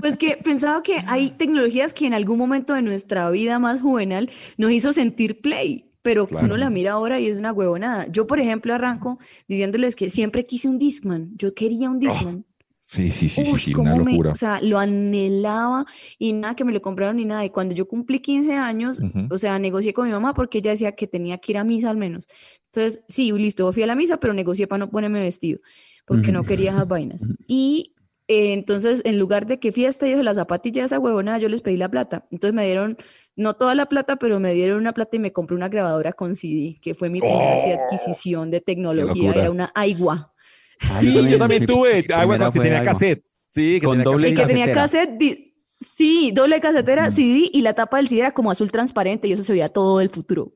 Pues 0.00 0.16
que 0.16 0.36
pensaba 0.36 0.82
que 0.82 1.02
hay 1.06 1.30
tecnologías 1.30 1.92
que 1.92 2.06
en 2.06 2.14
algún 2.14 2.38
momento 2.38 2.74
de 2.74 2.82
nuestra 2.82 3.28
vida 3.30 3.58
más 3.58 3.80
juvenil 3.80 4.30
nos 4.56 4.70
hizo 4.70 4.92
sentir 4.92 5.40
play, 5.40 5.87
pero 6.08 6.26
Claro. 6.26 6.46
uno 6.46 6.56
la 6.56 6.70
mira 6.70 6.92
ahora 6.92 7.20
y 7.20 7.26
es 7.26 7.36
una 7.36 7.52
huevonada. 7.52 8.06
Yo, 8.10 8.26
por 8.26 8.40
ejemplo, 8.40 8.72
arranco 8.72 9.18
diciéndoles 9.46 9.94
que 9.94 10.08
siempre 10.08 10.46
quise 10.46 10.66
un 10.66 10.78
Discman. 10.78 11.32
Yo 11.36 11.52
quería 11.52 11.90
un 11.90 11.98
Discman. 11.98 12.46
Sí, 12.86 13.10
sí, 13.12 13.28
sí, 13.28 13.44
sí, 13.44 13.52
Uy, 13.52 13.60
sí, 13.60 13.72
cómo 13.74 13.92
una 13.92 14.02
me- 14.02 14.12
locura. 14.12 14.32
o 14.32 14.36
sea, 14.36 14.62
lo 14.62 14.78
anhelaba 14.78 15.84
y 16.18 16.32
nada 16.32 16.56
que 16.56 16.64
me 16.64 16.72
lo 16.72 16.80
compraron 16.80 17.16
ni 17.16 17.26
nada. 17.26 17.44
Y 17.44 17.50
cuando 17.50 17.74
yo 17.74 17.86
cumplí 17.86 18.20
15 18.20 18.54
años, 18.54 19.00
Ujú. 19.00 19.26
o 19.30 19.36
sea, 19.36 19.58
negocié 19.58 19.92
con 19.92 20.06
mi 20.06 20.12
mamá 20.12 20.32
porque 20.32 20.58
ella 20.58 20.70
decía 20.70 20.92
que 20.92 21.06
tenía 21.06 21.36
que 21.36 21.52
ir 21.52 21.58
a 21.58 21.64
misa 21.64 21.90
al 21.90 21.98
menos. 21.98 22.26
Entonces, 22.72 23.02
sí, 23.06 23.30
listo, 23.32 23.70
fui 23.74 23.82
a 23.82 23.86
la 23.86 23.94
misa, 23.94 24.16
pero 24.18 24.32
negocié 24.32 24.66
para 24.66 24.78
no 24.78 24.88
ponerme 24.90 25.20
vestido 25.20 25.58
porque 26.06 26.32
no 26.32 26.40
Ujú. 26.40 26.48
quería 26.48 26.70
esas 26.70 26.88
vainas. 26.88 27.26
Y 27.46 27.92
eh, 28.28 28.54
entonces, 28.54 29.02
en 29.04 29.18
lugar 29.18 29.46
de 29.46 29.58
que 29.58 29.72
fiesta 29.72 30.08
y 30.08 30.12
eso, 30.12 30.22
las 30.22 30.36
zapatillas, 30.36 30.86
esa 30.86 30.98
huevona, 30.98 31.38
yo 31.38 31.50
les 31.50 31.60
pedí 31.60 31.76
la 31.76 31.90
plata. 31.90 32.26
Entonces 32.30 32.54
me 32.54 32.64
dieron, 32.64 32.96
no 33.38 33.54
toda 33.54 33.74
la 33.74 33.86
plata, 33.86 34.16
pero 34.16 34.38
me 34.40 34.52
dieron 34.52 34.78
una 34.78 34.92
plata 34.92 35.16
y 35.16 35.18
me 35.20 35.32
compré 35.32 35.56
una 35.56 35.68
grabadora 35.70 36.12
con 36.12 36.36
CD, 36.36 36.78
que 36.82 36.94
fue 36.94 37.08
mi 37.08 37.20
primera 37.20 37.54
¡Oh! 37.56 37.84
adquisición 37.84 38.50
de 38.50 38.60
tecnología. 38.60 39.32
Era 39.32 39.50
una 39.50 39.72
Aigua. 39.74 40.32
Ah, 40.82 40.98
Sí, 41.00 41.30
yo 41.30 41.38
también 41.38 41.64
tuve, 41.66 42.04
ah, 42.14 42.24
bueno, 42.26 42.52
que 42.52 42.60
tenía 42.60 42.78
algo. 42.80 42.90
cassette. 42.92 43.24
Sí, 43.48 43.78
que 43.80 43.86
Con 43.86 43.98
tenía 43.98 44.04
doble 44.12 44.34
cassette. 44.34 44.46
que 44.46 44.52
tenía 44.52 44.74
casetera. 44.74 45.06
cassette, 45.16 45.52
sí, 45.96 46.30
doble 46.34 46.60
casetera, 46.60 47.10
CD, 47.10 47.48
y 47.52 47.62
la 47.62 47.72
tapa 47.74 47.96
del 47.96 48.08
CD 48.08 48.20
era 48.20 48.32
como 48.34 48.50
azul 48.50 48.70
transparente 48.70 49.26
y 49.26 49.32
eso 49.32 49.42
se 49.42 49.52
veía 49.52 49.68
todo 49.70 50.00
el 50.00 50.10
futuro. 50.10 50.52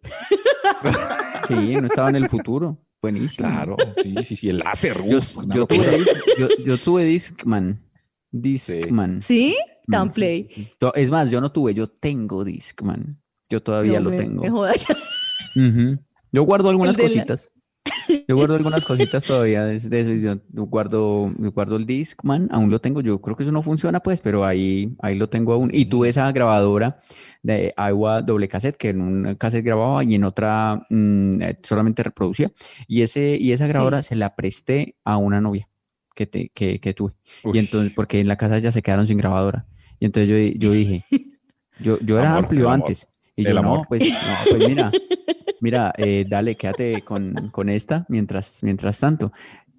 Sí, 1.48 1.74
no 1.76 1.86
estaba 1.86 2.08
en 2.10 2.16
el 2.16 2.28
futuro. 2.28 2.78
Buenísimo. 3.00 3.48
Claro, 3.48 3.76
sí, 4.02 4.14
sí, 4.22 4.36
sí, 4.36 4.48
el 4.50 4.58
láser. 4.58 4.96
Yo, 5.08 5.18
uf, 5.18 5.32
yo 5.52 5.66
tuve, 5.66 6.04
yo, 6.38 6.48
yo 6.64 6.78
tuve 6.78 7.04
Discman. 7.04 7.80
Discman. 8.32 9.22
¿Sí? 9.22 9.56
Tan 9.90 10.10
sí. 10.10 10.14
play. 10.14 10.70
Es 10.94 11.10
más, 11.10 11.30
yo 11.30 11.40
no 11.40 11.52
tuve, 11.52 11.74
yo 11.74 11.86
tengo 11.86 12.44
Discman. 12.44 13.20
Yo 13.48 13.62
todavía 13.62 13.98
No 14.00 14.04
lo 14.06 14.10
me- 14.10 14.16
tengo. 14.18 14.42
me 14.42 14.50
joda 14.50 14.72
ya. 14.74 14.96
Yo 16.32 16.42
guardo 16.44 16.70
algunas 16.70 16.96
la- 16.96 17.02
cositas. 17.04 17.50
Yo 18.28 18.36
guardo 18.36 18.54
algunas 18.54 18.84
cositas 18.84 19.24
todavía 19.24 19.64
de, 19.64 19.78
de 19.80 20.00
eso. 20.00 20.12
Yo 20.12 20.64
guardo, 20.66 21.32
yo 21.36 21.50
guardo 21.52 21.76
el 21.76 21.84
Discman, 21.84 22.48
aún 22.52 22.70
lo 22.70 22.80
tengo. 22.80 23.00
Yo 23.00 23.20
creo 23.20 23.36
que 23.36 23.42
eso 23.42 23.52
no 23.52 23.62
funciona, 23.62 24.00
pues, 24.00 24.20
pero 24.20 24.44
ahí, 24.44 24.94
ahí 25.00 25.16
lo 25.18 25.28
tengo 25.28 25.52
aún. 25.52 25.70
Y 25.72 25.86
tuve 25.86 26.08
esa 26.08 26.30
grabadora 26.32 27.02
de 27.42 27.74
agua 27.76 28.22
doble 28.22 28.48
cassette, 28.48 28.76
que 28.76 28.90
en 28.90 29.00
un 29.00 29.34
cassette 29.34 29.64
grababa 29.64 30.04
y 30.04 30.14
en 30.14 30.24
otra 30.24 30.86
mm, 30.90 31.42
eh, 31.42 31.58
solamente 31.62 32.02
reproducía. 32.04 32.52
Y, 32.86 33.02
ese, 33.02 33.36
y 33.38 33.52
esa 33.52 33.66
grabadora 33.66 34.02
se 34.02 34.14
la 34.16 34.36
presté 34.36 34.96
a 35.04 35.16
una 35.16 35.40
novia 35.40 35.68
que, 36.14 36.26
te, 36.26 36.50
que, 36.54 36.80
que 36.80 36.94
tuve. 36.94 37.12
Uy, 37.44 37.56
Y 37.56 37.58
entonces, 37.58 37.92
porque 37.94 38.20
en 38.20 38.28
la 38.28 38.36
casa 38.36 38.58
ya 38.58 38.72
se 38.72 38.82
quedaron 38.82 39.06
sin 39.06 39.18
grabadora. 39.18 39.66
Y 39.98 40.06
entonces 40.06 40.28
yo, 40.28 40.58
yo 40.58 40.72
dije, 40.74 41.04
yo, 41.80 41.98
yo 42.00 42.18
era 42.18 42.30
Amor, 42.30 42.44
amplio 42.44 42.70
antes. 42.70 43.06
Y 43.36 43.44
yo, 43.44 43.54
no, 43.62 43.84
pues, 43.88 44.10
no, 44.10 44.18
pues 44.50 44.68
mira, 44.68 44.92
mira, 45.60 45.92
eh, 45.96 46.24
dale, 46.28 46.54
quédate 46.56 47.02
con, 47.02 47.48
con 47.50 47.68
esta 47.70 48.04
mientras, 48.08 48.62
mientras 48.62 48.98
tanto. 48.98 49.32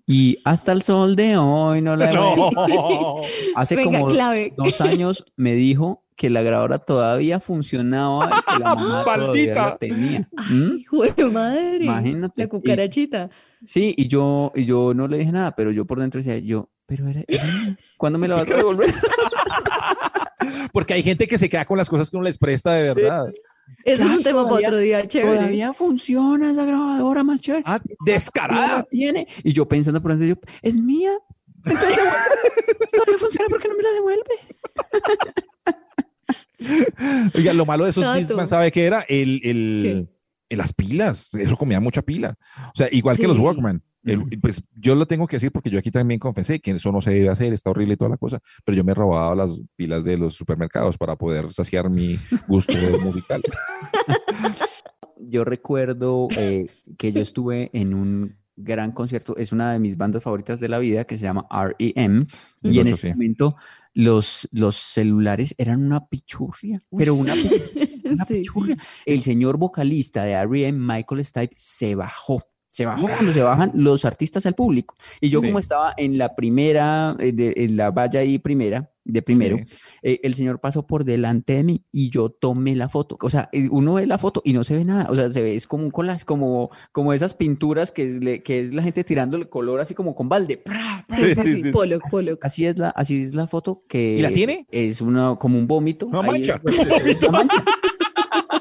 Y 0.06 0.39
hasta 0.43 0.72
el 0.74 0.82
sol 0.82 1.15
de 1.15 1.38
hoy 1.38 1.82
no 1.82 1.96
la 1.96 2.12
he 2.12 2.13
no. 2.67 3.22
Hace 3.56 3.76
Venga, 3.76 4.00
como 4.00 4.08
clave. 4.12 4.54
dos 4.58 4.82
años 4.82 5.24
me 5.38 5.54
dijo 5.54 6.03
que 6.15 6.30
la 6.30 6.41
grabadora 6.41 6.80
todavía 6.80 7.39
funcionaba 7.39 8.26
y 8.26 8.54
que 8.54 8.60
la 8.60 8.65
mamá 8.76 9.04
todavía 9.04 9.28
Maldita. 9.28 9.65
la 9.65 9.76
tenía. 9.78 10.30
¿Mm? 10.49 10.76
Hijo 10.80 11.04
de 11.04 11.26
madre. 11.26 11.78
Imagínate. 11.86 12.34
La 12.38 12.43
Y- 12.45 12.47
cucarachita. 12.47 13.30
Sí, 13.65 13.93
y 13.97 14.08
yo, 14.08 14.52
y 14.56 14.65
yo 14.65 14.93
no 14.93 15.08
le 15.08 15.17
dije 15.17 15.32
nada, 15.32 15.56
pero 15.56 15.71
yo 15.71 15.86
por 15.86 15.99
dentro 15.99 16.19
decía, 16.19 16.38
yo, 16.38 16.69
pero 16.86 17.08
era, 17.08 17.23
era. 17.28 17.43
¿cuándo 17.97 18.19
me 18.19 18.28
la 18.28 18.36
vas 18.36 18.52
a 18.52 18.56
devolver? 18.56 18.93
Porque 20.73 20.93
hay 20.95 21.04
gente 21.04 21.28
que 21.28 21.38
se 21.38 21.47
queda 21.49 21.63
con 21.65 21.78
las 21.78 21.89
cosas 21.89 22.10
que 22.10 22.17
uno 22.17 22.26
les 22.26 22.38
presta 22.38 22.73
de 22.73 22.93
verdad. 22.93 23.32
Eso 23.86 24.04
es 24.04 24.10
un 24.17 24.23
tema 24.23 24.39
para 24.43 24.49
todavía- 24.49 24.67
otro 24.67 24.80
día, 24.80 25.08
chévere. 25.08 25.36
Todavía 25.38 25.73
funciona 25.73 26.52
esa 26.52 26.65
grabadora 26.65 27.23
más 27.23 27.39
chévere. 27.39 27.63
Ah, 27.65 27.80
¿Quién 27.80 27.95
la 28.06 28.13
descarada. 28.13 28.84
tiene? 28.84 29.28
Y 29.43 29.54
yo 29.54 29.65
pensando 29.67 30.02
por 30.02 30.12
dentro, 30.12 30.28
yo, 30.28 30.36
es 30.62 30.78
mía. 30.78 31.12
Entonces, 31.65 31.97
todavía 32.91 33.17
funciona 33.17 33.47
porque 33.49 33.69
no 33.69 33.76
me 33.78 33.84
la 33.84 33.91
devuelves. 33.91 34.62
Oiga, 37.36 37.54
lo 37.54 37.65
malo 37.65 37.84
de 37.86 37.89
esos. 37.91 38.15
Discman, 38.15 38.47
¿sabe 38.47 38.71
qué 38.71 38.86
era? 38.86 39.02
El, 39.08 39.41
el, 39.43 40.08
el- 40.49 40.58
las 40.58 40.73
pilas. 40.73 41.34
Eso 41.34 41.58
comía 41.58 41.80
mucha 41.80 42.02
pila. 42.04 42.36
O 42.67 42.76
sea, 42.76 42.88
igual 42.91 43.17
que 43.17 43.28
los 43.28 43.38
Sí. 43.38 43.43
Walkman. 43.43 43.82
El- 44.06 44.26
pues 44.41 44.62
yo 44.76 44.95
lo 44.95 45.06
tengo 45.06 45.26
que 45.28 45.38
decir 45.38 45.52
porque 45.52 45.69
yo 45.69 45.80
aquí 45.80 45.89
también 45.89 46.19
confesé 46.19 46.60
que 46.60 46.71
eso 46.71 46.91
no 46.91 46.99
se 47.02 47.12
debe 47.12 47.30
hacer, 47.30 47.54
está 47.54 47.69
horrible 47.69 47.93
y 47.93 47.97
toda 47.97 48.10
la 48.10 48.17
cosa, 48.17 48.39
pero 48.65 48.76
yo 48.76 48.84
me 48.84 48.93
robaba 48.93 49.34
las 49.34 49.62
pilas 49.78 50.04
de 50.04 50.17
los 50.17 50.34
supermercados 50.36 50.97
para 50.97 51.15
poder 51.15 51.54
saciar 51.54 51.89
mi 51.89 52.19
gusto 52.47 52.73
musical. 53.02 53.41
Yo 55.26 55.45
recuerdo 55.45 56.28
eh, 56.38 56.67
que 56.97 57.13
yo 57.13 57.21
estuve 57.21 57.69
en 57.73 57.93
un 57.93 58.36
gran 58.56 58.92
concierto, 58.92 59.36
es 59.38 59.52
una 59.52 59.72
de 59.74 59.80
mis 59.80 59.98
bandas 59.98 60.24
favoritas 60.24 60.60
de 60.60 60.68
la 60.70 60.80
vida 60.80 61.06
que 61.06 61.18
se 61.18 61.24
llama 61.26 61.48
R.E.M. 61.52 62.28
Y 62.62 62.80
en 62.80 62.88
ese 62.88 62.98
sí. 62.98 63.08
momento 63.10 63.56
los, 63.94 64.48
los 64.52 64.76
celulares 64.76 65.56
eran 65.58 65.84
una 65.84 66.08
pichurria, 66.08 66.82
pero 66.96 67.16
una, 67.16 67.34
pichurria. 68.28 68.78
El 69.06 69.24
señor 69.24 69.58
vocalista 69.58 70.24
de 70.24 70.32
R.E.M., 70.34 70.78
Michael 70.80 71.26
Stipe, 71.26 71.54
se 71.58 71.96
bajó. 71.96 72.44
Se 72.72 72.86
bajó 72.88 73.08
cuando 73.08 73.32
se 73.34 73.42
bajan 73.44 73.72
los 73.76 74.04
artistas 74.04 74.46
al 74.48 74.56
público. 74.56 74.96
Y 75.22 75.30
yo 75.30 75.42
Sí. 75.42 75.46
como 75.48 75.60
estaba 75.60 75.94
en 75.96 76.18
la 76.18 76.36
primera, 76.36 77.16
eh, 77.20 77.32
de- 77.32 77.54
en 77.58 77.78
la 77.78 77.92
valla 77.92 78.22
ahí 78.22 78.39
primera, 78.39 78.89
de 79.06 79.22
primero, 79.22 79.58
Sí. 79.58 79.66
eh, 80.04 80.20
el 80.24 80.34
señor 80.36 80.60
pasó 80.62 80.88
por 80.88 81.04
delante 81.04 81.54
de 81.54 81.63
mí 81.63 81.84
y 81.92 82.10
yo 82.10 82.30
tomé 82.30 82.76
la 82.76 82.88
foto. 82.89 83.18
O 83.22 83.30
sea, 83.30 83.50
eh, 83.52 83.68
uno 83.70 83.96
ve 83.96 84.06
la 84.08 84.18
foto 84.18 84.42
y 84.46 84.54
no 84.54 84.63
se 84.63 84.76
ve 84.78 84.86
nada. 84.86 85.08
O 85.10 85.16
sea, 85.16 85.32
se 85.32 85.42
ve, 85.42 85.56
es 85.56 85.68
como 85.68 85.84
un 85.84 85.92
collage, 85.92 86.26
como, 86.26 86.70
como 86.92 87.13
esas 87.13 87.34
pinturas 87.34 87.92
que 87.92 88.06
es, 88.06 88.24
le- 88.24 88.44
que 88.44 88.62
es 88.62 88.74
la 88.74 88.82
gente 88.84 89.04
tirando 89.04 89.36
el 89.38 89.50
color 89.50 89.82
así 89.82 89.94
como 89.94 90.16
con 90.16 90.30
balde. 90.30 90.62
Así, 92.42 92.66
es 92.66 92.78
la, 92.78 92.89
así 92.89 93.22
es 93.22 93.34
la 93.34 93.48
foto 93.48 93.84
que 93.88 94.18
¿Y 94.18 94.22
la 94.22 94.32
tiene? 94.32 94.68
es 94.72 95.02
una, 95.02 95.36
como 95.36 95.58
un 95.58 95.68
vómito. 95.68 96.08
Una 96.08 96.22
Ahí 96.22 96.28
mancha. 96.32 96.62
es- 96.66 97.18
una 97.24 97.32
mancha. 97.32 97.63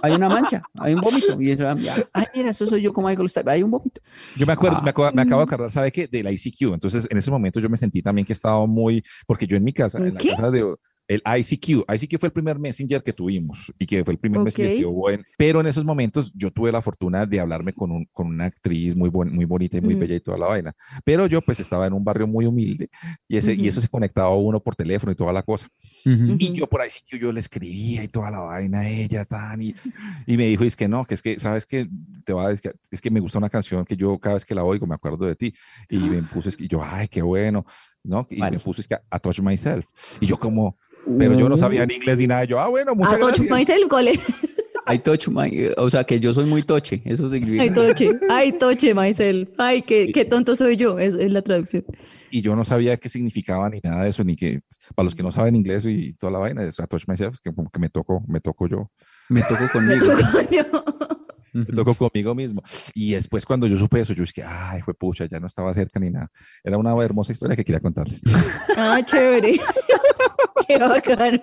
Hay 0.02 0.12
una 0.12 0.28
mancha, 0.28 0.62
hay 0.78 0.94
un 0.94 1.00
vómito. 1.00 1.40
Y 1.40 1.52
eso, 1.52 1.64
ay, 1.68 2.26
mira, 2.34 2.50
eso 2.50 2.66
soy 2.66 2.82
yo 2.82 2.92
con 2.92 3.04
Michael 3.04 3.28
Stipe. 3.28 3.50
Hay 3.50 3.62
un 3.62 3.70
vómito. 3.70 4.00
Yo 4.36 4.44
me 4.46 4.52
acuerdo, 4.52 4.82
me, 4.82 4.88
Ah. 4.88 4.90
acabo, 4.90 5.12
me 5.12 5.22
acabo 5.22 5.40
de 5.40 5.44
acordar, 5.44 5.70
¿sabe 5.70 5.92
qué? 5.92 6.08
Del 6.08 6.26
ICQ. 6.30 6.74
Entonces, 6.74 7.06
en 7.10 7.16
ese 7.18 7.30
momento 7.30 7.60
yo 7.60 7.68
me 7.70 7.76
sentí 7.76 8.02
también 8.02 8.26
que 8.26 8.32
estaba 8.32 8.66
muy, 8.66 9.02
porque 9.26 9.46
yo 9.46 9.56
en 9.56 9.64
mi 9.64 9.72
casa, 9.72 9.98
¿Un 9.98 10.08
en 10.08 10.14
la 10.14 10.20
casa 10.20 10.50
de 10.50 10.74
el 11.14 11.22
ICQ. 11.38 11.84
ICQ 11.94 12.18
fue 12.18 12.26
el 12.28 12.32
primer 12.32 12.58
messenger 12.58 13.02
que 13.02 13.12
tuvimos 13.12 13.72
y 13.78 13.86
que 13.86 14.04
fue 14.04 14.14
el 14.14 14.18
primer 14.18 14.40
messenger 14.40 14.72
Ok. 14.72 14.78
que 14.78 14.86
hubo 14.86 15.10
en, 15.10 15.24
pero 15.36 15.60
en 15.60 15.66
esos 15.66 15.84
momentos 15.84 16.32
yo 16.34 16.50
tuve 16.50 16.72
la 16.72 16.80
fortuna 16.82 17.26
de 17.26 17.40
hablarme 17.40 17.72
con, 17.72 17.90
un, 17.90 18.06
con 18.12 18.28
una 18.28 18.46
actriz 18.46 18.96
muy, 18.96 19.08
buen- 19.10 19.32
muy 19.34 19.44
bonita 19.44 19.76
y 19.76 19.80
muy 19.80 19.94
Ujú. 19.94 20.00
bella 20.00 20.14
y 20.16 20.20
toda 20.20 20.38
la 20.38 20.46
vaina, 20.46 20.72
pero 21.04 21.26
yo 21.26 21.40
pues 21.42 21.60
estaba 21.60 21.86
en 21.86 21.92
un 21.92 22.04
barrio 22.04 22.26
muy 22.26 22.46
humilde 22.46 22.88
y, 23.28 23.36
ese, 23.36 23.52
y 23.54 23.58
Ujú. 23.60 23.68
eso 23.68 23.80
se 23.80 23.88
conectaba 23.88 24.28
a 24.28 24.36
uno 24.36 24.60
por 24.60 24.74
teléfono 24.74 25.12
y 25.12 25.14
toda 25.14 25.32
la 25.32 25.42
cosa. 25.42 25.68
Ujú. 26.06 26.36
Y 26.38 26.44
Ujú. 26.46 26.54
yo 26.54 26.66
por 26.66 26.80
ICQ 26.84 27.20
yo 27.20 27.32
le 27.32 27.40
escribía 27.40 28.02
y 28.04 28.08
toda 28.08 28.30
la 28.30 28.40
vaina 28.40 28.80
a 28.80 28.88
ella, 28.88 29.24
tan, 29.24 29.60
y, 29.62 29.74
y 30.26 30.36
me 30.36 30.46
dijo, 30.46 30.64
es 30.64 30.76
que 30.76 30.88
no, 30.88 31.04
que 31.04 31.14
es 31.14 31.22
que, 31.22 31.38
¿sabes 31.38 31.66
que 31.66 31.88
Te 32.24 32.32
va 32.32 32.46
a 32.46 32.48
decir, 32.50 32.72
es 32.90 33.00
que 33.00 33.10
me 33.10 33.18
gusta 33.20 33.38
una 33.38 33.50
canción 33.50 33.84
que 33.84 33.96
yo 33.96 34.18
cada 34.18 34.34
vez 34.36 34.44
que 34.44 34.54
la 34.54 34.62
oigo 34.64 34.86
me 34.86 34.94
acuerdo 34.94 35.26
de 35.26 35.34
ti. 35.34 35.52
Y 35.88 36.08
me 36.08 36.22
puso, 36.22 36.48
es 36.48 36.56
que 36.56 36.68
yo, 36.68 36.80
ay, 36.82 37.08
qué 37.08 37.20
bueno, 37.22 37.64
¿no? 38.04 38.26
Y 38.30 38.40
Vale. 38.40 38.56
me 38.58 38.62
puso, 38.62 38.80
es 38.80 38.88
que 38.88 38.96
a 39.10 39.18
touch 39.18 39.40
myself. 39.40 39.86
Y 40.20 40.26
yo 40.26 40.38
como, 40.38 40.76
pero 41.18 41.34
yo 41.34 41.48
no 41.48 41.56
sabía 41.56 41.84
ni 41.86 41.94
inglés 41.94 42.18
ni 42.18 42.26
nada. 42.26 42.44
Yo, 42.44 42.60
ah, 42.60 42.68
bueno, 42.68 42.94
muchas 42.94 43.14
A 43.14 43.18
touch 43.18 43.36
gracias. 43.38 43.50
myself, 43.50 43.88
cole. 43.88 44.20
I 44.92 44.98
touch 44.98 45.28
my, 45.28 45.68
o 45.76 45.88
sea, 45.90 46.02
que 46.02 46.18
yo 46.18 46.34
soy 46.34 46.44
muy 46.44 46.64
toche, 46.64 47.02
eso 47.04 47.30
significa. 47.30 47.62
Ay, 47.62 47.70
toche. 47.70 48.08
Ay, 48.28 48.52
toche 48.52 48.94
myself. 48.94 49.48
Ay, 49.58 49.82
qué, 49.82 50.10
qué 50.12 50.24
tonto 50.24 50.56
soy 50.56 50.76
yo. 50.76 50.98
Es, 50.98 51.14
es 51.14 51.30
la 51.30 51.40
traducción. 51.42 51.84
Y 52.32 52.40
yo 52.42 52.56
no 52.56 52.64
sabía 52.64 52.96
qué 52.96 53.08
significaba 53.08 53.68
ni 53.70 53.78
nada 53.82 54.02
de 54.04 54.10
eso, 54.10 54.24
ni 54.24 54.34
que, 54.36 54.62
para 54.96 55.04
los 55.04 55.14
que 55.14 55.22
no 55.22 55.30
saben 55.30 55.54
inglés 55.54 55.84
y 55.86 56.14
toda 56.14 56.32
la 56.32 56.38
vaina, 56.40 56.64
es 56.64 56.80
a 56.80 56.86
touch 56.86 57.06
myself, 57.06 57.34
es 57.34 57.40
que 57.40 57.52
como 57.54 57.70
que 57.70 57.78
me 57.78 57.90
tocó, 57.90 58.24
me 58.26 58.40
tocó 58.40 58.66
yo. 58.66 58.90
Me 59.28 59.42
toco 59.42 59.62
conmigo. 59.72 60.06
Coño. 60.32 60.84
Me 61.52 61.64
tocó 61.66 61.94
conmigo 61.94 62.34
mismo. 62.34 62.62
Y 62.94 63.12
después 63.12 63.44
cuando 63.46 63.66
yo 63.66 63.76
supe 63.76 64.00
eso, 64.00 64.12
yo 64.12 64.22
dije, 64.24 64.42
ay, 64.46 64.80
fue 64.82 64.94
pucha, 64.94 65.26
ya 65.26 65.38
no 65.40 65.46
estaba 65.46 65.72
cerca 65.74 66.00
ni 66.00 66.10
nada. 66.10 66.30
Era 66.64 66.78
una 66.78 66.94
hermosa 67.02 67.32
historia 67.32 67.56
que 67.56 67.64
quería 67.64 67.80
contarles. 67.80 68.22
Ah, 68.76 69.00
chévere. 69.04 69.58
Qué 70.68 70.78
bacano. 70.78 71.40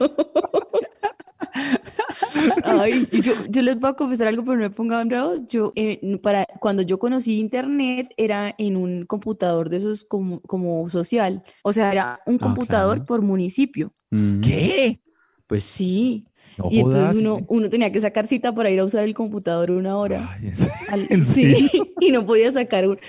Ay, 2.64 3.08
yo, 3.12 3.34
yo 3.50 3.62
les 3.62 3.80
voy 3.80 3.90
a 3.90 3.94
confesar 3.94 4.28
algo, 4.28 4.44
pero 4.44 4.56
no 4.58 4.64
me 4.64 4.70
pongan 4.70 5.08
bravos. 5.08 5.42
Yo, 5.50 5.74
eh, 5.76 6.18
para, 6.22 6.46
cuando 6.60 6.82
yo 6.84 7.00
conocí 7.00 7.38
internet, 7.40 8.10
era 8.18 8.54
en 8.58 8.78
un 8.78 9.06
computador 9.06 9.70
de 9.70 9.78
esos 9.78 10.04
como, 10.06 10.42
como 10.42 10.90
social. 10.90 11.44
O 11.64 11.74
sea, 11.74 11.92
era 11.92 12.20
un 12.26 12.36
Ah, 12.36 12.40
computador 12.40 13.06
por 13.06 13.22
municipio. 13.22 13.94
Mm, 14.12 14.42
¿Qué? 14.42 15.02
Pues 15.48 15.64
Sí. 15.64 16.26
No 16.60 16.68
y 16.72 16.82
jodas. 16.82 17.00
entonces 17.18 17.22
uno, 17.26 17.46
uno 17.48 17.70
tenía 17.70 17.92
que 17.92 18.00
sacar 18.02 18.28
cita 18.28 18.54
para 18.54 18.70
ir 18.70 18.80
a 18.80 18.84
usar 18.86 19.04
el 19.06 19.14
computador 19.14 19.72
una 19.72 19.98
hora. 19.98 20.30
Ay, 20.40 20.52
al- 20.90 21.08
¿en 21.10 21.24
sí, 21.24 21.70
y 22.00 22.12
no 22.12 22.26
podía 22.26 22.52
sacar 22.52 22.88
un- 22.88 23.00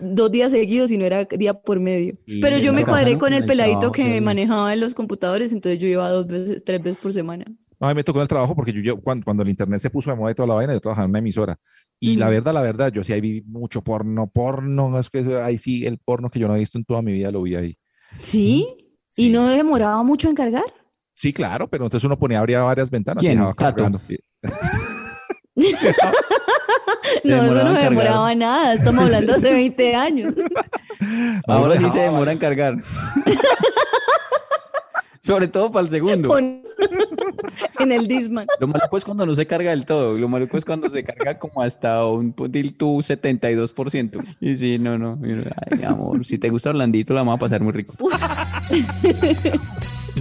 dos 0.00 0.30
días 0.30 0.52
seguidos, 0.52 0.90
sino 0.90 1.04
era 1.04 1.24
día 1.24 1.54
por 1.54 1.80
medio. 1.80 2.18
Y 2.26 2.40
Pero 2.40 2.58
yo 2.58 2.72
me 2.72 2.84
cuadré 2.84 3.14
¿no? 3.14 3.18
con 3.18 3.32
el 3.32 3.42
el 3.42 3.48
peladito 3.48 3.90
trabajo, 3.90 3.92
que 3.92 4.20
manejaba 4.20 4.72
en 4.72 4.80
los 4.80 4.94
computadores, 4.94 5.52
entonces 5.52 5.78
yo 5.80 5.88
iba 5.88 6.08
dos 6.10 6.26
veces, 6.26 6.62
tres 6.64 6.82
veces 6.82 7.00
por 7.02 7.12
semana. 7.12 7.44
No, 7.80 7.88
a 7.88 7.90
mí 7.90 7.96
me 7.96 8.04
tocó 8.04 8.20
en 8.20 8.22
el 8.22 8.28
trabajo 8.28 8.54
porque 8.54 8.72
yo, 8.72 8.80
yo 8.80 9.00
cuando, 9.00 9.24
cuando 9.24 9.42
el 9.42 9.48
internet 9.48 9.80
se 9.80 9.90
puso 9.90 10.10
de 10.10 10.16
moda 10.16 10.30
y 10.30 10.34
toda 10.36 10.46
la 10.46 10.54
vaina, 10.54 10.72
yo 10.72 10.80
trabajaba 10.80 11.04
en 11.06 11.10
una 11.10 11.18
emisora. 11.18 11.58
Y 11.98 12.16
la 12.16 12.28
verdad, 12.28 12.52
la 12.54 12.62
verdad, 12.62 12.92
yo 12.92 13.02
sí 13.02 13.12
ahí 13.12 13.20
vi 13.20 13.40
mucho 13.42 13.82
porno, 13.82 14.28
porno, 14.28 14.98
es 15.00 15.10
que 15.10 15.18
ahí 15.42 15.58
sí, 15.58 15.84
el 15.84 15.98
porno 15.98 16.30
que 16.30 16.38
yo 16.38 16.46
no 16.46 16.54
he 16.54 16.58
visto 16.60 16.78
en 16.78 16.84
toda 16.84 17.02
mi 17.02 17.12
vida 17.12 17.30
lo 17.32 17.42
vi 17.42 17.54
ahí. 17.56 17.76
¿Sí? 18.20 18.66
¿Y 19.16 19.26
Sí. 19.26 19.30
no 19.30 19.48
demoraba 19.48 20.02
mucho 20.04 20.28
en 20.28 20.34
cargar? 20.34 20.64
Sí, 21.22 21.32
claro, 21.32 21.68
pero 21.68 21.84
entonces 21.84 22.04
uno 22.04 22.18
ponía, 22.18 22.40
abría 22.40 22.62
varias 22.62 22.90
ventanas 22.90 23.22
y 23.22 23.26
¿Quién? 23.26 23.38
dejaba 23.38 23.54
Tato. 23.54 23.76
cargando. 23.76 24.00
No, 27.24 27.36
eso 27.36 27.54
no 27.54 27.62
cargar. 27.74 27.90
demoraba 27.90 28.34
nada, 28.34 28.74
estamos 28.74 29.04
hablando 29.04 29.34
hace 29.34 29.52
20 29.52 29.94
años. 29.94 30.34
Ahora 31.46 31.76
sí 31.78 31.88
se 31.90 32.00
dejaba 32.00 32.00
demora 32.00 32.32
en 32.32 32.38
cargar. 32.38 32.74
Sobre 35.20 35.46
todo 35.46 35.70
para 35.70 35.84
el 35.84 35.90
segundo. 35.92 36.28
Con- 36.28 36.62
en 37.78 37.92
el 37.92 38.08
Disman. 38.08 38.46
Lo 38.58 38.66
maluco 38.66 38.96
es 38.96 39.04
cuando 39.04 39.24
no 39.24 39.34
se 39.36 39.46
carga 39.46 39.70
del 39.70 39.86
todo. 39.86 40.18
Lo 40.18 40.28
maluco 40.28 40.56
es 40.56 40.64
cuando 40.64 40.90
se 40.90 41.04
carga 41.04 41.38
como 41.38 41.62
hasta 41.62 42.04
un 42.06 42.32
tú 42.32 42.98
72%. 42.98 44.24
Y 44.40 44.56
sí, 44.56 44.78
no, 44.80 44.98
no. 44.98 45.14
mira, 45.16 45.54
Ay, 45.70 45.84
amor, 45.84 46.24
si 46.24 46.38
te 46.38 46.48
gusta 46.48 46.72
blandito, 46.72 47.14
la 47.14 47.20
vamos 47.20 47.36
a 47.36 47.38
pasar 47.38 47.60
muy 47.60 47.72
rico. 47.72 47.94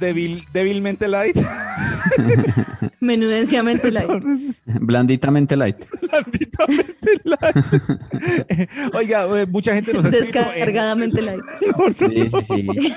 débil, 0.00 0.44
débilmente 0.52 1.08
light. 1.08 1.36
Menudenciamente 3.00 3.90
light. 3.90 4.10
Blanditamente 4.66 5.56
light. 5.56 5.76
Blanditamente 6.02 7.20
light. 7.24 8.68
Oiga, 8.94 9.26
eh, 9.40 9.46
mucha 9.46 9.74
gente 9.74 9.92
nos 9.92 10.04
ha 10.04 10.10
Descargadamente 10.10 11.20
light. 11.22 11.40
Sí, 11.98 12.28
sí, 12.30 12.44
sí. 12.46 12.94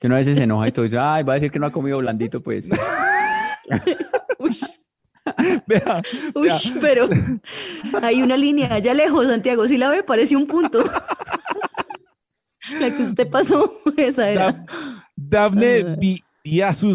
Que 0.00 0.06
uno 0.06 0.16
a 0.16 0.18
veces 0.18 0.36
se 0.36 0.42
enoja 0.42 0.68
y 0.68 0.72
todo 0.72 0.84
dice, 0.84 0.98
ay, 0.98 1.22
va 1.22 1.34
a 1.34 1.36
decir 1.36 1.50
que 1.50 1.58
no 1.58 1.66
ha 1.66 1.70
comido 1.72 1.98
blandito, 1.98 2.42
pues. 2.42 2.68
Uy, 4.38 4.58
Vea, 5.68 6.02
uy, 6.34 6.48
vea. 6.48 6.56
pero 6.80 7.08
hay 8.02 8.22
una 8.22 8.36
línea 8.36 8.74
allá 8.74 8.92
lejos, 8.92 9.28
Santiago. 9.28 9.68
Si 9.68 9.78
la 9.78 9.88
ve, 9.88 10.02
parece 10.02 10.34
un 10.34 10.48
punto. 10.48 10.82
La 12.80 12.90
que 12.96 13.02
usted 13.04 13.28
pasó, 13.28 13.80
esa 13.96 14.28
era. 14.28 14.52
Da- 14.52 15.01
Dafne 15.32 15.82
Ah. 15.86 15.96
Di- 15.98 16.22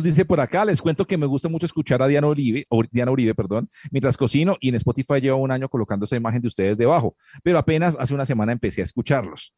dice 0.04 0.26
por 0.26 0.40
acá, 0.42 0.66
les 0.66 0.82
cuento 0.82 1.06
que 1.06 1.18
me 1.18 1.26
gusta 1.26 1.48
mucho 1.50 1.66
escuchar 1.66 2.02
a 2.02 2.08
Diana 2.08 2.28
Uribe, 2.28 2.66
o 2.70 2.84
Diana 2.92 3.12
Uribe, 3.12 3.34
perdón, 3.34 3.70
mientras 3.92 4.18
cocino 4.18 4.58
y 4.60 4.70
en 4.70 4.76
Spotify 4.76 5.22
llevo 5.22 5.38
un 5.38 5.52
año 5.52 5.70
colocando 5.70 6.04
esa 6.06 6.18
imagen 6.18 6.42
de 6.42 6.48
ustedes 6.50 6.78
debajo, 6.78 7.16
pero 7.44 7.58
apenas 7.58 7.96
hace 7.98 8.14
una 8.14 8.26
semana 8.26 8.52
empecé 8.52 8.82
a 8.82 8.84
escucharlos. 8.84 9.54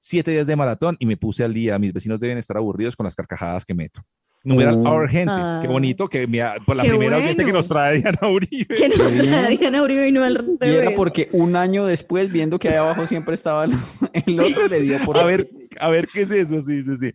Siete 0.00 0.30
días 0.30 0.46
de 0.46 0.56
maratón 0.56 0.96
y 0.98 1.06
me 1.06 1.16
puse 1.16 1.44
al 1.44 1.52
día. 1.52 1.78
Mis 1.78 1.92
vecinos 1.92 2.20
deben 2.20 2.38
estar 2.38 2.56
aburridos 2.56 2.96
con 2.96 3.04
las 3.04 3.14
carcajadas 3.14 3.64
que 3.66 3.74
meto. 3.74 4.00
Numeral 4.44 4.76
Oh. 4.86 4.90
Our 4.92 5.08
Gente, 5.08 5.32
qué 5.60 5.66
Ah. 5.66 5.70
bonito 5.70 6.06
que 6.08 6.26
por 6.66 6.76
la 6.76 6.82
Qué 6.82 6.90
primera 6.90 7.16
oyente 7.16 7.36
que 7.38 7.44
bueno. 7.44 7.58
nos 7.58 7.68
trae 7.68 7.96
Diana 7.98 8.28
Uribe. 8.28 8.74
Que 8.76 8.88
nos 8.90 9.12
Sí. 9.12 9.18
trae 9.20 9.56
Diana 9.58 9.82
Uribe 9.82 10.08
y 10.08 10.12
no 10.12 10.22
al 10.22 10.32
Y 10.60 10.64
era 10.68 10.80
revés. 10.82 10.96
porque 10.96 11.28
un 11.32 11.56
año 11.56 11.84
después, 11.86 12.30
viendo 12.32 12.58
que 12.58 12.68
ahí 12.68 12.74
abajo 12.76 13.06
siempre 13.06 13.34
estaba 13.34 13.64
el, 13.64 13.72
el 14.26 14.40
otro, 14.40 14.68
le 14.68 14.80
dio 14.80 14.98
por... 15.04 15.18
A 15.18 15.24
ver, 15.24 15.48
a 15.80 15.88
ver 15.90 16.08
qué 16.12 16.22
es 16.22 16.30
eso, 16.30 16.60
sí, 16.62 16.82
sí, 16.82 16.96
sí. 16.98 17.12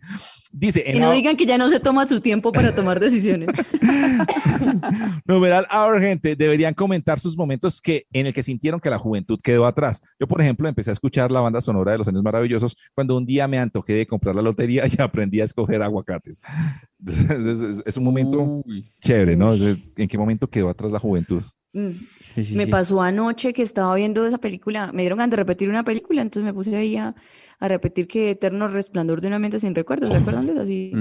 Dice, 0.52 0.84
no 0.98 1.08
Our- 1.10 1.14
digan 1.14 1.36
que 1.36 1.46
ya 1.46 1.56
no 1.58 1.68
se 1.68 1.78
toma 1.78 2.08
su 2.08 2.20
tiempo 2.20 2.50
para 2.52 2.74
tomar 2.74 2.98
decisiones. 2.98 3.48
Numeral 5.26 5.66
Our 5.72 6.00
Gente, 6.00 6.36
deberían 6.36 6.74
comentar 6.74 7.18
sus 7.20 7.36
momentos 7.36 7.80
que, 7.80 8.06
en 8.12 8.26
el 8.26 8.32
que 8.34 8.42
sintieron 8.42 8.80
que 8.80 8.90
la 8.90 8.98
juventud 8.98 9.38
quedó 9.42 9.66
atrás. 9.66 10.00
Yo, 10.18 10.26
por 10.26 10.40
ejemplo, 10.40 10.68
empecé 10.68 10.90
a 10.90 10.92
escuchar 10.92 11.30
la 11.30 11.40
banda 11.40 11.60
sonora 11.60 11.92
de 11.92 11.98
Los 11.98 12.08
Años 12.08 12.22
Maravillosos 12.22 12.76
cuando 12.94 13.16
un 13.16 13.26
día 13.26 13.46
me 13.48 13.58
antojé 13.58 13.94
de 13.94 14.06
comprar 14.06 14.34
la 14.34 14.42
lotería 14.42 14.84
y 14.86 14.90
aprendí 15.00 15.40
a 15.40 15.44
escoger 15.44 15.82
aguacates. 15.82 16.40
Es, 17.06 17.60
es- 17.62 17.82
es 17.86 17.96
un 17.96 18.04
momento 18.04 18.62
Uy, 18.66 18.92
chévere, 19.00 19.34
¿no? 19.34 19.54
¿En 19.54 20.06
qué 20.08 20.18
momento 20.18 20.46
quedó 20.50 20.68
atrás 20.68 20.92
la 20.92 20.98
juventud? 20.98 21.42
Mm. 21.72 21.90
sí, 21.90 22.44
sí, 22.44 22.56
Me 22.56 22.66
sí. 22.66 22.70
pasó 22.70 23.00
anoche 23.02 23.52
que 23.52 23.62
estaba 23.62 23.94
viendo 23.94 24.26
esa 24.26 24.38
película, 24.38 24.90
me 24.92 25.02
dieron 25.02 25.18
ganas 25.18 25.30
de 25.30 25.36
repetir 25.36 25.68
una 25.68 25.84
película, 25.84 26.22
entonces 26.22 26.44
me 26.44 26.54
puse 26.54 26.74
ahí 26.76 26.96
a, 26.96 27.14
a 27.60 27.68
repetir 27.68 28.08
que 28.08 28.30
Eterno 28.30 28.66
Resplandor 28.68 29.20
de 29.20 29.28
una 29.28 29.38
mente 29.38 29.60
sin 29.60 29.74
recuerdos, 29.74 30.10
¿se 30.10 30.16
acuerdan 30.16 30.46
de 30.46 30.52
eso? 30.52 30.62
Así, 30.62 31.00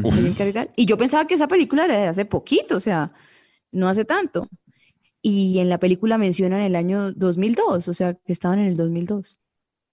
y 0.75 0.85
yo 0.85 0.97
pensaba 0.97 1.25
que 1.27 1.35
esa 1.35 1.47
película 1.47 1.85
era 1.85 1.97
de 1.97 2.07
hace 2.07 2.25
poquito, 2.25 2.77
o 2.77 2.79
sea, 2.79 3.11
no 3.71 3.87
hace 3.89 4.05
tanto. 4.05 4.47
Y 5.21 5.59
en 5.59 5.69
la 5.69 5.79
película 5.79 6.17
mencionan 6.17 6.61
el 6.61 6.75
año 6.75 7.11
2002, 7.13 7.87
o 7.87 7.93
sea, 7.93 8.13
que 8.15 8.33
estaban 8.33 8.59
en 8.59 8.67
el 8.67 8.77
2002. 8.77 9.39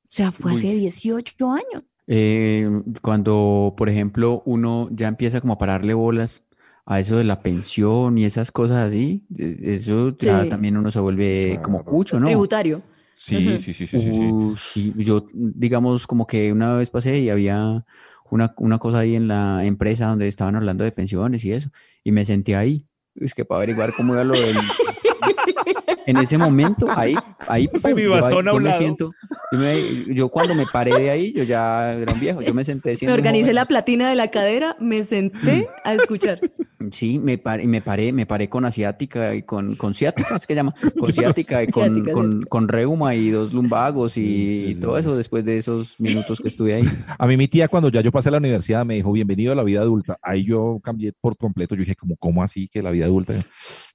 O 0.04 0.08
sea, 0.10 0.32
fue 0.32 0.52
hace 0.54 0.68
Uy. 0.68 0.74
18 0.74 1.50
años. 1.52 1.84
Eh, 2.06 2.70
cuando, 3.02 3.74
por 3.76 3.88
ejemplo, 3.88 4.42
uno 4.46 4.88
ya 4.92 5.08
empieza 5.08 5.40
como 5.40 5.54
a 5.54 5.58
pararle 5.58 5.94
bolas 5.94 6.44
a 6.88 7.00
eso 7.00 7.16
de 7.16 7.24
la 7.24 7.40
pensión 7.42 8.16
y 8.16 8.24
esas 8.24 8.52
cosas 8.52 8.86
así, 8.86 9.24
eh, 9.36 9.58
eso 9.62 10.16
ya 10.18 10.44
Sí. 10.44 10.48
también 10.48 10.76
uno 10.76 10.90
se 10.92 11.00
vuelve 11.00 11.58
como 11.62 11.84
cucho, 11.84 12.20
¿no? 12.20 12.26
Tributario. 12.26 12.80
Sí, 13.12 13.58
sí, 13.58 13.72
sí, 13.74 13.86
sí, 13.86 13.98
sí, 14.00 14.12
sí. 14.12 14.24
Uh, 14.30 14.56
sí, 14.56 14.92
yo, 14.96 15.26
digamos, 15.32 16.06
como 16.06 16.26
que 16.26 16.52
una 16.52 16.76
vez 16.76 16.90
pasé 16.90 17.18
y 17.18 17.30
había 17.30 17.84
una, 18.30 18.54
una 18.58 18.78
cosa 18.78 18.98
ahí 19.00 19.16
en 19.16 19.26
la 19.26 19.64
empresa 19.64 20.06
donde 20.08 20.28
estaban 20.28 20.54
hablando 20.54 20.84
de 20.84 20.92
pensiones 20.92 21.44
y 21.44 21.52
eso, 21.52 21.70
y 22.04 22.12
me 22.12 22.24
senté 22.24 22.54
ahí. 22.56 22.86
Es 23.14 23.34
que 23.34 23.44
para 23.44 23.58
averiguar 23.58 23.92
cómo 23.94 24.12
iba 24.14 24.22
lo 24.24 24.34
del... 24.38 24.56
en 26.06 26.16
ese 26.18 26.38
momento, 26.38 26.86
ahí, 26.96 27.14
ahí, 27.48 27.68
pum, 27.68 27.80
mi 27.94 28.02
yo 28.02 28.14
ahí- 28.14 28.30
yo 28.32 28.38
un 28.38 28.62
me 28.62 28.68
lado. 28.70 28.78
siento, 28.78 29.10
yo, 29.52 29.58
me- 29.58 30.14
yo 30.14 30.28
cuando 30.28 30.54
me 30.54 30.66
paré 30.66 30.92
de 30.98 31.10
ahí, 31.10 31.32
yo 31.32 31.42
ya 31.42 31.92
era 31.92 32.12
un 32.12 32.20
viejo, 32.20 32.40
yo 32.42 32.54
me 32.54 32.64
senté 32.64 32.96
Me 33.02 33.12
organicé 33.12 33.52
la 33.52 33.66
platina 33.66 34.08
de 34.08 34.14
la 34.16 34.28
cadera, 34.30 34.76
me 34.80 35.02
senté 35.04 35.66
a 35.84 35.94
escuchar. 35.94 36.38
Sí, 36.92 37.18
me 37.18 37.36
paré, 37.36 37.66
me 37.66 37.80
paré, 37.82 38.12
me 38.12 38.26
paré 38.26 38.48
con 38.48 38.64
asiática 38.64 39.34
y 39.34 39.42
con, 39.42 39.74
con 39.74 39.92
ciática, 39.92 40.36
es 40.36 40.46
que 40.46 40.54
llama, 40.54 40.72
con 40.98 41.12
ciática 41.12 41.62
y 41.64 41.66
con, 41.66 41.82
Ciática, 41.84 42.12
con, 42.12 42.30
ciática. 42.32 42.48
con 42.48 42.68
reuma 42.68 43.14
y 43.16 43.30
dos 43.30 43.52
lumbagos 43.52 44.16
y, 44.16 44.76
todo 44.80 44.96
eso 44.96 45.16
después 45.16 45.44
de 45.44 45.58
esos 45.58 45.98
minutos 45.98 46.40
que 46.40 46.46
estuve 46.46 46.74
ahí. 46.74 46.84
A 47.18 47.26
mí 47.26 47.36
mi 47.36 47.48
tía 47.48 47.66
cuando 47.66 47.88
ya 47.88 48.02
yo 48.02 48.12
pasé 48.12 48.28
a 48.28 48.32
la 48.32 48.38
universidad 48.38 48.84
me 48.86 48.94
dijo, 48.94 49.10
bienvenido 49.10 49.50
a 49.52 49.56
la 49.56 49.64
vida 49.64 49.80
adulta. 49.80 50.16
Ahí 50.22 50.44
yo 50.44 50.78
cambié 50.82 51.12
por 51.20 51.36
completo. 51.36 51.74
Yo 51.74 51.80
dije, 51.80 51.96
como, 51.96 52.14
¿cómo 52.16 52.42
así 52.42 52.68
que 52.68 52.82
la 52.82 52.90
vida 52.92 53.06
adulta? 53.06 53.34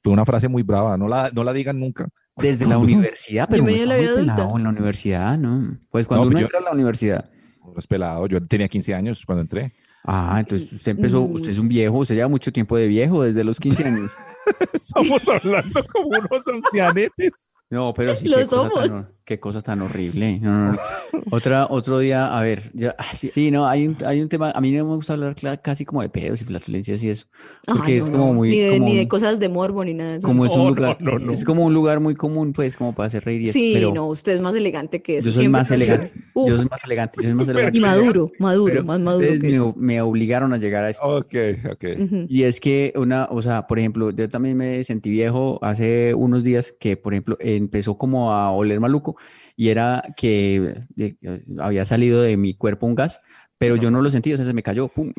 Fue 0.03 0.12
una 0.12 0.26
frase 0.26 0.49
muy 0.49 0.64
brava. 0.64 0.97
No 0.97 1.07
la, 1.07 1.32
no 1.34 1.43
la 1.45 1.53
digan 1.53 1.80
nunca. 1.80 2.00
Desde 2.41 2.65
la 2.67 2.77
universidad, 2.77 3.47
pero 3.49 3.63
no 3.63 3.67
Bienvenido 3.67 3.91
a 3.93 3.97
está 3.97 4.13
muy 4.15 4.25
pelado 4.25 4.57
en 4.57 4.63
la 4.63 4.69
universidad, 4.69 5.37
¿no? 5.37 5.77
Pues 5.89 6.07
cuando 6.07 6.25
No, 6.25 6.27
uno 6.29 6.33
pues 6.33 6.41
yo- 6.41 6.47
entra 6.47 6.59
a 6.59 6.63
la 6.63 6.71
universidad. 6.71 7.29
Es 7.77 7.87
pelado. 7.87 8.27
Yo 8.27 8.45
tenía 8.45 8.67
15 8.67 8.93
años 8.93 9.25
cuando 9.25 9.41
entré. 9.43 9.71
Ah, 10.03 10.37
entonces 10.39 10.71
usted 10.73 10.91
empezó, 10.93 11.21
Mm. 11.27 11.33
usted 11.35 11.49
es 11.51 11.59
un 11.59 11.67
viejo, 11.67 11.97
usted 11.99 12.15
lleva 12.15 12.27
mucho 12.27 12.51
tiempo 12.51 12.75
de 12.75 12.87
viejo, 12.87 13.23
desde 13.23 13.43
los 13.43 13.59
15 13.59 13.85
años. 13.85 14.11
Estamos 14.73 15.21
hablando 15.29 15.83
como 15.85 16.07
unos 16.07 16.47
ancianetes. 16.47 17.31
No, 17.69 17.93
pero 17.93 18.15
sí, 18.17 18.27
Lo 18.27 18.43
somos. 18.45 18.73
tan, 18.73 19.07
qué 19.26 19.39
cosa 19.39 19.61
tan 19.61 19.82
horrible. 19.82 20.39
No, 20.39 20.51
no, 20.51 20.72
no. 20.74 20.78
Otra, 21.32 21.67
otro 21.69 21.99
día, 21.99 22.36
a 22.38 22.41
ver, 22.41 22.72
ya, 22.74 22.95
ah, 22.97 23.05
sí, 23.15 23.30
sí, 23.32 23.51
no, 23.51 23.65
hay 23.67 23.88
un, 23.88 23.95
hay 24.05 24.22
un 24.22 24.28
tema, 24.28 24.51
a 24.51 24.59
mí 24.59 24.72
no 24.72 24.86
me 24.86 24.95
gusta 24.95 25.13
hablar 25.13 25.36
casi 25.61 25.86
como 25.86 26.01
de 26.01 26.09
pedos 26.09 26.41
y 26.41 26.45
flatulencias 26.45 27.01
y 27.03 27.09
eso, 27.09 27.26
porque 27.65 27.93
Ay, 27.93 27.97
es 27.97 28.05
no, 28.05 28.11
como 28.11 28.28
no, 28.28 28.34
muy, 28.34 28.49
Ni 28.49 28.59
de, 28.59 28.69
como 28.72 28.86
ni 28.86 28.95
de 28.95 29.01
un- 29.03 29.07
cosas 29.07 29.39
de 29.39 29.47
morbo 29.49 29.86
ni 29.86 29.93
nada 29.93 30.11
de 30.11 30.17
eso. 30.17 30.28
como 30.28 30.45
es 30.45 30.51
un 30.51 30.57
No, 30.63 30.69
lugar, 30.69 30.97
no, 30.99 31.11
no, 31.13 31.19
no. 31.19 31.32
es 31.32 31.45
como 31.45 31.63
un 31.65 31.74
lugar 31.74 31.99
muy 31.99 32.15
común, 32.15 32.51
pues, 32.53 32.76
como 32.76 32.93
para 32.93 33.07
hacer 33.07 33.24
reír 33.24 33.41
y 33.41 33.49
eso, 33.49 33.53
Sí, 33.53 33.72
pero 33.76 33.93
no, 33.93 34.07
usted 34.07 34.34
es 34.34 34.41
más 34.41 34.55
elegante 34.55 35.01
que 35.01 35.17
eso. 35.17 35.28
yo 35.28 35.32
soy 35.32 35.41
siempre 35.43 35.59
más 35.61 35.72
elegante, 35.72 36.11
Uf, 36.34 36.49
yo 36.49 36.57
soy 36.57 36.67
más 36.69 36.84
elegante, 36.84 37.13
yo 37.17 37.22
soy 37.24 37.34
más 37.34 37.47
elegante. 37.49 37.78
y 37.78 37.82
maduro, 37.82 38.32
maduro, 38.39 38.72
pero 38.74 38.84
más 38.86 38.99
maduro 38.99 39.24
ustedes 39.26 39.41
que 39.41 39.47
me, 39.49 39.55
eso. 39.55 39.74
me 39.78 40.01
obligaron 40.01 40.53
a 40.53 40.57
llegar 40.57 40.84
a 40.84 40.89
esto. 40.89 41.03
Ok, 41.05 41.36
ok. 41.72 41.86
Y 42.28 42.43
es 42.43 42.59
que 42.59 42.93
una, 42.95 43.28
o 43.30 43.41
sea, 43.41 43.67
por 43.67 43.80
ejemplo, 43.80 44.11
yo 44.11 44.30
también 44.30 44.57
me 44.57 44.84
sentí 44.84 45.09
viejo 45.09 45.59
hace 45.61 46.13
unos 46.13 46.43
días 46.43 46.74
que, 46.80 46.97
por 46.97 47.13
ejemplo, 47.13 47.38
empezó 47.39 47.97
como 47.97 48.32
a 48.34 48.51
oler 48.51 48.80
maluco 48.80 49.17
y 49.55 49.69
era 49.69 50.03
que 50.15 50.76
eh, 50.97 51.15
había 51.59 51.86
salido 51.86 52.22
de 52.22 52.38
mi 52.38 52.53
cuerpo 52.53 52.88
un 52.88 52.95
gas, 52.95 53.22
pero 53.57 53.76
yo 53.76 53.91
no 53.91 54.01
lo 54.01 54.09
sentí, 54.09 54.34
o 54.34 54.38
sea, 54.38 54.45
se 54.45 54.53
me 54.53 54.63
cayó, 54.63 54.88
pum. 54.88 55.13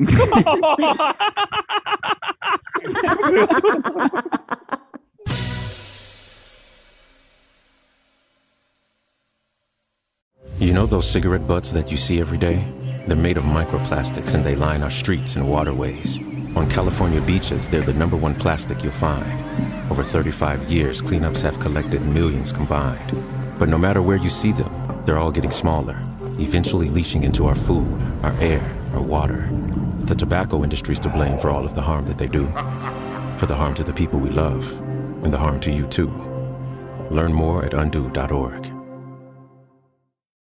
You 10.59 10.71
know 10.71 10.85
those 10.85 11.09
cigarette 11.09 11.47
butts 11.47 11.73
that 11.73 11.91
you 11.91 11.97
see 11.97 12.19
every 12.21 12.37
day? 12.37 12.63
They're 13.07 13.17
made 13.17 13.37
of 13.37 13.43
microplastics 13.43 14.33
and 14.33 14.45
they 14.45 14.55
line 14.55 14.81
our 14.81 14.91
streets 14.91 15.35
and 15.35 15.49
waterways. 15.49 16.19
On 16.55 16.69
California 16.69 17.19
beaches, 17.21 17.67
they're 17.67 17.81
the 17.81 17.93
number 17.93 18.15
one 18.15 18.33
plastic 18.35 18.83
you'll 18.83 18.93
find. 18.93 19.25
Over 19.91 20.03
35 20.03 20.71
years, 20.71 21.01
cleanups 21.01 21.41
have 21.41 21.59
collected 21.59 22.01
millions 22.03 22.51
combined. 22.51 23.32
But 23.59 23.69
no 23.69 23.77
matter 23.77 24.01
where 24.01 24.17
you 24.17 24.29
see 24.29 24.51
them, 24.51 24.71
they're 25.05 25.17
all 25.17 25.31
getting 25.31 25.51
smaller, 25.51 25.97
eventually 26.39 26.89
leaching 26.89 27.23
into 27.23 27.45
our 27.45 27.55
food, 27.55 28.01
our 28.23 28.33
air, 28.39 28.61
our 28.93 29.01
water. 29.01 29.49
The 30.05 30.15
tobacco 30.15 30.63
industry's 30.63 30.99
to 31.01 31.09
blame 31.09 31.37
for 31.37 31.49
all 31.49 31.65
of 31.65 31.75
the 31.75 31.81
harm 31.81 32.05
that 32.05 32.17
they 32.17 32.27
do. 32.27 32.47
For 33.37 33.45
the 33.45 33.55
harm 33.55 33.73
to 33.75 33.83
the 33.83 33.93
people 33.93 34.19
we 34.19 34.29
love, 34.29 34.71
and 35.23 35.33
the 35.33 35.37
harm 35.37 35.59
to 35.61 35.71
you 35.71 35.85
too. 35.87 36.11
Learn 37.09 37.33
more 37.33 37.63
at 37.63 37.73
undo.org. 37.73 38.72